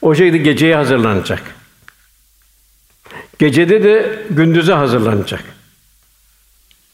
O 0.00 0.14
şekilde 0.14 0.38
geceye 0.38 0.76
hazırlanacak. 0.76 1.42
Gecede 3.38 3.82
de 3.84 4.22
gündüze 4.30 4.72
hazırlanacak. 4.72 5.44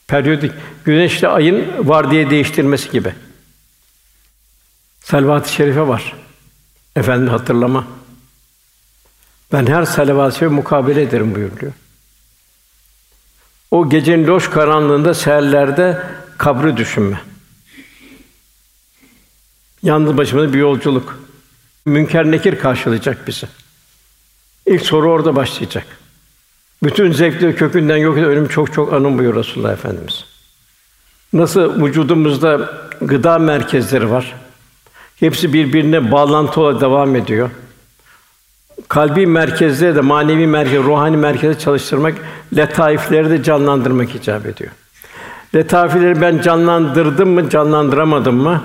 Periyodik 0.08 0.52
güneşle 0.84 1.28
ayın 1.28 1.88
var 1.88 2.10
diye 2.10 2.30
değiştirmesi 2.30 2.90
gibi. 2.90 3.14
Salavat-ı 5.00 5.52
şerife 5.52 5.88
var. 5.88 6.14
Efendi 6.96 7.30
hatırlama. 7.30 7.86
Ben 9.52 9.66
her 9.66 9.84
salavat-ı 9.84 10.38
şerife 10.38 10.54
mukabele 10.54 11.02
ederim 11.02 11.34
buyuruyor. 11.34 11.72
O 13.70 13.88
gecenin 13.90 14.26
loş 14.26 14.50
karanlığında 14.50 15.14
seherlerde 15.14 16.02
kabri 16.38 16.76
düşünme. 16.76 17.20
Yalnız 19.82 20.16
başımıza 20.16 20.52
bir 20.52 20.58
yolculuk. 20.58 21.18
Münker 21.86 22.30
nekir 22.30 22.58
karşılayacak 22.58 23.26
bizi. 23.26 23.46
İlk 24.66 24.82
soru 24.82 25.10
orada 25.10 25.36
başlayacak. 25.36 25.86
Bütün 26.82 27.12
zevkleri 27.12 27.56
kökünden 27.56 27.96
yok 27.96 28.18
eden 28.18 28.28
ölüm 28.28 28.48
çok 28.48 28.72
çok 28.72 28.92
anın 28.92 29.18
buyuruyor 29.18 29.44
Resulullah 29.44 29.72
Efendimiz. 29.72 30.24
Nasıl 31.32 31.84
vücudumuzda 31.84 32.72
gıda 33.00 33.38
merkezleri 33.38 34.10
var. 34.10 34.34
Hepsi 35.16 35.52
birbirine 35.52 36.12
bağlantı 36.12 36.60
olarak 36.60 36.80
devam 36.80 37.16
ediyor. 37.16 37.50
Kalbi 38.88 39.26
merkezde 39.26 39.94
de 39.94 40.00
manevi 40.00 40.46
merkez, 40.46 40.82
ruhani 40.82 41.16
merkeze 41.16 41.58
çalıştırmak, 41.58 42.14
letaifleri 42.56 43.30
de 43.30 43.42
canlandırmak 43.42 44.14
icap 44.14 44.46
ediyor. 44.46 44.70
Letaifleri 45.54 46.20
ben 46.20 46.40
canlandırdım 46.40 47.28
mı, 47.28 47.50
canlandıramadım 47.50 48.36
mı? 48.36 48.62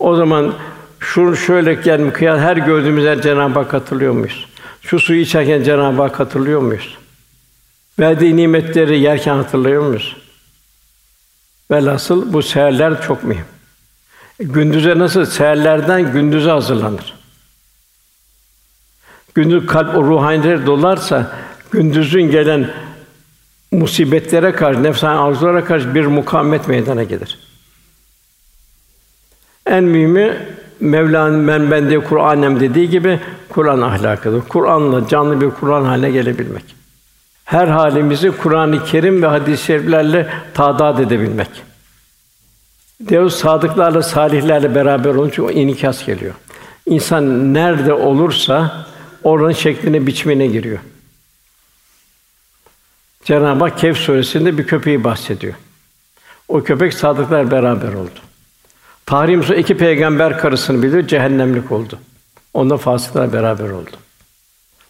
O 0.00 0.16
zaman 0.16 0.54
şu 1.00 1.36
şöyle 1.36 1.78
yani 1.84 2.12
kıyas 2.12 2.40
her 2.40 2.56
gördüğümüzde 2.56 3.22
Cenab-ı 3.22 3.58
Hak 3.58 3.72
hatırlıyor 3.72 4.12
muyuz? 4.12 4.46
Şu 4.82 4.98
suyu 4.98 5.20
içerken 5.20 5.62
Cenab-ı 5.62 6.02
Hak 6.02 6.20
hatırlıyor 6.20 6.60
muyuz? 6.60 6.98
Verdiği 7.98 8.36
nimetleri 8.36 9.00
yerken 9.00 9.34
hatırlıyor 9.34 9.82
muyuz? 9.82 10.16
Velhasıl 11.70 12.32
bu 12.32 12.42
seherler 12.42 13.02
çok 13.02 13.24
mühim. 13.24 13.44
Gündüze 14.38 14.98
nasıl 14.98 15.24
seherlerden 15.24 16.12
gündüze 16.12 16.50
hazırlanır. 16.50 17.14
Gündüz 19.34 19.66
kalp 19.66 19.96
o 19.96 20.04
ruhaniler 20.04 20.66
dolarsa 20.66 21.36
gündüzün 21.70 22.30
gelen 22.30 22.70
musibetlere 23.72 24.52
karşı, 24.52 24.82
nefsani 24.82 25.18
arzulara 25.18 25.64
karşı 25.64 25.94
bir 25.94 26.06
mukavemet 26.06 26.68
meydana 26.68 27.02
gelir. 27.02 27.49
En 29.70 29.84
mühimi 29.84 30.36
Mevla'nın 30.80 31.38
men 31.38 31.70
bende 31.70 31.98
Kur'anem 31.98 32.60
dediği 32.60 32.90
gibi 32.90 33.20
Kur'an 33.48 33.80
ahlakıdır. 33.80 34.42
Kur'anla 34.48 35.08
canlı 35.08 35.40
bir 35.40 35.50
Kur'an 35.50 35.84
haline 35.84 36.10
gelebilmek. 36.10 36.64
Her 37.44 37.68
halimizi 37.68 38.30
Kur'an-ı 38.30 38.84
Kerim 38.84 39.22
ve 39.22 39.26
hadis-i 39.26 39.64
şeriflerle 39.64 40.28
tadat 40.54 41.00
edebilmek. 41.00 41.48
Diyor 43.08 43.30
sadıklarla, 43.30 44.02
salihlerle 44.02 44.74
beraber 44.74 45.14
olunca 45.14 45.42
o 45.42 45.50
inikas 45.50 46.06
geliyor. 46.06 46.34
İnsan 46.86 47.54
nerede 47.54 47.92
olursa 47.92 48.86
oranın 49.22 49.52
şekline, 49.52 50.06
biçimine 50.06 50.46
giriyor. 50.46 50.78
Cenab-ı 53.24 53.64
Hak 53.64 53.78
Kehf 53.78 53.96
suresinde 53.96 54.58
bir 54.58 54.66
köpeği 54.66 55.04
bahsediyor. 55.04 55.54
O 56.48 56.62
köpek 56.62 56.94
sadıklar 56.94 57.50
beraber 57.50 57.92
oldu. 57.92 58.29
Tahrim 59.10 59.42
Su 59.42 59.54
iki 59.54 59.76
peygamber 59.76 60.38
karısını 60.38 60.82
bilir, 60.82 61.06
cehennemlik 61.06 61.72
oldu. 61.72 61.98
Onunla 62.54 62.76
fasıklar 62.76 63.32
beraber 63.32 63.70
oldu. 63.70 63.90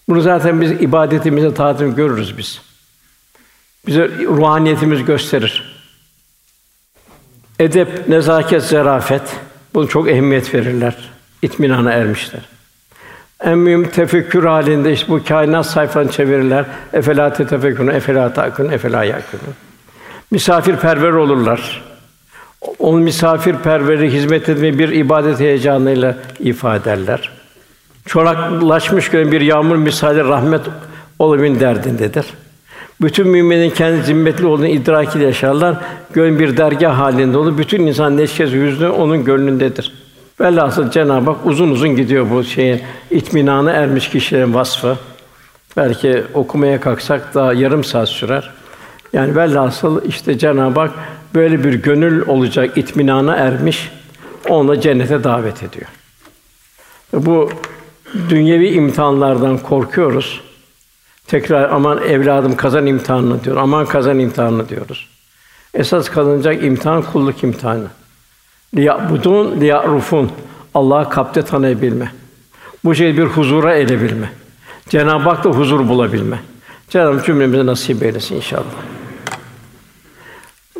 Bunu 0.08 0.20
zaten 0.20 0.60
biz 0.60 0.70
ibadetimizde 0.70 1.54
taatını 1.54 1.94
görürüz 1.94 2.38
biz. 2.38 2.62
Bize 3.86 4.08
ruhaniyetimiz 4.08 5.04
gösterir. 5.04 5.82
Edep, 7.58 8.08
nezaket, 8.08 8.62
zarafet 8.62 9.22
bunu 9.74 9.88
çok 9.88 10.08
ehemmiyet 10.08 10.54
verirler. 10.54 11.10
İtminana 11.42 11.92
ermişler. 11.92 12.42
En 13.44 13.58
mühim 13.58 13.88
tefekkür 13.90 14.44
halinde 14.44 14.92
işte 14.92 15.08
bu 15.08 15.24
kainat 15.24 15.66
sayfalarını 15.66 16.12
çevirirler. 16.12 16.64
Efela 16.92 17.32
tefekkürün, 17.32 17.88
efela 17.88 18.32
takın, 18.32 18.72
efela 18.72 19.04
yakın. 19.04 19.40
Misafirperver 20.30 21.12
olurlar. 21.12 21.89
Onun 22.78 23.02
misafirperveri 23.02 24.12
hizmet 24.12 24.48
etmeyi 24.48 24.78
bir 24.78 24.88
ibadet 24.88 25.40
heyecanıyla 25.40 26.16
ifade 26.40 26.92
ederler. 26.92 27.30
Çoraklaşmış 28.06 29.08
gören 29.08 29.32
bir 29.32 29.40
yağmur 29.40 29.76
misali 29.76 30.24
rahmet 30.24 30.60
olabilme 31.18 31.60
derdindedir. 31.60 32.26
Bütün 33.00 33.28
müminin 33.28 33.70
kendi 33.70 34.02
zimmetli 34.02 34.46
olduğunu 34.46 34.66
idrakiyle 34.66 35.24
yaşarlar. 35.24 35.76
Gönül 36.12 36.38
bir 36.38 36.56
dergah 36.56 36.98
halinde 36.98 37.38
olur. 37.38 37.58
Bütün 37.58 37.86
insan 37.86 38.16
neşesi 38.16 38.56
yüzünü 38.56 38.88
onun 38.88 39.24
gönlündedir. 39.24 39.92
Velhasıl 40.40 40.90
Cenab-ı 40.90 41.30
Hak 41.30 41.46
uzun 41.46 41.70
uzun 41.70 41.96
gidiyor 41.96 42.30
bu 42.30 42.44
şeye 42.44 42.80
itminana 43.10 43.72
ermiş 43.72 44.08
kişilerin 44.08 44.54
vasfı. 44.54 44.96
Belki 45.76 46.22
okumaya 46.34 46.80
kalksak 46.80 47.34
daha 47.34 47.52
yarım 47.52 47.84
saat 47.84 48.08
sürer. 48.08 48.50
Yani 49.12 49.36
velhasıl 49.36 50.04
işte 50.04 50.38
Cenab-ı 50.38 50.80
Hak 50.80 50.90
böyle 51.34 51.64
bir 51.64 51.74
gönül 51.74 52.28
olacak 52.28 52.78
itminana 52.78 53.36
ermiş, 53.36 53.90
onu 54.48 54.80
cennete 54.80 55.24
davet 55.24 55.62
ediyor. 55.62 55.86
Bu 57.12 57.50
dünyevi 58.28 58.68
imtihanlardan 58.68 59.58
korkuyoruz. 59.58 60.40
Tekrar 61.26 61.70
aman 61.70 62.02
evladım 62.02 62.56
kazan 62.56 62.86
imtihanını 62.86 63.44
diyor. 63.44 63.56
Aman 63.56 63.86
kazan 63.86 64.18
imtihanını 64.18 64.68
diyoruz. 64.68 65.08
Esas 65.74 66.10
kazanacak 66.10 66.64
imtihan 66.64 67.02
kulluk 67.02 67.44
imtihanı. 67.44 67.86
Liyabudun 68.74 69.60
liyarufun. 69.60 70.30
Allah'ı 70.74 71.08
kapte 71.08 71.42
tanıyabilme. 71.42 72.12
Bu 72.84 72.94
şey 72.94 73.16
bir 73.16 73.24
huzura 73.24 73.74
erebilme. 73.74 74.30
Cenab-ı 74.88 75.22
Hak'ta 75.22 75.50
huzur 75.50 75.88
bulabilme. 75.88 76.40
Cenab-ı 76.88 77.16
Hak 77.16 77.26
cümlemize 77.26 77.66
nasip 77.66 78.02
eylesin 78.02 78.36
inşallah. 78.36 78.99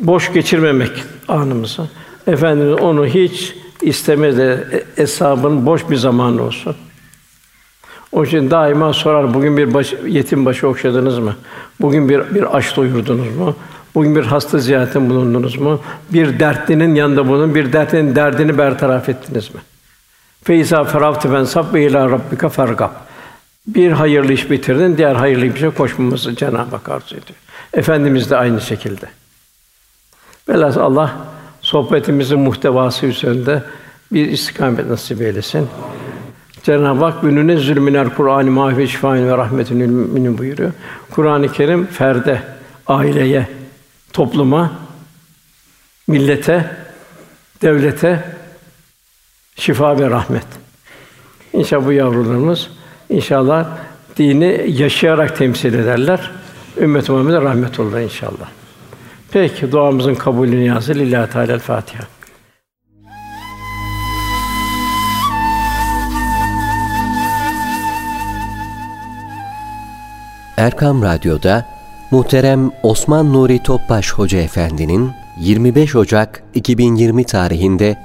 Boş 0.00 0.32
geçirmemek 0.32 1.04
anımızı. 1.28 1.82
Efendimiz 2.26 2.80
onu 2.80 3.06
hiç 3.06 3.54
istemez 3.82 4.38
de 4.38 4.84
hesabın 4.96 5.66
boş 5.66 5.90
bir 5.90 5.96
zaman 5.96 6.38
olsun. 6.38 6.76
O 8.12 8.24
için 8.24 8.50
daima 8.50 8.92
sorar, 8.92 9.34
bugün 9.34 9.56
bir 9.56 9.74
baş, 9.74 9.94
yetim 10.06 10.46
başı 10.46 10.68
okşadınız 10.68 11.18
mı? 11.18 11.36
Bugün 11.80 12.08
bir, 12.08 12.34
bir 12.34 12.56
aç 12.56 12.76
doyurdunuz 12.76 13.36
mu? 13.36 13.56
Bugün 13.94 14.16
bir 14.16 14.24
hasta 14.24 14.58
ziyaretin 14.58 15.10
bulundunuz 15.10 15.56
mu? 15.56 15.80
Bir 16.12 16.40
dertlinin 16.40 16.94
yanında 16.94 17.28
bulundunuz, 17.28 17.54
bir 17.54 17.72
dertlinin 17.72 18.16
derdini 18.16 18.58
bertaraf 18.58 19.08
ettiniz 19.08 19.54
mi? 19.54 19.60
Feyza 20.44 20.84
feravte 20.84 21.32
ben 21.32 21.44
sab 21.44 21.74
ve 21.74 21.86
ila 21.86 22.10
rabbika 22.10 22.48
fargab. 22.48 22.90
Bir 23.66 23.92
hayırlı 23.92 24.32
iş 24.32 24.50
bitirdin, 24.50 24.96
diğer 24.96 25.14
hayırlı 25.14 25.46
işe 25.46 25.70
koşmamızı 25.70 26.36
Cenab-ı 26.36 26.76
Hak 26.76 26.88
arzu 26.88 27.14
ediyor. 27.14 27.38
Efendimiz 27.72 28.30
de 28.30 28.36
aynı 28.36 28.60
şekilde. 28.60 29.19
Velhâsıl 30.50 30.80
Allah 30.80 31.16
sohbetimizin 31.60 32.40
muhtevası 32.40 33.06
üzerinde 33.06 33.62
bir 34.12 34.28
istikamet 34.28 34.90
nasip 34.90 35.22
eylesin. 35.22 35.68
Cenab-ı 36.62 37.04
Hak 37.04 37.22
bününe 37.22 37.56
zulminer 37.56 38.14
Kur'an-ı 38.14 38.50
mahve 38.50 38.86
şifaen 38.86 39.28
ve 39.28 39.36
rahmetin 39.36 39.76
müminin 39.76 40.38
buyuruyor. 40.38 40.72
Kur'an-ı 41.10 41.52
Kerim 41.52 41.86
ferde, 41.86 42.42
aileye, 42.86 43.48
topluma, 44.12 44.72
millete, 46.08 46.76
devlete 47.62 48.24
şifa 49.56 49.98
ve 49.98 50.10
rahmet. 50.10 50.46
İnşallah 51.52 51.86
bu 51.86 51.92
yavrularımız 51.92 52.70
inşallah 53.08 53.68
dini 54.16 54.64
yaşayarak 54.68 55.36
temsil 55.36 55.74
ederler. 55.74 56.30
Ümmet 56.76 57.08
Muhammed'e 57.08 57.40
rahmet 57.40 57.80
olur 57.80 57.98
inşallah. 57.98 58.59
Peki 59.32 59.72
duamızın 59.72 60.14
kabulü 60.14 60.60
niyazı 60.60 60.94
lillahi 60.94 61.30
teala 61.30 61.58
Fatiha. 61.58 62.02
Erkam 70.56 71.02
Radyo'da 71.02 71.66
muhterem 72.10 72.70
Osman 72.82 73.32
Nuri 73.32 73.62
Topbaş 73.62 74.12
Hoca 74.12 74.38
Efendi'nin 74.38 75.10
25 75.40 75.96
Ocak 75.96 76.42
2020 76.54 77.24
tarihinde 77.24 77.96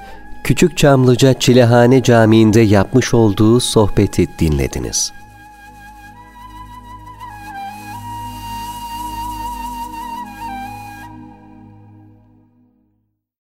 Küçük 0.43 0.77
Çamlıca 0.77 1.33
Çilehane 1.33 2.03
Camii'nde 2.03 2.61
yapmış 2.61 3.13
olduğu 3.13 3.59
sohbeti 3.59 4.27
dinlediniz. 4.39 5.13